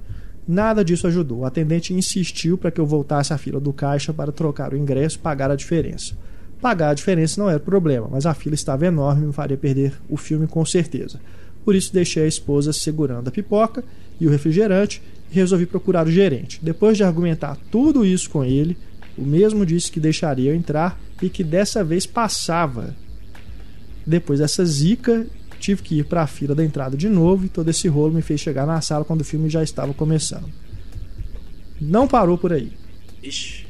Nada 0.48 0.82
disso 0.82 1.06
ajudou. 1.06 1.40
O 1.40 1.44
atendente 1.44 1.92
insistiu 1.92 2.56
para 2.56 2.70
que 2.70 2.80
eu 2.80 2.86
voltasse 2.86 3.34
à 3.34 3.38
fila 3.38 3.60
do 3.60 3.70
caixa 3.70 4.14
para 4.14 4.32
trocar 4.32 4.72
o 4.72 4.76
ingresso 4.78 5.16
e 5.16 5.20
pagar 5.20 5.50
a 5.50 5.54
diferença. 5.54 6.16
Pagar 6.58 6.88
a 6.88 6.94
diferença 6.94 7.38
não 7.38 7.50
era 7.50 7.60
problema, 7.60 8.08
mas 8.10 8.24
a 8.24 8.32
fila 8.32 8.54
estava 8.54 8.86
enorme 8.86 9.24
e 9.24 9.26
me 9.26 9.32
faria 9.32 9.58
perder 9.58 9.92
o 10.08 10.16
filme 10.16 10.46
com 10.46 10.64
certeza. 10.64 11.20
Por 11.66 11.74
isso 11.74 11.92
deixei 11.92 12.24
a 12.24 12.26
esposa 12.26 12.72
segurando 12.72 13.28
a 13.28 13.30
pipoca 13.30 13.84
e 14.18 14.26
o 14.26 14.30
refrigerante 14.30 15.02
e 15.30 15.34
resolvi 15.34 15.66
procurar 15.66 16.06
o 16.06 16.10
gerente. 16.10 16.58
Depois 16.62 16.96
de 16.96 17.04
argumentar 17.04 17.58
tudo 17.70 18.06
isso 18.06 18.30
com 18.30 18.42
ele, 18.42 18.74
o 19.18 19.22
mesmo 19.22 19.66
disse 19.66 19.92
que 19.92 20.00
deixaria 20.00 20.50
eu 20.50 20.56
entrar 20.56 20.98
e 21.20 21.28
que 21.28 21.44
dessa 21.44 21.84
vez 21.84 22.06
passava. 22.06 22.96
Depois 24.06 24.38
dessa 24.38 24.64
zica, 24.64 25.26
tive 25.58 25.82
que 25.82 25.98
ir 25.98 26.04
para 26.04 26.22
a 26.22 26.26
fila 26.26 26.54
da 26.54 26.64
entrada 26.64 26.96
de 26.96 27.08
novo 27.08 27.44
e 27.44 27.48
todo 27.48 27.68
esse 27.68 27.88
rolo 27.88 28.14
me 28.14 28.22
fez 28.22 28.40
chegar 28.40 28.66
na 28.66 28.80
sala 28.80 29.04
quando 29.04 29.20
o 29.20 29.24
filme 29.24 29.48
já 29.48 29.62
estava 29.62 29.92
começando. 29.92 30.48
Não 31.80 32.08
parou 32.08 32.36
por 32.36 32.52
aí. 32.52 32.72
Ixi. 33.22 33.66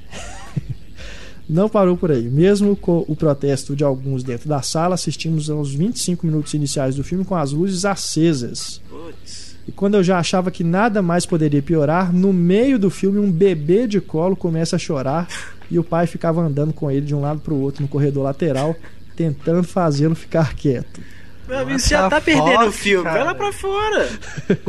Não 1.49 1.69
parou 1.69 1.97
por 1.97 2.11
aí. 2.11 2.29
Mesmo 2.29 2.77
com 2.77 3.05
o 3.09 3.17
protesto 3.17 3.75
de 3.75 3.85
alguns 3.85 4.23
dentro 4.23 4.49
da 4.49 4.63
sala, 4.63 4.95
assistimos 4.95 5.49
aos 5.49 5.75
25 5.75 6.27
minutos 6.27 6.55
iniciais 6.55 6.95
do 6.97 7.05
filme 7.05 7.25
com 7.25 7.35
as 7.35 7.53
luzes 7.53 7.85
acesas. 7.85 8.81
Putz. 8.89 9.57
E 9.69 9.73
quando 9.73 9.97
eu 9.97 10.03
já 10.03 10.19
achava 10.19 10.51
que 10.51 10.65
nada 10.65 11.03
mais 11.03 11.27
poderia 11.27 11.63
piorar, 11.63 12.11
no 12.11 12.33
meio 12.33 12.79
do 12.79 12.89
filme 12.89 13.19
um 13.19 13.31
bebê 13.31 13.87
de 13.87 14.01
colo 14.01 14.35
começa 14.35 14.77
a 14.77 14.79
chorar 14.79 15.29
e 15.71 15.79
o 15.79 15.85
pai 15.85 16.07
ficava 16.07 16.41
andando 16.41 16.73
com 16.73 16.91
ele 16.91 17.05
de 17.05 17.15
um 17.15 17.21
lado 17.21 17.41
para 17.41 17.53
o 17.53 17.61
outro 17.61 17.83
no 17.83 17.89
corredor 17.89 18.25
lateral, 18.25 18.75
tentando 19.15 19.63
fazê-lo 19.65 20.15
ficar 20.15 20.55
quieto. 20.55 21.03
Meu 21.49 21.59
amigo, 21.61 21.79
você 21.79 21.89
já 21.89 22.11
tá 22.11 22.21
perdendo 22.21 22.67
o 22.67 22.73
filme. 22.73 23.05
Vai 23.05 23.25
lá 23.25 23.35
cara? 23.35 23.35
pra 23.35 23.53
fora. 23.53 24.09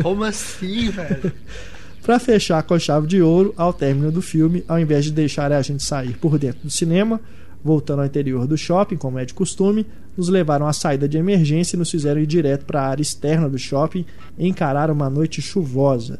Como 0.01 0.23
assim, 0.23 0.89
velho? 0.89 1.31
Para 2.01 2.17
fechar 2.17 2.63
com 2.63 2.79
chave 2.79 3.05
de 3.05 3.21
ouro, 3.21 3.53
ao 3.57 3.73
término 3.73 4.11
do 4.11 4.21
filme, 4.21 4.63
ao 4.67 4.79
invés 4.79 5.03
de 5.03 5.11
deixar 5.11 5.51
a 5.51 5.61
gente 5.61 5.83
sair 5.83 6.17
por 6.17 6.39
dentro 6.39 6.61
do 6.63 6.69
cinema, 6.69 7.19
voltando 7.63 7.99
ao 7.99 8.05
interior 8.05 8.47
do 8.47 8.57
shopping, 8.57 8.95
como 8.95 9.19
é 9.19 9.25
de 9.25 9.33
costume, 9.33 9.85
nos 10.15 10.29
levaram 10.29 10.65
à 10.65 10.73
saída 10.73 11.07
de 11.07 11.17
emergência 11.17 11.75
e 11.75 11.79
nos 11.79 11.91
fizeram 11.91 12.21
ir 12.21 12.25
direto 12.25 12.65
para 12.65 12.81
a 12.81 12.87
área 12.87 13.01
externa 13.01 13.49
do 13.49 13.59
shopping 13.59 14.05
e 14.37 14.47
encarar 14.47 14.89
uma 14.89 15.09
noite 15.09 15.41
chuvosa. 15.41 16.19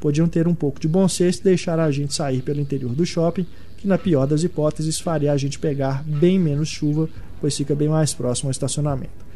Podiam 0.00 0.26
ter 0.26 0.48
um 0.48 0.54
pouco 0.54 0.80
de 0.80 0.88
bom 0.88 1.06
senso 1.06 1.40
e 1.40 1.44
deixar 1.44 1.78
a 1.78 1.90
gente 1.90 2.14
sair 2.14 2.40
pelo 2.40 2.60
interior 2.60 2.94
do 2.94 3.04
shopping, 3.04 3.46
que 3.76 3.86
na 3.86 3.98
pior 3.98 4.26
das 4.26 4.42
hipóteses 4.42 4.98
faria 4.98 5.32
a 5.32 5.36
gente 5.36 5.58
pegar 5.58 6.02
bem 6.04 6.38
menos 6.38 6.68
chuva, 6.68 7.08
pois 7.40 7.56
fica 7.56 7.74
bem 7.74 7.88
mais 7.88 8.14
próximo 8.14 8.48
ao 8.48 8.52
estacionamento. 8.52 9.27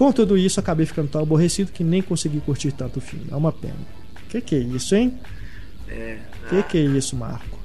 Com 0.00 0.12
tudo 0.12 0.38
isso, 0.38 0.58
acabei 0.58 0.86
ficando 0.86 1.10
tão 1.10 1.20
aborrecido 1.20 1.72
que 1.72 1.84
nem 1.84 2.00
consegui 2.00 2.40
curtir 2.40 2.72
tanto 2.72 3.00
o 3.00 3.02
filme. 3.02 3.26
É 3.30 3.36
uma 3.36 3.52
pena. 3.52 3.76
Que 4.30 4.40
que 4.40 4.54
é 4.54 4.58
isso, 4.58 4.94
hein? 4.94 5.20
É. 5.86 6.16
Que 6.48 6.62
que 6.62 6.78
é 6.78 6.80
isso, 6.80 7.14
Marco? 7.14 7.60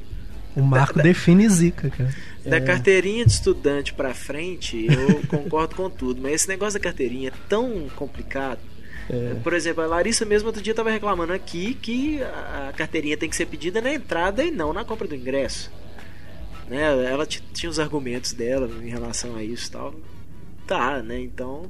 O 0.53 0.61
Marco 0.61 1.01
define 1.01 1.47
zica, 1.47 1.89
cara. 1.89 2.13
Da 2.45 2.59
carteirinha 2.59 3.25
de 3.25 3.31
estudante 3.31 3.93
pra 3.93 4.13
frente, 4.13 4.85
eu 4.85 5.25
concordo 5.31 5.77
com 5.77 5.89
tudo, 5.89 6.21
mas 6.21 6.33
esse 6.33 6.49
negócio 6.49 6.77
da 6.77 6.83
carteirinha 6.83 7.29
é 7.29 7.33
tão 7.47 7.87
complicado. 7.95 8.59
Por 9.41 9.53
exemplo, 9.53 9.81
a 9.81 9.87
Larissa 9.87 10.25
mesmo 10.25 10.47
outro 10.47 10.61
dia 10.61 10.73
estava 10.73 10.91
reclamando 10.91 11.31
aqui 11.31 11.73
que 11.73 12.21
a 12.21 12.73
carteirinha 12.75 13.15
tem 13.15 13.29
que 13.29 13.35
ser 13.37 13.45
pedida 13.45 13.79
na 13.79 13.93
entrada 13.93 14.43
e 14.43 14.51
não 14.51 14.73
na 14.73 14.83
compra 14.83 15.07
do 15.07 15.15
ingresso. 15.15 15.71
Né? 16.67 16.81
Ela 17.09 17.25
tinha 17.25 17.69
os 17.69 17.79
argumentos 17.79 18.33
dela 18.33 18.69
em 18.83 18.89
relação 18.89 19.37
a 19.37 19.41
isso 19.41 19.69
e 19.69 19.71
tal. 19.71 19.95
Tá, 20.67 21.01
né? 21.03 21.21
Então, 21.21 21.69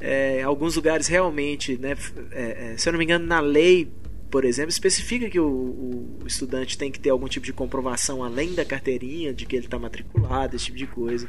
é, 0.00 0.42
alguns 0.42 0.76
lugares 0.76 1.06
realmente, 1.06 1.76
né? 1.76 1.96
é, 2.32 2.72
é, 2.72 2.76
se 2.76 2.88
eu 2.88 2.92
não 2.92 2.98
me 2.98 3.04
engano, 3.04 3.26
na 3.26 3.40
lei, 3.40 3.88
por 4.30 4.44
exemplo, 4.44 4.70
especifica 4.70 5.30
que 5.30 5.40
o, 5.40 6.18
o 6.22 6.26
estudante 6.26 6.76
tem 6.76 6.90
que 6.90 6.98
ter 6.98 7.10
algum 7.10 7.28
tipo 7.28 7.46
de 7.46 7.52
comprovação 7.52 8.22
além 8.22 8.54
da 8.54 8.64
carteirinha, 8.64 9.32
de 9.32 9.46
que 9.46 9.56
ele 9.56 9.66
está 9.66 9.78
matriculado, 9.78 10.56
esse 10.56 10.66
tipo 10.66 10.78
de 10.78 10.86
coisa. 10.86 11.28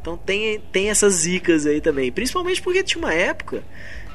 Então 0.00 0.16
tem, 0.16 0.60
tem 0.72 0.88
essas 0.88 1.14
zicas 1.14 1.66
aí 1.66 1.80
também. 1.80 2.12
Principalmente 2.12 2.62
porque 2.62 2.82
tinha 2.82 3.02
uma 3.02 3.12
época, 3.12 3.64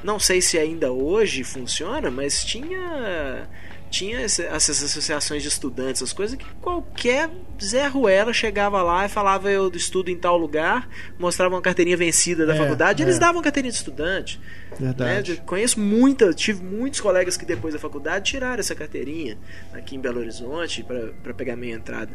não 0.04 0.20
sei 0.20 0.42
se 0.42 0.58
ainda 0.58 0.92
hoje 0.92 1.44
funciona, 1.44 2.10
mas 2.10 2.44
tinha 2.44 3.48
tinha 3.92 4.22
esse- 4.22 4.42
essas 4.44 4.82
associações 4.82 5.44
de 5.44 5.50
estudantes, 5.50 6.02
as 6.02 6.12
coisas 6.14 6.36
que 6.38 6.46
qualquer 6.62 7.30
Zé 7.62 7.86
Ruela 7.88 8.34
chegava 8.34 8.82
lá 8.82 9.06
e 9.06 9.10
falava 9.10 9.52
eu 9.52 9.70
estudo 9.76 10.10
em 10.10 10.18
tal 10.18 10.38
lugar, 10.38 10.90
mostrava 11.20 11.54
uma 11.54 11.62
carteirinha 11.62 11.96
vencida 11.98 12.46
da 12.46 12.56
É, 12.56 12.58
faculdade, 12.58 13.04
eles 13.04 13.18
é. 13.18 13.20
davam 13.20 13.42
carteirinha 13.42 13.72
de 13.72 13.78
estudante. 13.78 14.40
Verdade. 14.80 15.34
Né? 15.34 15.38
Conheço 15.46 15.80
muita, 15.80 16.34
tive 16.34 16.64
muitos 16.64 17.00
colegas 17.02 17.36
que 17.38 17.46
depois 17.46 17.74
da 17.74 17.80
faculdade 17.80 18.32
tiraram 18.32 18.60
essa 18.60 18.74
carteirinha 18.74 19.38
aqui 19.74 19.96
em 19.96 20.00
Belo 20.00 20.20
Horizonte 20.22 20.84
para 21.22 21.34
pegar 21.34 21.56
minha 21.56 21.76
entrada. 21.76 22.12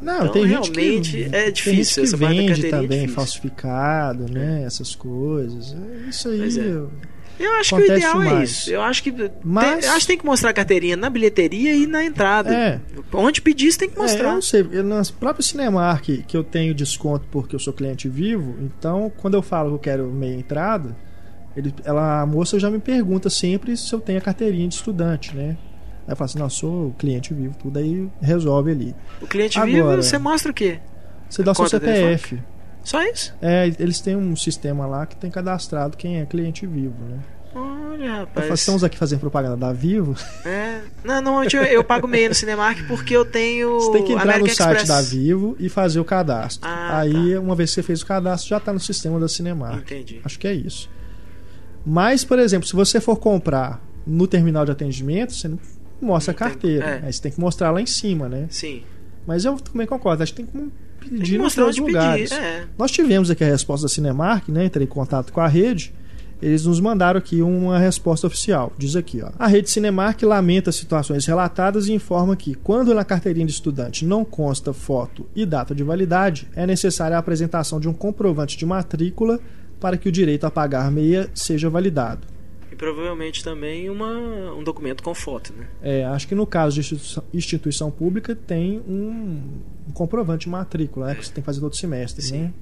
Não, 0.00 0.16
Então, 0.18 0.28
tem 0.32 0.42
gente 0.42 0.50
realmente 0.52 1.10
que, 1.12 1.24
é 1.24 1.44
tem 1.44 1.52
difícil, 1.52 1.74
gente 1.74 1.94
que 1.94 2.00
essa 2.00 2.18
parte 2.18 2.36
da 2.36 2.42
vende 2.54 2.66
é 2.66 2.70
também 2.70 2.88
difícil. 3.00 3.14
falsificado, 3.14 4.30
né? 4.30 4.62
Essas 4.64 4.94
coisas. 4.94 5.72
É, 5.74 6.08
Isso 6.10 6.28
aí. 6.28 6.38
É. 7.38 7.44
eu- 7.46 7.52
acho 7.54 7.68
que 7.70 7.74
o 7.74 7.78
Acontece 7.78 7.98
ideal 8.06 8.22
é 8.22 8.24
mais. 8.34 8.50
isso. 8.50 8.70
Eu 8.70 8.82
acho 8.82 9.02
que 9.02 9.12
Mas- 9.44 9.80
tem, 9.80 9.88
eu 9.88 9.94
acho 9.96 10.00
que 10.00 10.06
tem 10.06 10.18
que 10.18 10.26
mostrar 10.26 10.50
a 10.50 10.52
carteirinha 10.52 10.96
na 10.96 11.10
bilheteria 11.10 11.74
e 11.74 11.86
na 11.86 12.04
entrada. 12.04 12.54
É. 12.54 12.80
Onde 13.12 13.40
pedir, 13.40 13.70
você 13.72 13.78
tem 13.78 13.88
que 13.88 13.94
É, 13.96 13.98
eu 13.98 14.02
mostrar. 14.02 14.32
não 14.34 14.42
sei, 14.42 14.66
eu- 14.72 14.84
nas 14.84 15.10
próprias 15.10 15.46
Cinemark 15.46 16.04
que 16.26 16.36
eu 16.36 16.42
tenho 16.44 16.74
desconto 16.74 17.26
porque 17.30 17.54
eu 17.54 17.58
sou 17.60 17.72
cliente 17.72 18.08
vivo, 18.08 18.56
então 18.60 19.10
quando 19.16 19.34
eu 19.34 19.42
falo 19.42 19.68
que 19.70 19.74
eu 19.74 19.78
quero 19.78 20.06
meia 20.12 20.34
entrada, 20.34 20.96
ele, 21.56 21.72
ela, 21.84 22.20
a 22.22 22.26
moça 22.26 22.58
já 22.58 22.70
me 22.70 22.78
pergunta 22.78 23.30
sempre 23.30 23.76
se 23.76 23.92
eu 23.92 24.00
tenho 24.00 24.18
a 24.18 24.22
carteirinha 24.22 24.68
de 24.68 24.74
estudante, 24.74 25.34
né? 25.34 25.56
Aí 26.06 26.12
eu 26.12 26.16
falo 26.16 26.26
assim, 26.30 26.38
não, 26.38 26.46
eu 26.46 26.50
sou 26.50 26.94
cliente 26.98 27.34
vivo, 27.34 27.54
tudo 27.58 27.78
aí 27.78 28.08
resolve 28.20 28.70
ali. 28.70 28.94
o 29.20 29.26
cliente 29.26 29.58
Agora- 29.58 29.72
vivo, 29.72 30.02
você 30.02 30.18
mostra 30.18 30.50
o 30.52 30.54
quê? 30.54 30.78
Você 31.28 31.42
dá 31.42 31.52
o 31.52 31.54
seu 31.54 31.66
CPF. 31.68 32.38
Só 32.86 33.02
isso? 33.02 33.34
É, 33.42 33.66
eles 33.80 34.00
têm 34.00 34.14
um 34.16 34.36
sistema 34.36 34.86
lá 34.86 35.04
que 35.06 35.16
tem 35.16 35.30
cadastrado 35.30 35.96
quem 35.96 36.20
é 36.20 36.26
cliente 36.26 36.66
vivo, 36.66 36.94
né? 37.08 37.18
Olha, 37.54 38.16
rapaz. 38.18 38.60
estamos 38.60 38.84
aqui 38.84 38.98
fazendo 38.98 39.20
propaganda 39.20 39.56
da 39.56 39.72
Vivo. 39.72 40.14
É. 40.44 40.82
Não, 41.02 41.22
não, 41.22 41.42
eu, 41.44 41.62
eu 41.64 41.82
pago 41.82 42.06
meia 42.06 42.28
no 42.28 42.34
Cinemark 42.34 42.86
porque 42.86 43.16
eu 43.16 43.24
tenho. 43.24 43.72
Você 43.80 43.92
tem 43.92 44.04
que 44.04 44.12
entrar 44.12 44.24
American 44.24 44.48
no 44.48 44.54
site 44.54 44.76
Express. 44.82 44.88
da 44.88 45.00
Vivo 45.00 45.56
e 45.58 45.68
fazer 45.70 45.98
o 45.98 46.04
cadastro. 46.04 46.68
Ah, 46.68 46.98
Aí, 47.00 47.38
uma 47.38 47.54
vez 47.56 47.70
que 47.70 47.76
você 47.76 47.82
fez 47.82 48.02
o 48.02 48.06
cadastro, 48.06 48.50
já 48.50 48.58
está 48.58 48.72
no 48.74 48.78
sistema 48.80 49.18
da 49.18 49.26
Cinemark. 49.26 49.78
Entendi. 49.90 50.20
Acho 50.22 50.38
que 50.38 50.46
é 50.46 50.52
isso. 50.52 50.90
Mas, 51.84 52.24
por 52.24 52.38
exemplo, 52.38 52.66
se 52.68 52.74
você 52.74 53.00
for 53.00 53.16
comprar 53.16 53.82
no 54.06 54.26
terminal 54.26 54.64
de 54.66 54.72
atendimento, 54.72 55.32
você 55.32 55.48
não 55.48 55.58
mostra 56.00 56.32
Não 56.32 56.36
a 56.36 56.50
tem- 56.50 56.52
carteira. 56.58 56.84
é. 57.02 57.06
Aí 57.06 57.12
você 57.12 57.22
tem 57.22 57.32
que 57.32 57.40
mostrar 57.40 57.70
lá 57.70 57.80
em 57.80 57.86
cima, 57.86 58.28
né? 58.28 58.46
Sim. 58.50 58.82
Mas 59.26 59.44
eu 59.46 59.56
também 59.58 59.86
concordo. 59.86 60.22
Acho 60.22 60.34
que 60.34 60.42
tem 60.42 60.46
que 60.46 60.72
nos 61.10 61.30
mostrar 61.32 61.66
onde 61.66 61.80
lugares. 61.80 62.30
pedir. 62.30 62.42
É. 62.42 62.64
Nós 62.78 62.90
tivemos 62.90 63.30
aqui 63.30 63.44
a 63.44 63.48
resposta 63.48 63.86
da 63.86 63.88
Cinemark, 63.88 64.48
né? 64.48 64.64
Entrei 64.64 64.84
em 64.84 64.88
contato 64.88 65.32
com 65.32 65.40
a 65.40 65.48
rede. 65.48 65.92
Eles 66.40 66.66
nos 66.66 66.80
mandaram 66.80 67.18
aqui 67.18 67.40
uma 67.40 67.78
resposta 67.78 68.26
oficial. 68.26 68.72
Diz 68.76 68.94
aqui, 68.94 69.22
ó. 69.22 69.30
A 69.38 69.46
rede 69.46 69.70
Cinemark 69.70 70.22
lamenta 70.22 70.68
as 70.68 70.76
situações 70.76 71.24
relatadas 71.24 71.88
e 71.88 71.94
informa 71.94 72.36
que, 72.36 72.54
quando 72.54 72.94
na 72.94 73.04
carteirinha 73.04 73.46
de 73.46 73.52
estudante 73.52 74.04
não 74.04 74.24
consta 74.24 74.72
foto 74.74 75.26
e 75.34 75.46
data 75.46 75.74
de 75.74 75.82
validade, 75.82 76.46
é 76.54 76.66
necessária 76.66 77.16
a 77.16 77.20
apresentação 77.20 77.80
de 77.80 77.88
um 77.88 77.94
comprovante 77.94 78.56
de 78.58 78.66
matrícula 78.66 79.40
para 79.80 79.96
que 79.96 80.08
o 80.08 80.12
direito 80.12 80.44
a 80.44 80.50
pagar 80.50 80.90
meia 80.90 81.30
seja 81.34 81.70
validado. 81.70 82.35
E 82.76 82.78
provavelmente 82.78 83.42
também 83.42 83.88
uma, 83.88 84.52
um 84.54 84.62
documento 84.62 85.02
com 85.02 85.14
foto, 85.14 85.54
né? 85.56 85.66
É, 85.82 86.04
acho 86.04 86.28
que 86.28 86.34
no 86.34 86.46
caso 86.46 86.74
de 86.74 86.80
instituição, 86.80 87.24
instituição 87.32 87.90
pública 87.90 88.36
tem 88.36 88.82
um, 88.86 89.40
um 89.88 89.92
comprovante 89.92 90.44
de 90.44 90.50
matrícula, 90.50 91.06
né? 91.06 91.14
Que 91.14 91.24
você 91.24 91.32
tem 91.32 91.40
que 91.42 91.46
fazer 91.46 91.60
todo 91.60 91.74
semestre, 91.74 92.22
Sim. 92.22 92.38
né? 92.42 92.52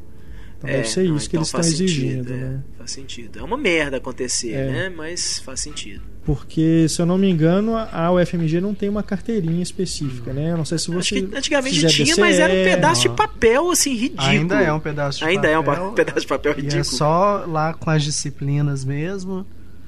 Então 0.58 0.70
É, 0.70 0.76
deve 0.76 0.88
ser 0.88 1.08
não, 1.08 1.16
isso 1.16 1.28
que 1.28 1.36
então 1.36 1.40
eles 1.40 1.48
estão 1.48 1.60
faz 1.62 1.72
exigindo, 1.72 2.28
sentido, 2.28 2.32
é, 2.32 2.36
né? 2.36 2.62
Faz 2.78 2.90
sentido. 2.92 3.38
É 3.38 3.42
uma 3.42 3.56
merda 3.56 3.96
acontecer, 3.96 4.52
É. 4.52 4.70
né? 4.70 4.92
Mas 4.96 5.38
faz 5.40 5.60
sentido. 5.60 6.02
Porque, 6.24 6.86
se 6.88 7.02
eu 7.02 7.04
não 7.04 7.18
me 7.18 7.28
engano, 7.28 7.76
a 7.76 8.10
UFMG 8.10 8.58
não 8.58 8.72
tem 8.74 8.88
uma 8.88 9.02
carteirinha 9.02 9.62
específica, 9.62 10.32
né? 10.32 10.52
Eu 10.52 10.56
não 10.56 10.64
sei 10.64 10.78
se 10.78 10.84
Acho 10.90 11.02
você. 11.02 11.20
que 11.20 11.36
antigamente 11.36 11.86
tinha, 11.88 12.16
mas 12.16 12.38
era 12.38 12.50
um 12.50 12.56
DCE, 12.56 12.70
pedaço 12.70 13.00
de 13.02 13.08
ó. 13.08 13.12
papel, 13.14 13.70
assim, 13.70 13.94
ridículo. 13.94 14.26
Ainda 14.28 14.60
é 14.62 14.72
um 14.72 14.80
pedaço 14.80 15.18
de 15.18 15.24
Ainda 15.26 15.48
é 15.48 15.58
um 15.58 15.64
papel. 15.64 15.84
pa- 15.88 15.92
pedaço 15.96 16.20
de 16.20 16.26
papel 16.26 16.52
E 16.52 16.56
ridículo. 16.56 16.80
é 16.80 16.84
só 16.84 17.44
lá 17.46 17.74
com 17.74 17.90
as 17.90 18.02
disciplinas 18.02 18.86
mesmo. 18.86 19.44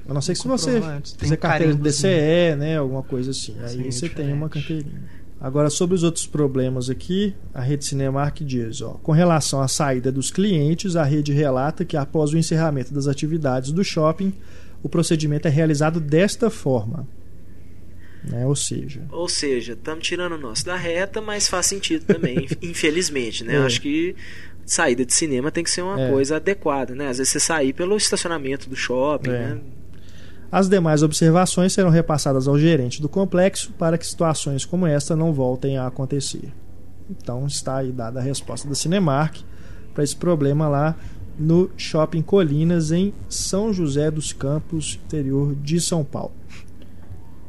Eu 0.07 0.13
não 0.13 0.21
sei 0.21 0.35
se 0.35 0.47
um 0.47 0.51
você 0.51 0.81
fizer 1.17 1.35
carteira 1.37 1.73
de. 1.73 1.81
DCE, 1.81 2.55
né? 2.57 2.77
Alguma 2.77 3.03
coisa 3.03 3.31
assim. 3.31 3.55
Aí 3.61 3.69
Sim, 3.69 3.91
você 3.91 4.09
tem 4.09 4.31
uma 4.31 4.47
carteirinha. 4.49 5.01
Agora, 5.39 5.69
sobre 5.69 5.93
os 5.95 6.01
outros 6.01 6.25
problemas 6.25 6.89
aqui, 6.89 7.35
a 7.53 7.61
rede 7.61 7.85
Cinemark 7.85 8.39
diz, 8.41 8.81
ó, 8.81 8.93
com 9.03 9.11
relação 9.11 9.61
à 9.61 9.67
saída 9.67 10.11
dos 10.11 10.31
clientes, 10.31 10.95
a 10.95 11.03
rede 11.03 11.31
relata 11.31 11.85
que 11.85 11.95
após 11.95 12.33
o 12.33 12.37
encerramento 12.37 12.91
das 12.93 13.05
atividades 13.07 13.71
do 13.71 13.83
shopping, 13.83 14.33
o 14.81 14.89
procedimento 14.89 15.47
é 15.47 15.51
realizado 15.51 15.99
desta 15.99 16.49
forma. 16.49 17.07
Né? 18.23 18.45
Ou 18.47 18.55
seja, 18.55 19.01
Ou 19.11 19.29
seja, 19.29 19.73
estamos 19.73 20.07
tirando 20.07 20.33
o 20.33 20.37
nosso 20.39 20.65
da 20.65 20.75
reta, 20.75 21.21
mas 21.21 21.47
faz 21.47 21.67
sentido 21.67 22.03
também, 22.05 22.45
inf- 22.45 22.57
infelizmente, 22.63 23.43
né? 23.43 23.53
É. 23.53 23.57
Eu 23.57 23.65
acho 23.65 23.79
que 23.79 24.15
saída 24.65 25.05
de 25.05 25.13
cinema 25.13 25.51
tem 25.51 25.63
que 25.63 25.69
ser 25.69 25.81
uma 25.83 26.01
É. 26.01 26.09
coisa 26.11 26.37
adequada, 26.37 26.95
né? 26.95 27.09
Às 27.09 27.19
vezes 27.19 27.31
você 27.31 27.39
sair 27.39 27.73
pelo 27.73 27.95
estacionamento 27.95 28.67
do 28.69 28.75
shopping, 28.75 29.29
É. 29.29 29.33
né? 29.33 29.59
As 30.51 30.69
demais 30.69 31.03
observações 31.03 31.73
serão 31.73 31.89
repassadas 31.89 32.47
ao 32.47 32.57
gerente 32.57 33.01
do 33.01 33.09
complexo 33.09 33.71
para 33.73 33.97
que 33.97 34.07
situações 34.07 34.65
como 34.65 34.87
esta 34.87 35.15
não 35.15 35.33
voltem 35.33 35.77
a 35.77 35.87
acontecer. 35.87 36.53
Então 37.09 37.45
está 37.45 37.77
aí 37.77 37.91
dada 37.91 38.19
a 38.19 38.23
resposta 38.23 38.67
da 38.67 38.75
Cinemark 38.75 39.37
para 39.93 40.03
esse 40.03 40.15
problema 40.15 40.67
lá 40.67 40.95
no 41.37 41.69
Shopping 41.77 42.21
Colinas 42.21 42.91
em 42.91 43.13
São 43.29 43.71
José 43.73 44.09
dos 44.09 44.33
Campos, 44.33 44.99
interior 45.05 45.53
de 45.55 45.79
São 45.79 46.03
Paulo. 46.03 46.33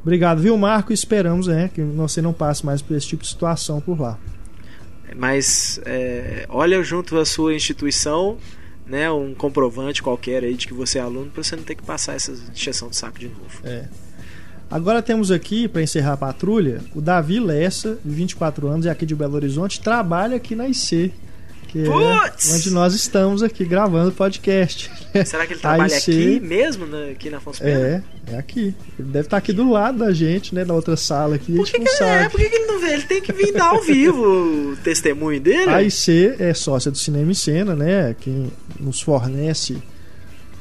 Obrigado, 0.02 0.40
viu, 0.40 0.56
Marco? 0.56 0.92
Esperamos 0.92 1.46
né, 1.46 1.70
que 1.72 1.82
você 1.82 2.22
não 2.22 2.32
passe 2.32 2.64
mais 2.64 2.80
por 2.82 2.96
esse 2.96 3.06
tipo 3.06 3.22
de 3.22 3.28
situação 3.28 3.80
por 3.80 4.00
lá. 4.00 4.18
Mas 5.16 5.80
é, 5.84 6.46
olha 6.48 6.82
junto 6.82 7.16
à 7.18 7.24
sua 7.24 7.54
instituição, 7.54 8.36
né? 8.88 9.10
Um 9.10 9.34
comprovante 9.34 10.02
qualquer 10.02 10.42
aí 10.44 10.54
de 10.54 10.66
que 10.66 10.74
você 10.74 10.98
é 10.98 11.02
aluno, 11.02 11.30
para 11.30 11.42
você 11.42 11.54
não 11.54 11.62
ter 11.62 11.74
que 11.74 11.82
passar 11.82 12.14
essa 12.14 12.32
injeção 12.52 12.88
de 12.88 12.96
saco 12.96 13.18
de 13.18 13.28
novo. 13.28 13.60
É. 13.64 13.84
Agora 14.70 15.00
temos 15.00 15.30
aqui, 15.30 15.66
para 15.66 15.82
encerrar 15.82 16.12
a 16.12 16.16
patrulha, 16.16 16.82
o 16.94 17.00
Davi 17.00 17.40
Lessa, 17.40 17.98
de 18.04 18.14
24 18.14 18.68
anos, 18.68 18.86
é 18.86 18.90
aqui 18.90 19.06
de 19.06 19.14
Belo 19.14 19.34
Horizonte, 19.34 19.80
trabalha 19.80 20.36
aqui 20.36 20.54
na 20.54 20.68
IC, 20.68 21.12
que 21.68 21.84
é 21.84 22.54
onde 22.54 22.70
nós 22.70 22.94
estamos 22.94 23.42
aqui 23.42 23.64
gravando 23.64 24.08
o 24.08 24.12
podcast. 24.12 24.90
Será 25.24 25.46
que 25.46 25.52
ele 25.52 25.60
trabalha 25.62 25.96
aqui 25.96 26.40
mesmo, 26.40 26.86
né, 26.86 27.10
aqui 27.10 27.28
na 27.30 27.36
Afonso 27.36 27.60
Pena? 27.62 28.04
É, 28.28 28.34
é 28.34 28.38
aqui. 28.38 28.74
Ele 28.98 29.08
deve 29.08 29.26
estar 29.26 29.36
aqui 29.36 29.52
do 29.52 29.70
lado 29.70 29.98
da 29.98 30.12
gente, 30.12 30.54
né, 30.54 30.64
na 30.64 30.74
outra 30.74 30.96
sala 30.96 31.36
aqui, 31.36 31.54
Por 31.54 31.66
que, 31.66 31.72
que, 31.78 31.88
ele- 31.88 32.02
é, 32.10 32.28
por 32.28 32.40
que, 32.40 32.48
que 32.48 32.56
ele 32.56 32.66
não 32.66 32.80
vê? 32.80 32.94
Ele 32.94 33.02
tem 33.02 33.20
que 33.22 33.32
vir 33.32 33.52
dar 33.52 33.68
ao 33.70 33.82
vivo 33.82 34.72
o 34.72 34.76
testemunho 34.82 35.40
dele. 35.40 35.70
A 35.70 35.82
IC 35.82 36.34
é 36.38 36.52
sócia 36.54 36.90
do 36.90 36.98
Cinema 36.98 37.30
em 37.30 37.34
Cena, 37.34 37.74
né, 37.76 38.16
quem 38.18 38.50
nos 38.80 39.00
fornece 39.00 39.76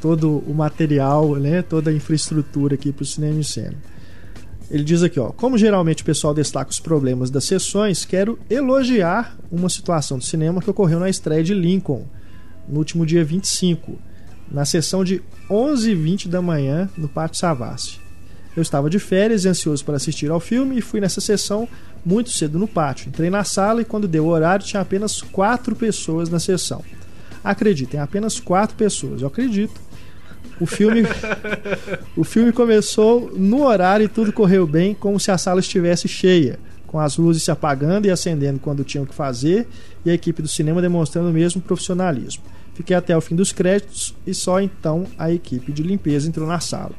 todo 0.01 0.43
o 0.45 0.53
material, 0.53 1.35
né, 1.35 1.61
toda 1.61 1.89
a 1.89 1.93
infraestrutura 1.93 2.75
aqui 2.75 2.91
para 2.91 3.03
o 3.03 3.05
Cinema 3.05 3.39
em 3.39 3.43
Cena. 3.43 3.73
Ele 4.69 4.83
diz 4.83 5.01
aqui, 5.01 5.19
ó, 5.19 5.31
como 5.31 5.57
geralmente 5.57 6.03
o 6.03 6.05
pessoal 6.05 6.33
destaca 6.33 6.69
os 6.69 6.79
problemas 6.79 7.29
das 7.29 7.45
sessões, 7.45 8.03
quero 8.03 8.37
elogiar 8.49 9.37
uma 9.49 9.69
situação 9.69 10.17
do 10.17 10.23
cinema 10.23 10.61
que 10.61 10.69
ocorreu 10.69 10.99
na 10.99 11.09
estreia 11.09 11.43
de 11.43 11.53
Lincoln, 11.53 12.05
no 12.67 12.79
último 12.79 13.05
dia 13.05 13.23
25, 13.23 13.97
na 14.51 14.65
sessão 14.65 15.05
de 15.05 15.21
11h20 15.49 16.27
da 16.27 16.41
manhã 16.41 16.89
no 16.97 17.07
Pátio 17.07 17.39
Savassi. 17.39 17.99
Eu 18.57 18.61
estava 18.61 18.89
de 18.89 18.99
férias 18.99 19.45
e 19.45 19.47
ansioso 19.47 19.85
para 19.85 19.97
assistir 19.97 20.31
ao 20.31 20.39
filme 20.39 20.79
e 20.79 20.81
fui 20.81 20.99
nessa 20.99 21.21
sessão 21.21 21.69
muito 22.03 22.31
cedo 22.31 22.57
no 22.57 22.67
pátio. 22.67 23.07
Entrei 23.07 23.29
na 23.29 23.43
sala 23.43 23.81
e 23.81 23.85
quando 23.85 24.07
deu 24.07 24.25
o 24.25 24.29
horário 24.29 24.65
tinha 24.65 24.81
apenas 24.81 25.21
quatro 25.21 25.75
pessoas 25.75 26.27
na 26.27 26.39
sessão. 26.39 26.83
Acreditem, 27.43 27.99
apenas 27.99 28.39
quatro 28.39 28.75
pessoas. 28.75 29.21
Eu 29.21 29.27
acredito. 29.27 29.79
O 30.59 30.65
filme, 30.65 31.03
o 32.15 32.23
filme 32.23 32.51
começou 32.51 33.31
no 33.35 33.63
horário 33.63 34.05
e 34.05 34.07
tudo 34.07 34.33
correu 34.33 34.65
bem, 34.65 34.93
como 34.93 35.19
se 35.19 35.29
a 35.29 35.37
sala 35.37 35.59
estivesse 35.59 36.07
cheia, 36.07 36.59
com 36.87 36.99
as 36.99 37.17
luzes 37.17 37.43
se 37.43 37.51
apagando 37.51 38.07
e 38.07 38.11
acendendo 38.11 38.59
quando 38.59 38.83
tinham 38.83 39.05
que 39.05 39.13
fazer, 39.13 39.67
e 40.03 40.09
a 40.09 40.13
equipe 40.13 40.41
do 40.41 40.47
cinema 40.47 40.81
demonstrando 40.81 41.29
o 41.29 41.33
mesmo 41.33 41.61
profissionalismo. 41.61 42.43
Fiquei 42.73 42.95
até 42.95 43.15
o 43.15 43.21
fim 43.21 43.35
dos 43.35 43.51
créditos 43.51 44.15
e 44.25 44.33
só 44.33 44.61
então 44.61 45.05
a 45.17 45.31
equipe 45.31 45.71
de 45.71 45.83
limpeza 45.83 46.27
entrou 46.27 46.47
na 46.47 46.59
sala. 46.59 46.91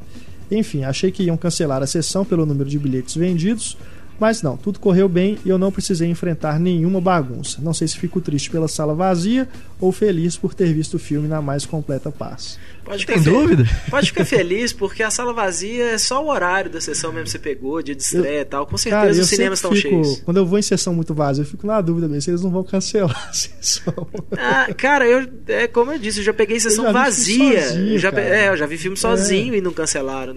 Enfim, 0.51 0.85
achei 0.85 1.13
que 1.13 1.23
iam 1.23 1.37
cancelar 1.37 1.83
a 1.83 1.87
sessão 1.87 2.25
pelo 2.25 2.47
número 2.47 2.69
de 2.69 2.79
bilhetes 2.79 3.15
vendidos, 3.15 3.77
mas 4.19 4.43
não, 4.43 4.57
tudo 4.57 4.79
correu 4.79 5.09
bem 5.09 5.39
e 5.45 5.49
eu 5.49 5.59
não 5.59 5.71
precisei 5.73 6.09
enfrentar 6.09 6.59
nenhuma 6.59 7.01
bagunça. 7.01 7.61
Não 7.63 7.73
sei 7.75 7.87
se 7.89 7.99
fico 7.99 8.21
triste 8.21 8.51
pela 8.51 8.69
sala 8.69 8.95
vazia 8.95 9.49
ou 9.81 9.93
feliz 9.93 10.37
por 10.37 10.55
ter 10.55 10.73
visto 10.73 10.95
o 10.95 10.99
filme 10.99 11.29
na 11.29 11.41
mais 11.41 11.65
completa 11.65 12.11
paz. 12.11 12.59
Pode 12.85 13.05
Tem 13.05 13.19
fe- 13.23 13.31
dúvida? 13.31 13.65
Pode 13.91 14.07
ficar 14.07 14.25
feliz, 14.25 14.73
porque 14.73 15.03
a 15.03 15.11
sala 15.11 15.33
vazia 15.35 15.91
é 15.91 15.99
só 15.99 16.25
o 16.25 16.29
horário 16.31 16.71
da 16.71 16.81
sessão 16.81 17.11
mesmo 17.13 17.27
que 17.27 17.31
você 17.33 17.39
pegou, 17.39 17.83
dia 17.83 17.95
de 17.95 18.03
estreia 18.03 18.41
e 18.41 18.45
tal. 18.47 18.67
Com 18.67 18.79
certeza 18.79 19.03
Cara, 19.13 19.23
os 19.23 19.29
cinemas 19.29 19.59
estão 19.59 19.73
fico, 19.73 19.89
cheios. 19.89 20.21
Quando 20.25 20.39
eu 20.39 20.47
vou 20.47 20.59
em 20.59 20.63
sessão 20.63 20.95
muito 20.95 21.13
vazia, 21.13 21.43
eu 21.43 21.47
fico 21.47 21.67
na 21.67 21.81
dúvida 21.83 22.09
mesmo 22.09 22.23
se 22.23 22.31
eles 22.31 22.43
não 22.43 22.51
vão 22.51 22.65
cancelar 22.65 23.29
a 23.29 23.33
sessão. 23.33 24.07
Ah, 24.37 24.73
cara, 24.75 25.07
eu, 25.07 25.29
é 25.49 25.67
como 25.69 25.93
eu 25.93 25.99
disse, 25.99 26.21
eu 26.21 26.25
já 26.25 26.33
peguei 26.33 26.59
sessão 26.59 26.85
já 26.87 26.93
vazia. 26.93 27.63
sozinho, 27.69 27.93
Eu 27.93 27.99
já, 27.99 28.11
pe- 28.11 28.21
é, 28.23 28.49
eu 28.49 28.57
já 28.57 28.65
vi 28.67 28.79
filme 28.79 28.97
sozinho 28.97 29.55
e 29.55 29.61
não 29.61 29.73
cancelaram. 29.73 30.35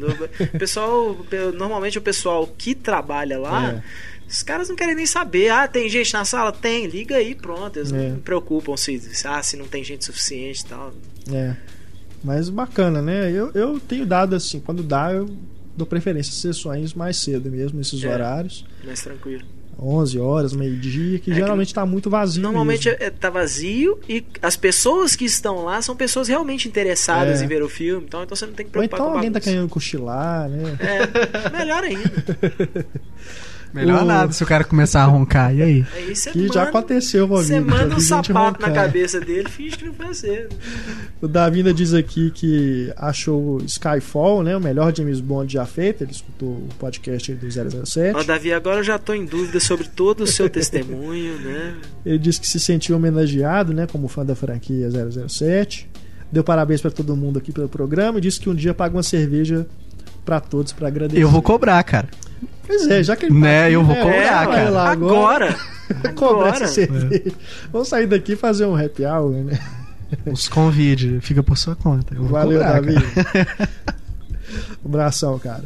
O 0.53 0.59
pessoal, 0.59 1.15
pe- 1.29 1.51
normalmente 1.57 1.97
o 1.97 2.01
pessoal 2.01 2.45
que 2.57 2.75
trabalha 2.75 3.39
lá, 3.39 3.70
É. 3.77 3.81
os 4.27 4.43
caras 4.43 4.69
não 4.69 4.75
querem 4.75 4.95
nem 4.95 5.05
saber. 5.05 5.49
Ah, 5.49 5.67
tem 5.67 5.89
gente 5.89 6.13
na 6.13 6.23
sala? 6.25 6.51
Tem, 6.51 6.87
liga 6.87 7.15
aí, 7.17 7.35
pronto. 7.35 7.77
Eles 7.77 7.91
É. 7.91 8.09
não 8.09 8.19
preocupam 8.19 8.75
se, 8.77 8.99
se- 8.99 9.27
ah, 9.27 9.41
se 9.43 9.57
não 9.57 9.67
tem 9.67 9.83
gente 9.83 10.05
suficiente 10.05 10.61
e 10.61 10.65
tal. 10.65 10.93
É. 11.31 11.55
Mas 12.23 12.49
bacana, 12.49 13.01
né? 13.01 13.31
Eu, 13.31 13.51
eu 13.53 13.79
tenho 13.79 14.05
dado 14.05 14.35
assim, 14.35 14.59
quando 14.59 14.83
dá, 14.83 15.11
eu 15.11 15.29
dou 15.75 15.87
preferência 15.87 16.29
às 16.31 16.37
sessões 16.37 16.93
mais 16.93 17.17
cedo 17.17 17.49
mesmo, 17.49 17.77
nesses 17.79 18.03
É. 18.03 18.13
horários. 18.13 18.65
Mais 18.85 19.01
tranquilo. 19.01 19.43
11 19.83 20.19
horas, 20.19 20.53
meio-dia, 20.53 21.17
que 21.17 21.31
É 21.31 21.33
geralmente 21.33 21.73
tá 21.73 21.83
muito 21.87 22.07
vazio. 22.07 22.43
Normalmente 22.43 22.87
mesmo. 22.87 23.03
é, 23.03 23.09
tá 23.09 23.31
vazio 23.31 23.99
e 24.07 24.23
as 24.41 24.55
pessoas 24.55 25.15
que 25.15 25.25
estão 25.25 25.63
lá 25.63 25.81
são 25.81 25.95
pessoas 25.95 26.27
realmente 26.27 26.67
interessadas 26.67 27.41
É. 27.41 27.45
em 27.45 27.47
ver 27.47 27.63
o 27.63 27.69
filme. 27.69 28.05
Então, 28.05 28.21
então 28.21 28.35
você 28.35 28.45
não 28.45 28.53
tem 28.53 28.63
que 28.65 28.69
Ou 28.69 28.73
preocupar 28.73 28.99
então 28.99 29.09
com 29.11 29.17
alguém 29.17 29.31
tá 29.31 29.39
bagunça. 29.39 29.51
querendo 29.51 29.69
cochilar, 29.69 30.47
né? 30.49 30.77
É, 30.79 31.49
melhor 31.57 31.83
ainda. 31.83 32.11
Melhor 33.73 34.03
O- 34.03 34.05
nada 34.05 34.33
se 34.33 34.43
o 34.43 34.45
cara 34.47 34.63
começar 34.63 35.01
a 35.01 35.05
roncar. 35.05 35.55
E 35.55 35.61
aí? 35.61 35.85
Aí 35.95 36.15
você 36.15 36.31
Que 36.31 36.47
já 36.47 36.65
manda, 36.65 36.69
aconteceu 36.69 37.25
uma 37.25 37.37
você 37.37 37.53
já 37.55 37.61
manda 37.61 37.95
um 37.95 37.99
sapato 37.99 38.61
na 38.61 38.71
cabeça 38.71 39.19
dele 39.19 39.47
finge 39.49 39.77
que 39.77 39.85
não 39.85 39.93
foi 39.93 40.07
você. 40.07 40.49
O 41.21 41.27
Davi 41.27 41.59
ainda 41.59 41.73
diz 41.73 41.93
aqui 41.93 42.31
que 42.31 42.91
achou 42.97 43.59
Skyfall, 43.65 44.43
né? 44.43 44.57
O 44.57 44.59
melhor 44.61 44.93
James 44.95 45.21
Bond 45.21 45.53
já 45.53 45.65
feito. 45.65 46.03
Ele 46.03 46.11
escutou 46.11 46.49
o 46.49 46.67
podcast 46.79 47.31
aí 47.31 47.37
do 47.37 47.85
007. 47.85 48.15
Ó, 48.17 48.23
Davi, 48.23 48.51
agora 48.51 48.79
eu 48.79 48.83
já 48.83 48.97
tô 48.99 49.13
em 49.13 49.25
dúvida 49.25 49.59
sobre 49.59 49.87
todo 49.87 50.23
o 50.23 50.27
seu 50.27 50.49
testemunho, 50.49 51.37
né? 51.39 51.75
Ele 52.05 52.17
disse 52.19 52.41
que 52.41 52.47
se 52.47 52.59
sentiu 52.59 52.95
homenageado, 52.97 53.73
né? 53.73 53.87
Como 53.87 54.07
fã 54.07 54.25
da 54.25 54.35
franquia 54.35 54.89
007. 54.89 55.89
Deu 56.31 56.43
parabéns 56.43 56.81
pra 56.81 56.89
todo 56.91 57.15
mundo 57.15 57.37
aqui 57.37 57.51
pelo 57.51 57.67
programa 57.69 58.17
e 58.17 58.21
disse 58.21 58.39
que 58.39 58.49
um 58.49 58.55
dia 58.55 58.73
paga 58.73 58.95
uma 58.95 59.03
cerveja 59.03 59.65
pra 60.23 60.39
todos 60.39 60.71
pra 60.71 60.87
agradecer. 60.87 61.21
Eu 61.21 61.29
vou 61.29 61.41
cobrar, 61.41 61.81
cara. 61.83 62.07
Pois 62.65 62.87
é, 62.87 63.03
já 63.03 63.15
que 63.15 63.25
ele 63.25 63.39
Né, 63.39 63.65
aqui, 63.65 63.73
eu 63.73 63.83
vou 63.83 63.95
né, 63.95 64.01
cobrar, 64.03 64.45
vai 64.45 64.55
cara. 64.57 64.69
lá 64.69 64.91
agora. 64.91 65.45
Agora! 65.49 65.57
Cobrar 66.15 66.47
Agora. 66.49 66.63
essa 66.63 66.67
cerveja. 66.67 67.31
Vamos 67.71 67.89
sair 67.89 68.07
daqui 68.07 68.31
e 68.31 68.35
fazer 68.37 68.65
um 68.65 68.75
happy 68.75 69.03
hour, 69.05 69.31
né? 69.43 69.59
Os 70.25 70.47
convide, 70.47 71.19
fica 71.21 71.43
por 71.43 71.57
sua 71.57 71.75
conta. 71.75 72.13
Eu 72.15 72.21
vou 72.21 72.29
Valeu, 72.31 72.59
cobrar, 72.59 72.81
Davi. 72.81 72.95
cara. 73.23 73.69
Um 74.83 74.87
abração, 74.89 75.37
cara. 75.39 75.63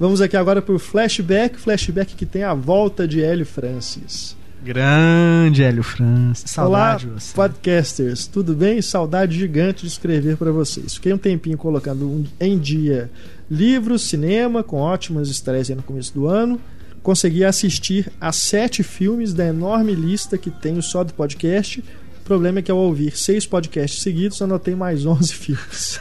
Vamos 0.00 0.20
aqui 0.20 0.36
agora 0.36 0.60
pro 0.62 0.78
flashback. 0.78 1.58
Flashback 1.58 2.14
que 2.14 2.26
tem 2.26 2.42
a 2.42 2.54
volta 2.54 3.06
de 3.08 3.22
Hélio 3.22 3.46
Francis. 3.46 4.36
Grande 4.64 5.62
Hélio 5.62 5.82
Francis. 5.82 6.50
Saudade 6.50 7.06
Olá, 7.06 7.18
você. 7.20 7.34
podcasters. 7.34 8.26
Tudo 8.26 8.54
bem? 8.54 8.82
Saudade 8.82 9.38
gigante 9.38 9.82
de 9.82 9.88
escrever 9.88 10.36
para 10.36 10.50
vocês. 10.50 10.94
Fiquei 10.94 11.12
um 11.12 11.18
tempinho 11.18 11.56
colocando 11.56 12.04
um- 12.08 12.24
em 12.40 12.58
dia 12.58 13.10
livros, 13.50 14.02
cinema, 14.02 14.62
com 14.62 14.78
ótimas 14.78 15.28
estreias 15.28 15.70
aí 15.70 15.76
no 15.76 15.82
começo 15.82 16.12
do 16.12 16.26
ano. 16.26 16.60
Consegui 17.02 17.44
assistir 17.44 18.12
a 18.20 18.32
sete 18.32 18.82
filmes 18.82 19.32
da 19.32 19.46
enorme 19.46 19.94
lista 19.94 20.36
que 20.36 20.50
tenho 20.50 20.82
só 20.82 21.04
do 21.04 21.14
podcast. 21.14 21.80
O 22.20 22.24
problema 22.24 22.58
é 22.58 22.62
que 22.62 22.70
ao 22.70 22.78
ouvir 22.78 23.16
seis 23.16 23.46
podcasts 23.46 24.02
seguidos, 24.02 24.42
anotei 24.42 24.74
mais 24.74 25.06
11 25.06 25.32
filmes. 25.34 26.00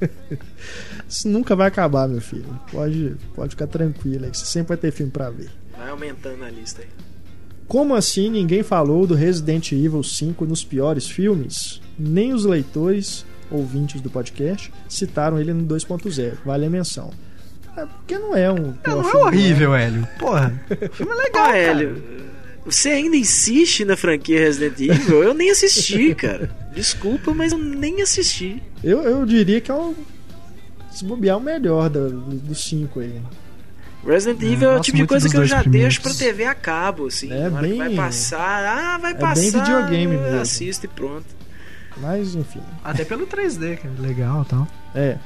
Isso 1.08 1.28
nunca 1.28 1.56
vai 1.56 1.68
acabar, 1.68 2.08
meu 2.08 2.20
filho. 2.20 2.58
Pode, 2.70 3.16
pode 3.34 3.50
ficar 3.50 3.66
tranquilo 3.66 4.24
aí, 4.24 4.30
que 4.30 4.38
você 4.38 4.46
sempre 4.46 4.68
vai 4.68 4.76
ter 4.76 4.92
filme 4.92 5.10
para 5.10 5.30
ver. 5.30 5.50
Vai 5.76 5.90
aumentando 5.90 6.44
a 6.44 6.50
lista 6.50 6.82
aí. 6.82 6.88
Como 7.66 7.94
assim 7.94 8.30
ninguém 8.30 8.62
falou 8.62 9.06
do 9.06 9.14
Resident 9.14 9.72
Evil 9.72 10.02
5 10.02 10.44
nos 10.44 10.62
piores 10.62 11.08
filmes? 11.08 11.80
Nem 11.98 12.32
os 12.32 12.44
leitores, 12.44 13.24
ouvintes 13.50 14.00
do 14.00 14.10
podcast, 14.10 14.72
citaram 14.88 15.38
ele 15.40 15.52
no 15.52 15.64
2.0. 15.66 16.34
Vale 16.44 16.66
a 16.66 16.70
menção. 16.70 17.10
É 17.76 17.84
porque 17.86 18.16
não 18.18 18.36
é 18.36 18.50
um. 18.50 18.72
pior 18.72 19.02
Não 19.02 19.10
é 19.10 19.16
horrível, 19.24 19.74
Hélio. 19.74 20.06
Porra. 20.18 20.52
O 20.70 20.94
filme 20.94 21.12
é 21.12 21.16
legal, 21.16 21.46
Ah. 21.46 21.56
Hélio, 21.56 22.02
você 22.64 22.90
ainda 22.90 23.16
insiste 23.16 23.84
na 23.84 23.96
franquia 23.96 24.38
Resident 24.38 24.78
Evil? 24.80 25.22
Eu 25.22 25.34
nem 25.34 25.50
assisti, 25.50 26.14
cara. 26.16 26.50
Desculpa, 26.74 27.34
mas 27.34 27.52
eu 27.52 27.58
nem 27.58 28.00
assisti. 28.00 28.62
Eu, 28.82 29.02
eu 29.02 29.26
diria 29.26 29.60
que 29.60 29.70
é 29.70 29.74
o. 29.74 29.94
Se 30.92 31.04
bobear, 31.04 31.36
o 31.36 31.40
melhor 31.40 31.90
do- 31.90 32.08
do- 32.10 32.36
dos 32.36 32.64
5 32.64 33.00
aí. 33.00 33.20
Resident 34.06 34.40
É, 34.42 34.46
Evil 34.46 34.70
é 34.70 34.76
o 34.76 34.80
tipo 34.80 34.98
de 34.98 35.06
coisa 35.06 35.24
dos 35.24 35.32
que 35.32 35.38
eu 35.40 35.44
já 35.44 35.60
primeiros. 35.62 35.96
deixo 35.96 36.00
pra 36.02 36.14
TV 36.26 36.44
a 36.44 36.54
cabo, 36.54 37.06
assim. 37.06 37.32
É 37.32 37.50
bem- 37.50 37.76
vai 37.78 37.94
passar, 37.96 38.64
ah, 38.94 38.98
vai 38.98 39.12
é 39.12 39.14
passar. 39.14 39.40
bem 39.40 39.50
videogame 39.50 40.16
mesmo. 40.16 40.40
Assisto 40.40 40.86
e 40.86 40.88
pronto. 40.88 41.24
Mas, 41.98 42.34
enfim. 42.34 42.60
Até 42.82 43.04
pelo 43.04 43.26
3D, 43.26 43.78
que 43.78 43.86
é 43.86 43.90
legal 44.00 44.42
e 44.42 44.46
tal. 44.46 44.68
É. 44.94 45.18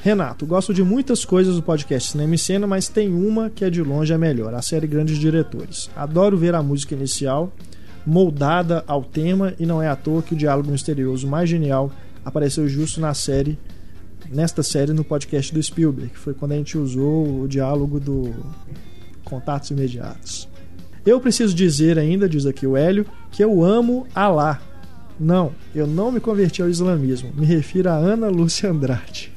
Renato, 0.00 0.46
gosto 0.46 0.72
de 0.72 0.84
muitas 0.84 1.24
coisas 1.24 1.56
do 1.56 1.62
podcast 1.62 2.12
Cinema 2.12 2.34
e 2.34 2.38
Cena, 2.38 2.66
mas 2.68 2.88
tem 2.88 3.12
uma 3.12 3.50
que 3.50 3.64
é 3.64 3.70
de 3.70 3.82
longe 3.82 4.12
a 4.12 4.18
melhor, 4.18 4.54
a 4.54 4.62
série 4.62 4.86
Grandes 4.86 5.18
Diretores. 5.18 5.90
Adoro 5.96 6.38
ver 6.38 6.54
a 6.54 6.62
música 6.62 6.94
inicial, 6.94 7.52
moldada 8.06 8.84
ao 8.86 9.02
tema, 9.02 9.54
e 9.58 9.66
não 9.66 9.82
é 9.82 9.88
à 9.88 9.96
toa 9.96 10.22
que 10.22 10.34
o 10.34 10.36
diálogo 10.36 10.70
misterioso 10.70 11.26
mais 11.26 11.50
genial 11.50 11.90
apareceu 12.24 12.68
justo 12.68 13.00
na 13.00 13.12
série, 13.12 13.58
nesta 14.30 14.62
série 14.62 14.92
no 14.92 15.02
podcast 15.02 15.52
do 15.52 15.60
Spielberg, 15.60 16.12
foi 16.14 16.32
quando 16.32 16.52
a 16.52 16.56
gente 16.56 16.78
usou 16.78 17.42
o 17.42 17.48
diálogo 17.48 17.98
do 17.98 18.32
Contatos 19.24 19.70
Imediatos. 19.70 20.48
Eu 21.04 21.20
preciso 21.20 21.54
dizer 21.54 21.98
ainda, 21.98 22.28
diz 22.28 22.46
aqui 22.46 22.66
o 22.66 22.76
Hélio, 22.76 23.06
que 23.32 23.42
eu 23.42 23.64
amo 23.64 24.06
Alá. 24.14 24.60
Não, 25.18 25.52
eu 25.74 25.86
não 25.86 26.12
me 26.12 26.20
converti 26.20 26.62
ao 26.62 26.68
islamismo. 26.68 27.32
Me 27.34 27.44
refiro 27.44 27.90
a 27.90 27.94
Ana 27.94 28.28
Lúcia 28.28 28.70
Andrade. 28.70 29.32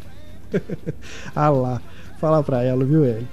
ah 1.36 1.49
lá, 1.49 1.82
fala 2.19 2.43
pra 2.43 2.63
ela, 2.63 2.86
viu, 2.86 3.03
Hélio? 3.03 3.27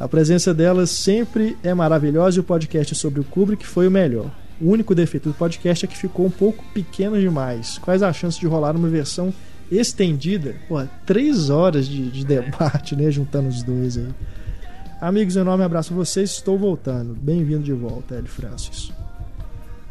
A 0.00 0.08
presença 0.08 0.52
dela 0.52 0.86
sempre 0.86 1.56
é 1.62 1.72
maravilhosa 1.72 2.38
e 2.38 2.40
o 2.40 2.44
podcast 2.44 2.94
sobre 2.94 3.20
o 3.20 3.24
Kubrick 3.24 3.66
foi 3.66 3.86
o 3.86 3.90
melhor. 3.90 4.30
O 4.60 4.70
único 4.70 4.94
defeito 4.94 5.28
do 5.28 5.34
podcast 5.34 5.84
é 5.84 5.88
que 5.88 5.96
ficou 5.96 6.26
um 6.26 6.30
pouco 6.30 6.64
pequeno 6.72 7.20
demais. 7.20 7.78
Quais 7.78 8.02
as 8.02 8.16
chances 8.16 8.40
de 8.40 8.46
rolar 8.46 8.74
uma 8.74 8.88
versão 8.88 9.32
estendida? 9.70 10.56
Pô, 10.68 10.82
três 11.06 11.50
horas 11.50 11.86
de, 11.86 12.10
de 12.10 12.24
debate, 12.24 12.96
né? 12.96 13.10
Juntando 13.10 13.48
os 13.48 13.62
dois 13.62 13.98
aí. 13.98 14.08
Amigos, 15.00 15.36
enorme 15.36 15.64
abraço 15.64 15.92
a 15.92 15.96
vocês. 15.96 16.30
Estou 16.30 16.56
voltando. 16.56 17.14
Bem-vindo 17.14 17.62
de 17.62 17.72
volta, 17.72 18.14
Hélio 18.14 18.28
Francis. 18.28 18.92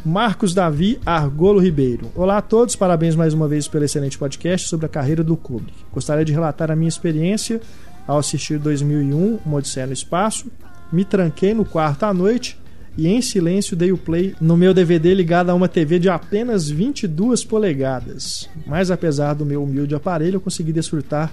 Marcos 0.03 0.55
Davi 0.55 0.99
Argolo 1.05 1.59
Ribeiro. 1.59 2.11
Olá 2.15 2.37
a 2.37 2.41
todos, 2.41 2.75
parabéns 2.75 3.15
mais 3.15 3.35
uma 3.35 3.47
vez 3.47 3.67
pelo 3.67 3.85
excelente 3.85 4.17
podcast 4.17 4.67
sobre 4.67 4.87
a 4.87 4.89
carreira 4.89 5.23
do 5.23 5.37
Kubrick. 5.37 5.77
Gostaria 5.93 6.25
de 6.25 6.33
relatar 6.33 6.71
a 6.71 6.75
minha 6.75 6.89
experiência 6.89 7.61
ao 8.07 8.17
assistir 8.17 8.57
2001, 8.57 9.39
Uma 9.45 9.57
Odisseia 9.57 9.85
no 9.85 9.93
Espaço. 9.93 10.47
Me 10.91 11.05
tranquei 11.05 11.53
no 11.53 11.63
quarto 11.63 12.03
à 12.03 12.13
noite 12.13 12.57
e 12.97 13.07
em 13.07 13.21
silêncio 13.21 13.77
dei 13.77 13.91
o 13.91 13.97
play 13.97 14.35
no 14.41 14.57
meu 14.57 14.73
DVD 14.73 15.13
ligado 15.13 15.51
a 15.51 15.53
uma 15.53 15.67
TV 15.67 15.99
de 15.99 16.09
apenas 16.09 16.67
22 16.67 17.45
polegadas. 17.45 18.49
Mas 18.65 18.89
apesar 18.89 19.35
do 19.35 19.45
meu 19.45 19.63
humilde 19.63 19.93
aparelho, 19.93 20.37
eu 20.37 20.41
consegui 20.41 20.73
desfrutar 20.73 21.31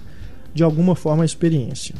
de 0.52 0.62
alguma 0.62 0.94
forma 0.94 1.22
a 1.22 1.26
experiência. 1.26 1.94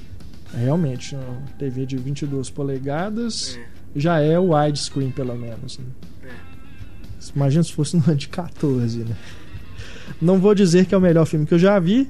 Realmente, 0.55 1.15
uma 1.15 1.41
TV 1.59 1.87
de 1.87 1.97
22 1.97 2.51
polegadas 2.51 3.59
já 3.97 4.21
é 4.21 4.39
o 4.39 4.55
widescreen 4.55 5.11
pelo 5.11 5.35
menos. 5.35 5.79
Né? 5.79 5.85
Imagina 7.35 7.63
se 7.63 7.73
fosse 7.73 7.97
no 8.07 8.15
de 8.15 8.29
14, 8.29 8.99
né? 9.01 9.17
Não 10.21 10.39
vou 10.39 10.55
dizer 10.55 10.87
que 10.87 10.95
é 10.95 10.99
o 10.99 11.01
melhor 11.01 11.27
filme 11.27 11.47
que 11.47 11.55
eu 11.55 11.59
já 11.59 11.79
vi, 11.79 12.09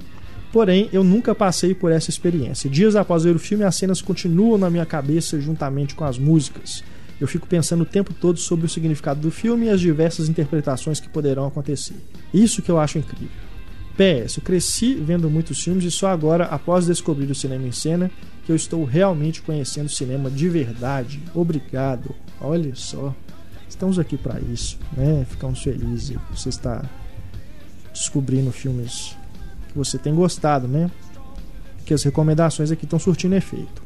porém 0.52 0.88
eu 0.92 1.04
nunca 1.04 1.34
passei 1.34 1.74
por 1.74 1.92
essa 1.92 2.10
experiência. 2.10 2.70
Dias 2.70 2.96
após 2.96 3.24
ver 3.24 3.36
o 3.36 3.38
filme, 3.38 3.64
as 3.64 3.76
cenas 3.76 4.00
continuam 4.00 4.56
na 4.56 4.70
minha 4.70 4.86
cabeça 4.86 5.40
juntamente 5.40 5.94
com 5.94 6.04
as 6.04 6.18
músicas. 6.18 6.82
Eu 7.20 7.26
fico 7.26 7.46
pensando 7.46 7.82
o 7.82 7.86
tempo 7.86 8.14
todo 8.14 8.38
sobre 8.38 8.66
o 8.66 8.68
significado 8.68 9.20
do 9.20 9.30
filme 9.30 9.66
e 9.66 9.70
as 9.70 9.80
diversas 9.80 10.28
interpretações 10.28 11.00
que 11.00 11.08
poderão 11.08 11.46
acontecer. 11.46 11.96
Isso 12.32 12.62
que 12.62 12.70
eu 12.70 12.78
acho 12.78 12.98
incrível. 12.98 13.48
PS, 13.96 14.36
eu 14.36 14.42
cresci 14.44 14.94
vendo 14.94 15.28
muitos 15.28 15.60
filmes 15.60 15.84
e 15.84 15.90
só 15.90 16.06
agora, 16.06 16.44
após 16.44 16.86
descobrir 16.86 17.28
o 17.28 17.34
cinema 17.34 17.66
em 17.66 17.72
cena, 17.72 18.08
que 18.46 18.52
eu 18.52 18.54
estou 18.54 18.84
realmente 18.84 19.42
conhecendo 19.42 19.86
o 19.86 19.92
cinema 19.92 20.30
de 20.30 20.48
verdade. 20.48 21.20
Obrigado. 21.34 22.14
Olha 22.40 22.72
só. 22.76 23.12
Estamos 23.78 23.96
aqui 23.96 24.16
para 24.16 24.40
isso, 24.40 24.76
né? 24.96 25.24
Ficamos 25.30 25.62
felizes. 25.62 26.18
Você 26.34 26.48
está 26.48 26.84
descobrindo 27.92 28.50
filmes 28.50 29.16
que 29.68 29.78
você 29.78 29.96
tem 29.96 30.12
gostado, 30.12 30.66
né? 30.66 30.90
Que 31.86 31.94
as 31.94 32.02
recomendações 32.02 32.72
aqui 32.72 32.86
estão 32.86 32.98
surtindo 32.98 33.36
efeito. 33.36 33.80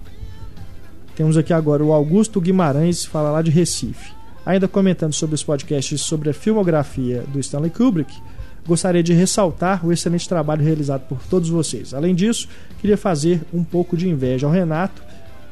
Temos 1.15 1.37
aqui 1.37 1.53
agora 1.53 1.85
o 1.85 1.93
Augusto 1.93 2.41
Guimarães, 2.41 3.05
fala 3.05 3.31
lá 3.31 3.43
de 3.43 3.51
Recife. 3.51 4.15
Ainda 4.47 4.67
comentando 4.67 5.13
sobre 5.13 5.35
os 5.35 5.45
podcasts 5.45 6.01
sobre 6.01 6.31
a 6.31 6.33
filmografia 6.33 7.25
do 7.29 7.39
Stanley 7.39 7.69
Kubrick, 7.69 8.19
gostaria 8.67 9.03
de 9.03 9.13
ressaltar 9.13 9.87
o 9.87 9.93
excelente 9.93 10.27
trabalho 10.27 10.65
realizado 10.65 11.07
por 11.07 11.19
todos 11.29 11.51
vocês. 11.51 11.93
Além 11.93 12.15
disso, 12.15 12.49
queria 12.81 12.97
fazer 12.97 13.43
um 13.53 13.63
pouco 13.63 13.95
de 13.95 14.09
inveja 14.09 14.47
ao 14.47 14.53
Renato, 14.55 15.03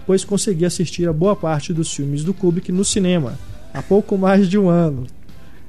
pois 0.07 0.25
consegui 0.25 0.65
assistir 0.65 1.07
a 1.07 1.13
boa 1.13 1.37
parte 1.37 1.75
dos 1.75 1.93
filmes 1.93 2.25
do 2.25 2.33
Kubrick 2.33 2.73
no 2.73 2.87
cinema 2.87 3.35
há 3.73 3.83
pouco 3.83 4.17
mais 4.19 4.49
de 4.49 4.59
um 4.59 4.69
ano. 4.69 5.07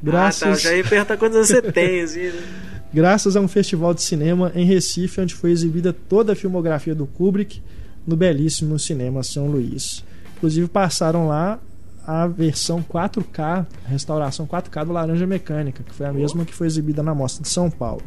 Graças, 0.02 0.42
Ah, 0.44 0.52
tá. 0.52 0.56
Já 0.58 0.76
ia 0.76 0.84
perguntar 0.84 1.18
quantos 1.18 1.48
você 1.48 1.62
tem, 1.62 2.02
assim. 2.02 2.28
né? 2.28 2.42
graças 2.94 3.36
a 3.36 3.40
um 3.40 3.48
festival 3.48 3.94
de 3.94 4.02
cinema 4.02 4.52
em 4.56 4.66
Recife, 4.66 5.22
onde 5.22 5.34
foi 5.36 5.52
exibida 5.52 5.94
toda 5.94 6.34
a 6.34 6.36
filmografia 6.36 6.94
do 6.96 7.06
Kubrick 7.06 7.62
no 8.06 8.16
belíssimo 8.16 8.78
Cinema 8.80 9.22
São 9.24 9.48
Luís. 9.48 10.04
Inclusive 10.38 10.68
passaram 10.68 11.28
lá 11.28 11.60
a 12.06 12.26
versão 12.26 12.84
4K, 12.84 13.40
a 13.86 13.90
restauração 13.90 14.48
4K 14.48 14.86
do 14.86 14.92
Laranja 14.92 15.28
Mecânica, 15.28 15.84
que 15.84 15.94
foi 15.94 16.08
a 16.08 16.12
mesma 16.12 16.44
que 16.44 16.54
foi 16.54 16.66
exibida 16.66 17.04
na 17.04 17.14
Mostra 17.14 17.44
de 17.44 17.50
São 17.50 17.70
Paulo. 17.70 18.02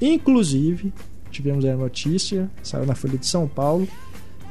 Inclusive, 0.00 0.92
tivemos 1.30 1.64
a 1.64 1.74
notícia, 1.76 2.48
saiu 2.62 2.86
na 2.86 2.94
Folha 2.94 3.18
de 3.18 3.26
São 3.26 3.48
Paulo, 3.48 3.88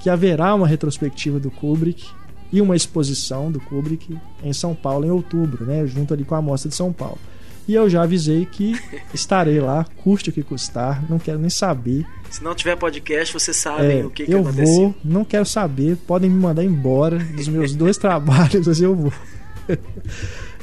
que 0.01 0.09
haverá 0.09 0.53
uma 0.55 0.67
retrospectiva 0.67 1.39
do 1.39 1.49
Kubrick 1.51 2.05
e 2.51 2.61
uma 2.61 2.75
exposição 2.75 3.51
do 3.51 3.59
Kubrick 3.59 4.17
em 4.43 4.53
São 4.53 4.73
Paulo 4.75 5.05
em 5.05 5.09
outubro, 5.11 5.65
né, 5.65 5.85
junto 5.87 6.13
ali 6.13 6.23
com 6.23 6.35
a 6.35 6.41
Mostra 6.41 6.69
de 6.69 6.75
São 6.75 6.91
Paulo. 6.91 7.17
E 7.67 7.75
eu 7.75 7.89
já 7.89 8.01
avisei 8.03 8.45
que 8.45 8.75
estarei 9.13 9.59
lá, 9.59 9.85
custe 10.03 10.29
o 10.29 10.33
que 10.33 10.41
custar, 10.43 11.03
não 11.09 11.19
quero 11.19 11.37
nem 11.39 11.49
saber. 11.49 12.05
Se 12.29 12.43
não 12.43 12.55
tiver 12.55 12.75
podcast, 12.75 13.33
vocês 13.33 13.55
sabem 13.55 13.99
É, 13.99 14.05
o 14.05 14.09
que, 14.09 14.25
que 14.25 14.31
eu 14.33 14.41
aconteceu. 14.41 14.65
vou, 14.65 14.95
não 15.03 15.23
quero 15.23 15.45
saber, 15.45 15.95
podem 16.07 16.29
me 16.29 16.39
mandar 16.39 16.63
embora 16.63 17.17
dos 17.19 17.47
meus 17.47 17.73
dois 17.75 17.95
trabalhos, 17.99 18.65
mas 18.67 18.81
eu 18.81 18.95
vou. 18.95 19.13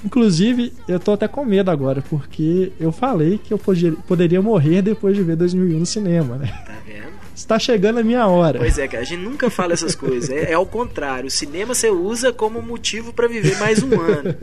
Inclusive, 0.04 0.72
eu 0.86 1.00
tô 1.00 1.12
até 1.12 1.26
com 1.26 1.44
medo 1.44 1.70
agora, 1.70 2.02
porque 2.08 2.72
eu 2.78 2.92
falei 2.92 3.38
que 3.38 3.52
eu 3.52 3.60
poderia 4.06 4.40
morrer 4.40 4.80
depois 4.82 5.16
de 5.16 5.22
ver 5.22 5.36
2001 5.36 5.78
no 5.78 5.86
cinema, 5.86 6.36
né? 6.36 6.46
Tá 6.66 6.74
vendo? 6.86 7.17
Está 7.38 7.56
chegando 7.56 8.00
a 8.00 8.02
minha 8.02 8.26
hora. 8.26 8.58
Pois 8.58 8.78
é, 8.78 8.88
cara, 8.88 9.02
a 9.02 9.06
gente 9.06 9.20
nunca 9.22 9.48
fala 9.48 9.72
essas 9.72 9.94
coisas. 9.94 10.28
É, 10.28 10.50
é 10.50 10.54
ao 10.54 10.66
contrário. 10.66 11.28
O 11.28 11.30
cinema 11.30 11.72
você 11.72 11.88
usa 11.88 12.32
como 12.32 12.60
motivo 12.60 13.12
pra 13.12 13.28
viver 13.28 13.56
mais 13.58 13.80
um 13.80 14.00
ano. 14.00 14.34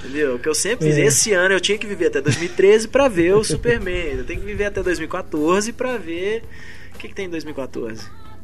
Entendeu? 0.00 0.34
O 0.34 0.38
que 0.38 0.48
eu 0.48 0.54
sempre 0.54 0.86
fiz. 0.88 0.98
É. 0.98 1.02
Esse 1.02 1.32
ano 1.32 1.54
eu 1.54 1.60
tinha 1.60 1.78
que 1.78 1.86
viver 1.86 2.08
até 2.08 2.20
2013 2.20 2.88
pra 2.88 3.06
ver 3.06 3.34
o 3.34 3.44
Superman. 3.44 4.18
Eu 4.18 4.24
tenho 4.24 4.40
que 4.40 4.46
viver 4.46 4.64
até 4.64 4.82
2014 4.82 5.72
pra 5.72 5.96
ver. 5.96 6.42
O 6.92 6.98
que, 6.98 7.08
que 7.08 7.14
tem 7.14 7.26
em 7.26 7.30
2014? 7.30 8.02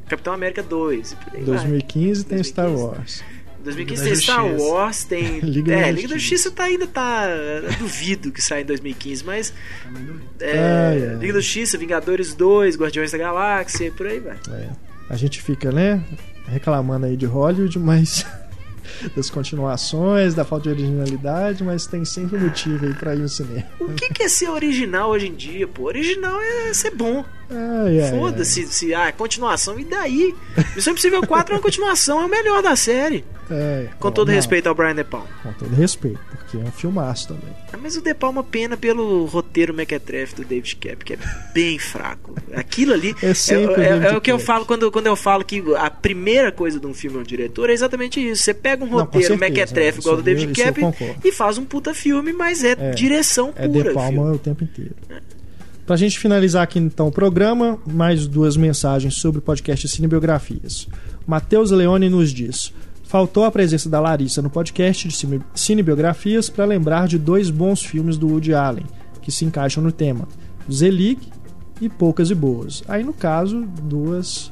Capitão 0.09 0.33
América 0.33 0.63
2. 0.63 1.13
e 1.13 1.17
por 1.17 1.35
aí 1.35 1.45
vai. 1.45 1.57
2015 1.57 2.25
tem 2.27 2.39
2015. 2.39 2.45
Star 2.49 2.71
Wars. 2.71 3.25
2015 3.67 4.03
Liga 4.03 4.15
tem 4.15 4.23
Star. 4.23 4.47
Wars, 4.47 5.05
tem. 5.05 5.41
Liga 5.45 5.75
é, 5.75 5.83
da 5.83 5.91
Liga 5.91 6.09
da 6.09 6.15
Justiça. 6.19 6.51
Tá, 6.51 6.65
ainda 6.65 6.87
tá. 6.87 7.27
Duvido 7.79 8.33
que 8.33 8.41
saia 8.43 8.63
em 8.63 8.67
2015, 8.67 9.25
mas. 9.25 9.53
É, 10.41 10.59
Ai, 10.59 11.09
ai. 11.09 11.17
Liga 11.17 11.35
da 11.35 11.41
Justiça, 11.41 11.77
Vingadores 11.77 12.35
2, 12.35 12.77
Guardiões 12.77 13.13
da 13.13 13.19
Galáxia, 13.19 13.93
por 13.93 14.07
aí 14.07 14.21
vai. 14.21 14.37
É. 14.51 14.71
A 15.09 15.17
gente 15.17 15.41
fica, 15.41 15.71
né, 15.71 16.03
reclamando 16.49 17.07
aí 17.07 17.17
de 17.17 17.27
Hollywood, 17.27 17.79
mas 17.79 18.27
das 19.15 19.31
continuações, 19.31 20.35
da 20.35 20.45
falta 20.45 20.65
de 20.65 20.71
originalidade, 20.71 21.63
mas 21.63 21.87
tem 21.87 22.05
sempre 22.05 22.39
motivo 22.39 22.87
aí 22.87 22.95
pra 22.95 23.15
ir 23.15 23.19
no 23.19 23.29
cinema. 23.29 23.67
O 23.81 23.93
que, 23.93 24.09
que 24.09 24.23
é 24.25 24.29
ser 24.29 24.49
original 24.49 25.11
hoje 25.11 25.29
em 25.29 25.35
dia, 25.35 25.69
pô? 25.69 25.85
Original 25.85 26.41
é 26.41 26.75
ser 26.75 26.91
bom. 26.91 27.25
Foda-se, 28.11 28.67
se, 28.67 28.95
ah, 28.95 29.13
continuação, 29.13 29.79
e 29.79 29.85
daí? 29.85 30.35
Missão 30.75 30.93
Impossível 30.93 31.25
4 31.27 31.55
é 31.55 31.57
uma 31.57 31.63
continuação, 31.63 32.21
é 32.21 32.25
o 32.25 32.29
melhor 32.29 32.63
da 32.63 32.75
série. 32.77 33.25
É, 33.49 33.87
Com 34.01 34.11
todo 34.11 34.27
não, 34.27 34.35
respeito 34.35 34.69
ao 34.69 34.75
Brian 34.75 34.97
De 34.97 35.05
Palma. 35.05 35.29
Com 35.41 35.53
todo 35.53 35.73
respeito, 35.77 36.19
porque 36.31 36.57
é 36.57 36.61
um 36.61 36.73
filmaço 36.73 37.29
também. 37.29 37.55
Ah, 37.73 37.77
Mas 37.81 37.95
o 37.95 38.03
De 38.03 38.13
Palma 38.13 38.43
pena 38.43 38.77
pelo 38.77 39.25
roteiro 39.27 39.73
mequetrefe 39.73 40.35
do 40.35 40.45
David 40.45 40.75
Cap, 40.75 41.05
que 41.05 41.13
é 41.13 41.19
bem 41.55 41.79
fraco. 41.79 42.35
Aquilo 42.53 42.93
ali 42.93 43.15
É 43.23 43.27
o 43.27 43.29
é, 43.29 43.63
é- 43.63 43.77
David 43.77 44.07
é 44.07 44.17
o 44.17 44.21
que 44.21 44.33
eu 44.33 44.41
falo 44.41 44.67
quando, 44.67 44.91
quando 44.91 45.07
eu 45.07 45.15
falo 45.15 45.45
que 45.45 45.63
a 45.79 45.89
primeira 45.89 46.51
coisa 46.51 46.81
de 46.81 46.87
um 46.89 46.93
filme 46.95 47.19
é 47.19 47.21
um 47.21 47.23
diretor, 47.23 47.71
é 47.71 47.73
exatamente 47.73 48.19
isso. 48.21 48.43
Você 48.43 48.53
pega 48.53 48.83
um 48.85 48.89
Não, 48.89 48.99
roteiro 48.99 49.29
certeza, 49.29 49.49
mequetrefe 49.49 50.01
isso 50.01 50.09
igual 50.09 50.17
do 50.17 50.29
eu- 50.29 50.35
David 50.37 50.53
Cap 50.61 50.81
e 51.25 51.31
faz 51.31 51.57
um 51.57 51.65
puta 51.65 51.95
filme, 51.95 52.33
mas 52.33 52.65
é, 52.65 52.73
É, 52.77 52.91
direção 52.91 53.53
É 53.55 53.69
pura. 53.69 53.91
De 53.91 53.95
Palma 53.95 54.33
o 54.33 54.39
tempo 54.39 54.65
inteiro. 54.65 54.97
Pra 55.87 55.97
gente 55.97 56.19
finalizar 56.19 56.65
aqui 56.65 56.79
então 56.81 57.07
o 57.09 57.13
programa, 57.13 57.79
mais 57.87 58.27
duas 58.27 58.57
mensagens 58.57 59.15
sobre 59.15 59.39
o 59.39 59.43
podcast 59.43 59.87
Cinebiografias. 59.89 60.89
Matheus 61.27 61.71
Leone 61.71 62.09
nos 62.09 62.31
diz: 62.33 62.73
Faltou 63.05 63.45
a 63.45 63.53
presença 63.53 63.89
da 63.89 64.01
Larissa 64.01 64.43
no 64.43 64.51
podcast 64.51 65.07
de 65.07 65.15
cine- 65.15 65.41
Cinebiografias 65.55 66.51
para 66.51 66.65
lembrar 66.65 67.07
de 67.07 67.19
dois 67.19 67.51
bons 67.51 67.83
filmes 67.85 68.17
do 68.19 68.27
Woody 68.27 68.53
Allen, 68.53 68.85
que 69.23 69.31
se 69.31 69.45
encaixam 69.45 69.81
no 69.81 69.93
tema: 69.93 70.27
Zelig 70.71 71.19
e 71.81 71.89
Poucas 71.89 72.31
e 72.31 72.35
Boas. 72.35 72.83
Aí, 72.89 73.05
no 73.05 73.13
caso, 73.13 73.65
duas 73.85 74.51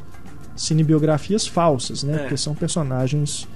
cinebiografias 0.54 1.48
falsas, 1.48 2.04
né? 2.04 2.14
É. 2.14 2.18
Porque 2.18 2.36
são 2.36 2.54
personagens 2.54 3.48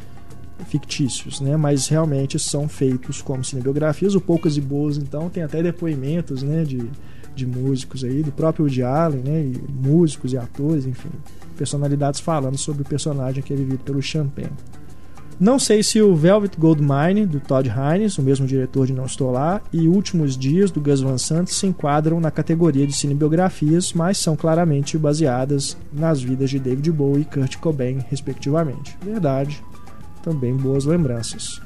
fictícios, 0.69 1.41
né? 1.41 1.57
Mas 1.57 1.87
realmente 1.87 2.41
são 2.41 2.69
feitos 2.69 3.23
como 3.23 3.45
cinebiografias. 3.45 4.17
O 4.17 4.21
Poucas 4.21 4.57
e 4.57 4.61
Boas, 4.61 4.97
então, 4.99 5.31
tem 5.31 5.45
até 5.45 5.63
depoimentos, 5.63 6.43
né? 6.43 6.65
De, 6.65 6.91
de 7.39 7.47
músicos 7.47 8.05
aí, 8.05 8.23
do 8.23 8.33
próprio 8.33 8.65
Woody 8.65 8.83
Allen, 8.83 9.23
né? 9.23 9.41
E 9.43 9.61
músicos 9.71 10.33
e 10.33 10.37
atores, 10.37 10.87
enfim, 10.87 11.11
personalidades 11.57 12.21
falando 12.21 12.59
sobre 12.59 12.83
o 12.83 12.85
personagem 12.85 13.43
que 13.43 13.53
é 13.53 13.57
vivido 13.57 13.83
pelo 13.85 14.03
Champagne. 14.03 14.51
Não 15.41 15.57
sei 15.57 15.85
se 15.85 16.03
o 16.03 16.17
Velvet 16.17 16.59
Goldmine, 16.59 17.25
do 17.25 17.39
Todd 17.39 17.71
Haynes, 17.71 18.19
o 18.19 18.23
mesmo 18.23 18.45
diretor 18.45 18.89
de 18.89 18.93
Não 18.93 19.05
Estou 19.05 19.31
Lá, 19.31 19.61
e 19.73 19.87
Últimos 19.87 20.37
Dias, 20.37 20.73
do 20.73 20.81
Gus 20.81 21.01
Van 21.01 21.17
Sant, 21.17 21.47
se 21.47 21.65
enquadram 21.65 22.19
na 22.19 22.29
categoria 22.29 22.85
de 22.85 22.93
cinebiografias, 22.93 23.93
mas 23.93 24.19
são 24.19 24.35
claramente 24.35 24.99
baseadas 24.99 25.77
nas 25.93 26.21
vidas 26.21 26.51
de 26.51 26.59
David 26.59 26.91
Bowie 26.91 27.23
e 27.23 27.25
Kurt 27.25 27.57
Cobain, 27.59 27.99
respectivamente. 28.11 28.99
Verdade, 29.01 29.63
também 30.25 30.57
boas 30.57 30.85
lembranças. 30.85 31.61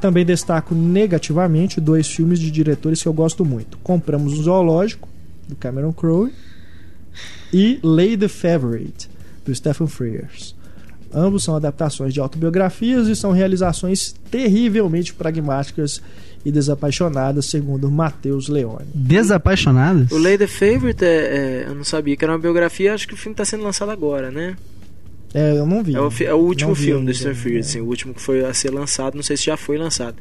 Também 0.00 0.24
destaco 0.24 0.74
negativamente 0.74 1.80
dois 1.80 2.08
filmes 2.08 2.38
de 2.38 2.50
diretores 2.50 3.02
que 3.02 3.08
eu 3.08 3.12
gosto 3.12 3.44
muito. 3.44 3.78
Compramos 3.78 4.32
um 4.32 4.42
Zoológico, 4.42 5.08
do 5.46 5.54
Cameron 5.56 5.92
Crowe, 5.92 6.32
e 7.52 7.78
Lay 7.82 8.16
the 8.16 8.28
Favorite, 8.28 9.10
do 9.44 9.54
Stephen 9.54 9.86
Frears. 9.86 10.54
Ambos 11.12 11.42
são 11.42 11.56
adaptações 11.56 12.14
de 12.14 12.20
autobiografias 12.20 13.08
e 13.08 13.16
são 13.16 13.32
realizações 13.32 14.14
terrivelmente 14.30 15.12
pragmáticas 15.12 16.00
e 16.44 16.50
desapaixonadas, 16.52 17.46
segundo 17.46 17.90
Matheus 17.90 18.48
Leone. 18.48 18.86
Desapaixonadas? 18.94 20.10
O 20.12 20.18
Lay 20.18 20.38
the 20.38 20.46
Favorite, 20.46 21.04
é, 21.04 21.08
é, 21.08 21.64
eu 21.68 21.74
não 21.74 21.84
sabia 21.84 22.16
que 22.16 22.24
era 22.24 22.32
uma 22.32 22.38
biografia, 22.38 22.94
acho 22.94 23.08
que 23.08 23.14
o 23.14 23.16
filme 23.16 23.34
tá 23.34 23.44
sendo 23.44 23.64
lançado 23.64 23.90
agora, 23.90 24.30
né? 24.30 24.56
É, 25.32 25.58
eu 25.58 25.66
não 25.66 25.82
vi. 25.82 25.94
É 25.94 26.00
o, 26.00 26.10
fi- 26.10 26.24
é 26.24 26.34
o 26.34 26.38
último 26.38 26.74
filme 26.74 27.00
ainda, 27.00 27.12
do 27.12 27.16
Stephen 27.16 27.34
Frears, 27.34 27.66
é. 27.66 27.70
assim, 27.70 27.80
o 27.80 27.86
último 27.86 28.12
que 28.14 28.20
foi 28.20 28.44
a 28.44 28.52
ser 28.52 28.70
lançado, 28.70 29.14
não 29.14 29.22
sei 29.22 29.36
se 29.36 29.44
já 29.44 29.56
foi 29.56 29.78
lançado. 29.78 30.16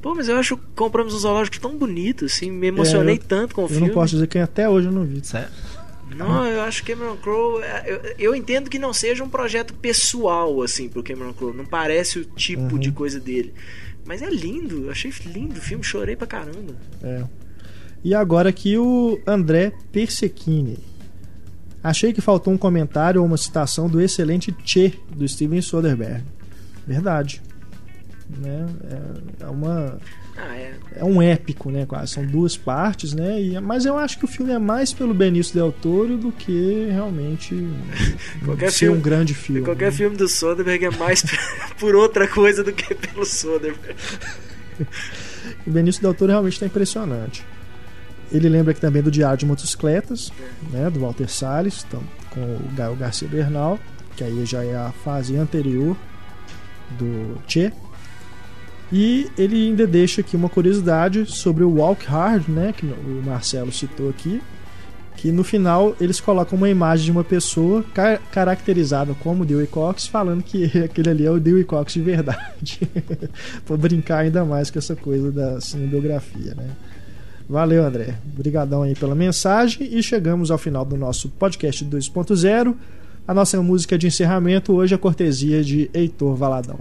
Pô, 0.00 0.14
mas 0.14 0.28
eu 0.28 0.36
acho 0.36 0.56
que 0.56 0.62
compramos 0.76 1.14
um 1.14 1.18
zoológico 1.18 1.58
tão 1.60 1.76
bonito, 1.76 2.24
assim, 2.26 2.50
me 2.50 2.68
emocionei 2.68 3.14
É, 3.14 3.18
eu- 3.18 3.22
tanto 3.22 3.54
com 3.54 3.62
o 3.62 3.64
Eu 3.64 3.68
filme. 3.68 3.86
não 3.88 3.94
posso 3.94 4.14
dizer 4.14 4.26
que 4.26 4.38
até 4.38 4.68
hoje 4.68 4.86
eu 4.88 4.92
não 4.92 5.04
vi. 5.04 5.20
Sério? 5.24 5.48
Não, 6.16 6.46
eu 6.46 6.60
acho 6.62 6.84
que 6.84 6.92
Cameron 6.92 7.16
Crowe. 7.16 7.62
é, 7.62 7.84
Eu, 7.86 8.14
eu 8.18 8.34
entendo 8.36 8.68
que 8.68 8.78
não 8.78 8.92
seja 8.92 9.24
um 9.24 9.28
projeto 9.30 9.72
pessoal, 9.74 10.60
assim, 10.62 10.88
pro 10.88 11.02
Cameron 11.02 11.32
Crowe. 11.32 11.56
Não 11.56 11.64
parece 11.64 12.18
o 12.18 12.24
tipo 12.24 12.62
Uhum. 12.74 12.78
de 12.78 12.92
coisa 12.92 13.18
dele. 13.18 13.52
Mas 14.04 14.20
é 14.20 14.28
lindo, 14.28 14.84
eu 14.86 14.90
achei 14.90 15.10
lindo 15.26 15.58
o 15.58 15.62
filme, 15.62 15.82
chorei 15.82 16.14
pra 16.14 16.26
caramba. 16.26 16.74
É. 17.02 17.22
E 18.04 18.14
agora 18.14 18.48
aqui 18.50 18.76
o 18.76 19.18
André 19.26 19.72
Persechini. 19.92 20.78
Achei 21.82 22.12
que 22.12 22.20
faltou 22.20 22.52
um 22.52 22.58
comentário 22.58 23.20
ou 23.20 23.26
uma 23.26 23.36
citação 23.36 23.88
do 23.88 24.00
excelente 24.00 24.54
Che 24.64 24.94
do 25.16 25.26
Steven 25.26 25.60
Soderbergh. 25.60 26.22
Verdade. 26.86 27.42
Né? 28.38 28.66
É, 29.40 29.44
é 29.44 29.46
uma 29.48 29.98
Ah, 30.36 30.56
é. 30.56 30.72
é 30.96 31.04
um 31.04 31.20
épico, 31.20 31.70
né? 31.70 31.84
Quase 31.84 32.12
são 32.12 32.24
duas 32.24 32.56
partes, 32.56 33.12
né? 33.12 33.40
E, 33.42 33.60
mas 33.60 33.84
eu 33.84 33.98
acho 33.98 34.18
que 34.18 34.24
o 34.24 34.28
filme 34.28 34.52
é 34.52 34.58
mais 34.58 34.92
pelo 34.92 35.12
Benício 35.12 35.54
Del 35.54 35.72
Toro 35.72 36.16
do 36.16 36.32
que 36.32 36.86
realmente 36.90 37.54
Qualquer 38.44 38.70
ser 38.70 38.78
filme- 38.86 38.98
um 38.98 39.00
grande 39.02 39.34
filme. 39.34 39.62
Qualquer 39.62 39.90
né? 39.90 39.96
filme 39.96 40.16
do 40.16 40.28
Soderbergh 40.28 40.84
é 40.86 40.90
mais 40.90 41.22
por 41.78 41.94
outra 41.94 42.26
coisa 42.28 42.62
do 42.64 42.72
que 42.72 42.94
pelo 42.94 43.24
Soderbergh. 43.26 43.96
O 45.66 45.70
Benício 45.70 46.00
Del 46.00 46.14
Toro 46.14 46.30
realmente 46.30 46.54
está 46.54 46.66
impressionante. 46.66 47.44
Ele 48.32 48.48
lembra 48.48 48.72
aqui 48.72 48.80
também 48.80 49.02
do 49.02 49.10
Diário 49.10 49.36
de 49.38 49.46
Motocicletas, 49.46 50.32
né, 50.72 50.88
do 50.90 51.00
Walter 51.00 51.28
Salles, 51.30 51.84
então, 51.86 52.02
com 52.30 52.40
o 52.40 52.60
Gael 52.74 52.96
Garcia 52.96 53.28
Bernal, 53.28 53.78
que 54.16 54.24
aí 54.24 54.44
já 54.46 54.64
é 54.64 54.74
a 54.74 54.90
fase 55.04 55.36
anterior 55.36 55.96
do 56.98 57.36
Che. 57.46 57.72
E 58.90 59.30
ele 59.38 59.68
ainda 59.68 59.86
deixa 59.86 60.20
aqui 60.20 60.36
uma 60.36 60.48
curiosidade 60.48 61.24
sobre 61.26 61.64
o 61.64 61.70
Walk 61.76 62.04
Hard, 62.06 62.48
né, 62.48 62.74
que 62.76 62.84
o 62.86 63.22
Marcelo 63.24 63.72
citou 63.72 64.10
aqui, 64.10 64.42
que 65.16 65.30
no 65.30 65.44
final 65.44 65.94
eles 66.00 66.20
colocam 66.20 66.56
uma 66.58 66.68
imagem 66.68 67.04
de 67.06 67.10
uma 67.12 67.22
pessoa 67.24 67.84
ca- 67.94 68.18
caracterizada 68.30 69.14
como 69.14 69.44
Dewey 69.44 69.66
Cox, 69.66 70.06
falando 70.06 70.42
que 70.42 70.64
aquele 70.84 71.10
ali 71.10 71.26
é 71.26 71.30
o 71.30 71.38
Dewey 71.40 71.64
Cox 71.64 71.92
de 71.94 72.00
verdade. 72.02 72.80
Pra 73.64 73.76
brincar 73.76 74.18
ainda 74.20 74.44
mais 74.44 74.70
com 74.70 74.78
essa 74.78 74.96
coisa 74.96 75.30
da 75.30 75.60
cinebiografia, 75.60 76.54
né? 76.54 76.70
Valeu, 77.52 77.84
André. 77.84 78.14
Obrigadão 78.32 78.82
aí 78.82 78.94
pela 78.94 79.14
mensagem 79.14 79.86
e 79.94 80.02
chegamos 80.02 80.50
ao 80.50 80.56
final 80.56 80.86
do 80.86 80.96
nosso 80.96 81.28
podcast 81.28 81.84
2.0. 81.84 82.74
A 83.28 83.34
nossa 83.34 83.60
música 83.60 83.98
de 83.98 84.06
encerramento 84.06 84.72
hoje 84.72 84.94
é 84.94 84.96
cortesia 84.96 85.62
de 85.62 85.90
Heitor 85.92 86.34
Valadão. 86.34 86.80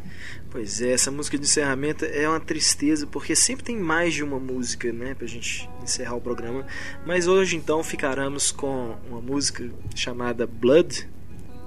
Pois 0.49 0.81
é, 0.81 0.93
essa 0.93 1.11
música 1.11 1.37
de 1.37 1.43
encerramento 1.43 2.05
é 2.05 2.25
uma 2.25 2.39
tristeza, 2.39 3.05
porque 3.05 3.35
sempre 3.35 3.65
tem 3.65 3.77
mais 3.77 4.13
de 4.13 4.23
uma 4.23 4.39
música, 4.39 4.93
né, 4.93 5.13
pra 5.13 5.27
gente 5.27 5.69
encerrar 5.83 6.15
o 6.15 6.21
programa. 6.21 6.65
Mas 7.05 7.27
hoje 7.27 7.57
então 7.57 7.83
ficaremos 7.83 8.49
com 8.49 8.95
uma 9.09 9.19
música 9.19 9.69
chamada 9.93 10.47
Blood, 10.47 11.05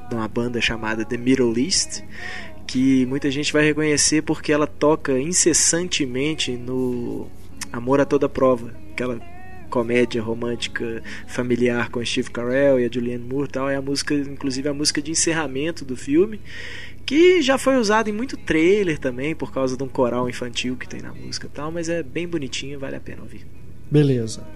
de 0.09 0.15
uma 0.15 0.29
banda 0.29 0.63
chamada 0.63 1.05
The 1.05 1.19
Middle 1.19 1.59
East, 1.59 2.01
que 2.67 3.05
muita 3.05 3.31
gente 3.31 3.53
vai 3.53 3.67
reconhecer 3.67 4.23
porque 4.23 4.51
ela 4.51 4.67
toca 4.67 5.21
incessantemente 5.21 6.53
no 6.53 7.29
Amor 7.71 8.01
a 8.01 8.07
Toda 8.07 8.31
Prova, 8.31 8.83
aquela 8.95 9.21
comédia 9.69 10.23
romântica 10.23 11.03
familiar 11.27 11.91
com 11.91 12.05
Steve 12.05 12.31
Carell 12.31 12.79
e 12.79 12.85
a 12.85 12.91
Julianne 12.91 13.25
Moore 13.25 13.49
tal. 13.49 13.69
É 13.69 13.77
a 13.77 13.83
música, 13.83 14.15
inclusive 14.15 14.69
a 14.69 14.75
música 14.75 15.03
de 15.03 15.11
encerramento 15.11 15.85
do 15.85 15.97
filme, 15.97 16.41
que 17.05 17.43
já 17.43 17.59
foi 17.59 17.77
usada 17.77 18.09
em 18.09 18.13
muito 18.13 18.37
trailer 18.37 18.99
também, 18.99 19.35
por 19.35 19.53
causa 19.53 19.77
de 19.77 19.83
um 19.83 19.89
coral 19.89 20.29
infantil 20.29 20.77
que 20.77 20.89
tem 20.89 21.03
na 21.03 21.13
música 21.13 21.49
tal, 21.53 21.71
mas 21.71 21.89
é 21.89 22.03
bem 22.03 22.27
bonitinho, 22.27 22.79
vale 22.79 22.97
a 22.97 23.01
pena 23.01 23.23
ouvir. 23.23 23.45
Beleza. 23.91 24.47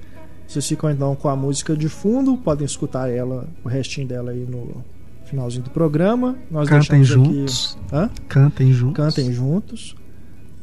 Vocês 0.47 0.67
ficam 0.67 0.91
então 0.91 1.15
com 1.15 1.29
a 1.29 1.37
música 1.37 1.77
de 1.77 1.89
fundo, 1.89 2.37
podem 2.39 2.65
escutar 2.65 3.11
ela, 3.11 3.47
o 3.63 3.69
restinho 3.69 4.07
dela 4.07 4.31
aí 4.31 4.47
no 4.49 4.83
finalzinho 5.27 5.65
do 5.65 5.71
programa. 5.71 6.39
Nós 6.51 6.69
Cantem 6.69 7.05
juntos. 7.05 7.77
aqui. 7.83 7.95
Hã? 7.95 8.11
Cantem 8.29 8.73
juntos. 8.73 8.97
Cantem 8.97 9.33
juntos. 9.33 9.97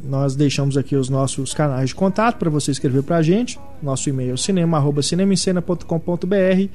Nós 0.07 0.35
deixamos 0.35 0.77
aqui 0.77 0.95
os 0.95 1.09
nossos 1.09 1.51
canais 1.53 1.89
de 1.89 1.95
contato 1.95 2.37
para 2.37 2.49
você 2.49 2.71
escrever 2.71 3.03
para 3.03 3.17
a 3.17 3.21
gente. 3.21 3.59
Nosso 3.81 4.09
e-mail 4.09 4.35
é 4.35 4.37
cinema@cinemascena.com.br. 4.37 6.69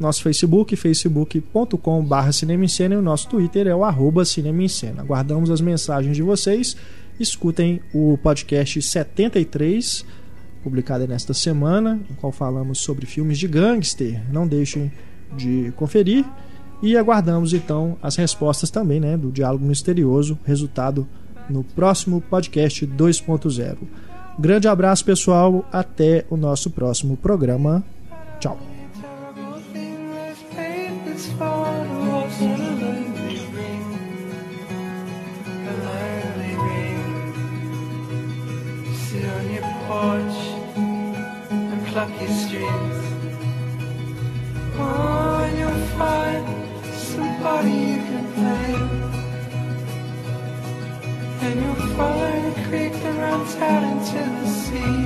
Nosso 0.00 0.22
Facebook, 0.22 0.74
facebook.com.br 0.74 2.32
cinemascena 2.32 2.94
e 2.94 2.98
o 2.98 3.02
nosso 3.02 3.28
Twitter 3.28 3.68
é 3.68 3.74
o 3.74 3.84
arroba 3.84 4.24
Cinema 4.24 4.62
em 4.62 4.68
Cena. 4.68 5.02
Aguardamos 5.02 5.50
as 5.50 5.60
mensagens 5.60 6.16
de 6.16 6.22
vocês. 6.22 6.74
Escutem 7.20 7.80
o 7.94 8.18
podcast 8.18 8.82
73, 8.82 10.04
publicado 10.64 11.06
nesta 11.06 11.32
semana, 11.32 12.00
no 12.08 12.16
qual 12.16 12.32
falamos 12.32 12.80
sobre 12.80 13.06
filmes 13.06 13.38
de 13.38 13.46
gangster. 13.46 14.20
Não 14.32 14.48
deixem 14.48 14.90
de 15.36 15.72
conferir. 15.76 16.24
E 16.82 16.96
aguardamos 16.96 17.54
então 17.54 17.96
as 18.02 18.16
respostas 18.16 18.70
também 18.70 18.98
né, 18.98 19.16
do 19.16 19.30
Diálogo 19.30 19.64
Misterioso, 19.64 20.36
resultado 20.44 21.06
no 21.52 21.62
próximo 21.62 22.20
podcast 22.20 22.86
2.0. 22.86 23.78
Grande 24.38 24.66
abraço, 24.66 25.04
pessoal. 25.04 25.64
Até 25.70 26.24
o 26.30 26.36
nosso 26.36 26.70
próximo 26.70 27.16
programa. 27.16 27.84
Tchau. 28.40 28.58
thing 42.08 42.18
this 42.18 42.52
Find 52.02 52.46
a 52.46 52.68
creek 52.68 52.92
that 52.92 53.16
runs 53.16 53.54
out 53.56 53.82
into 53.84 54.20
the 54.38 54.48
sea. 54.60 55.02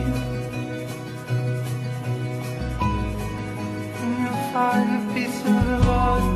And 4.00 4.12
you'll 4.20 4.44
find 4.54 4.88
a 4.96 5.14
piece 5.14 5.40
of 5.44 6.35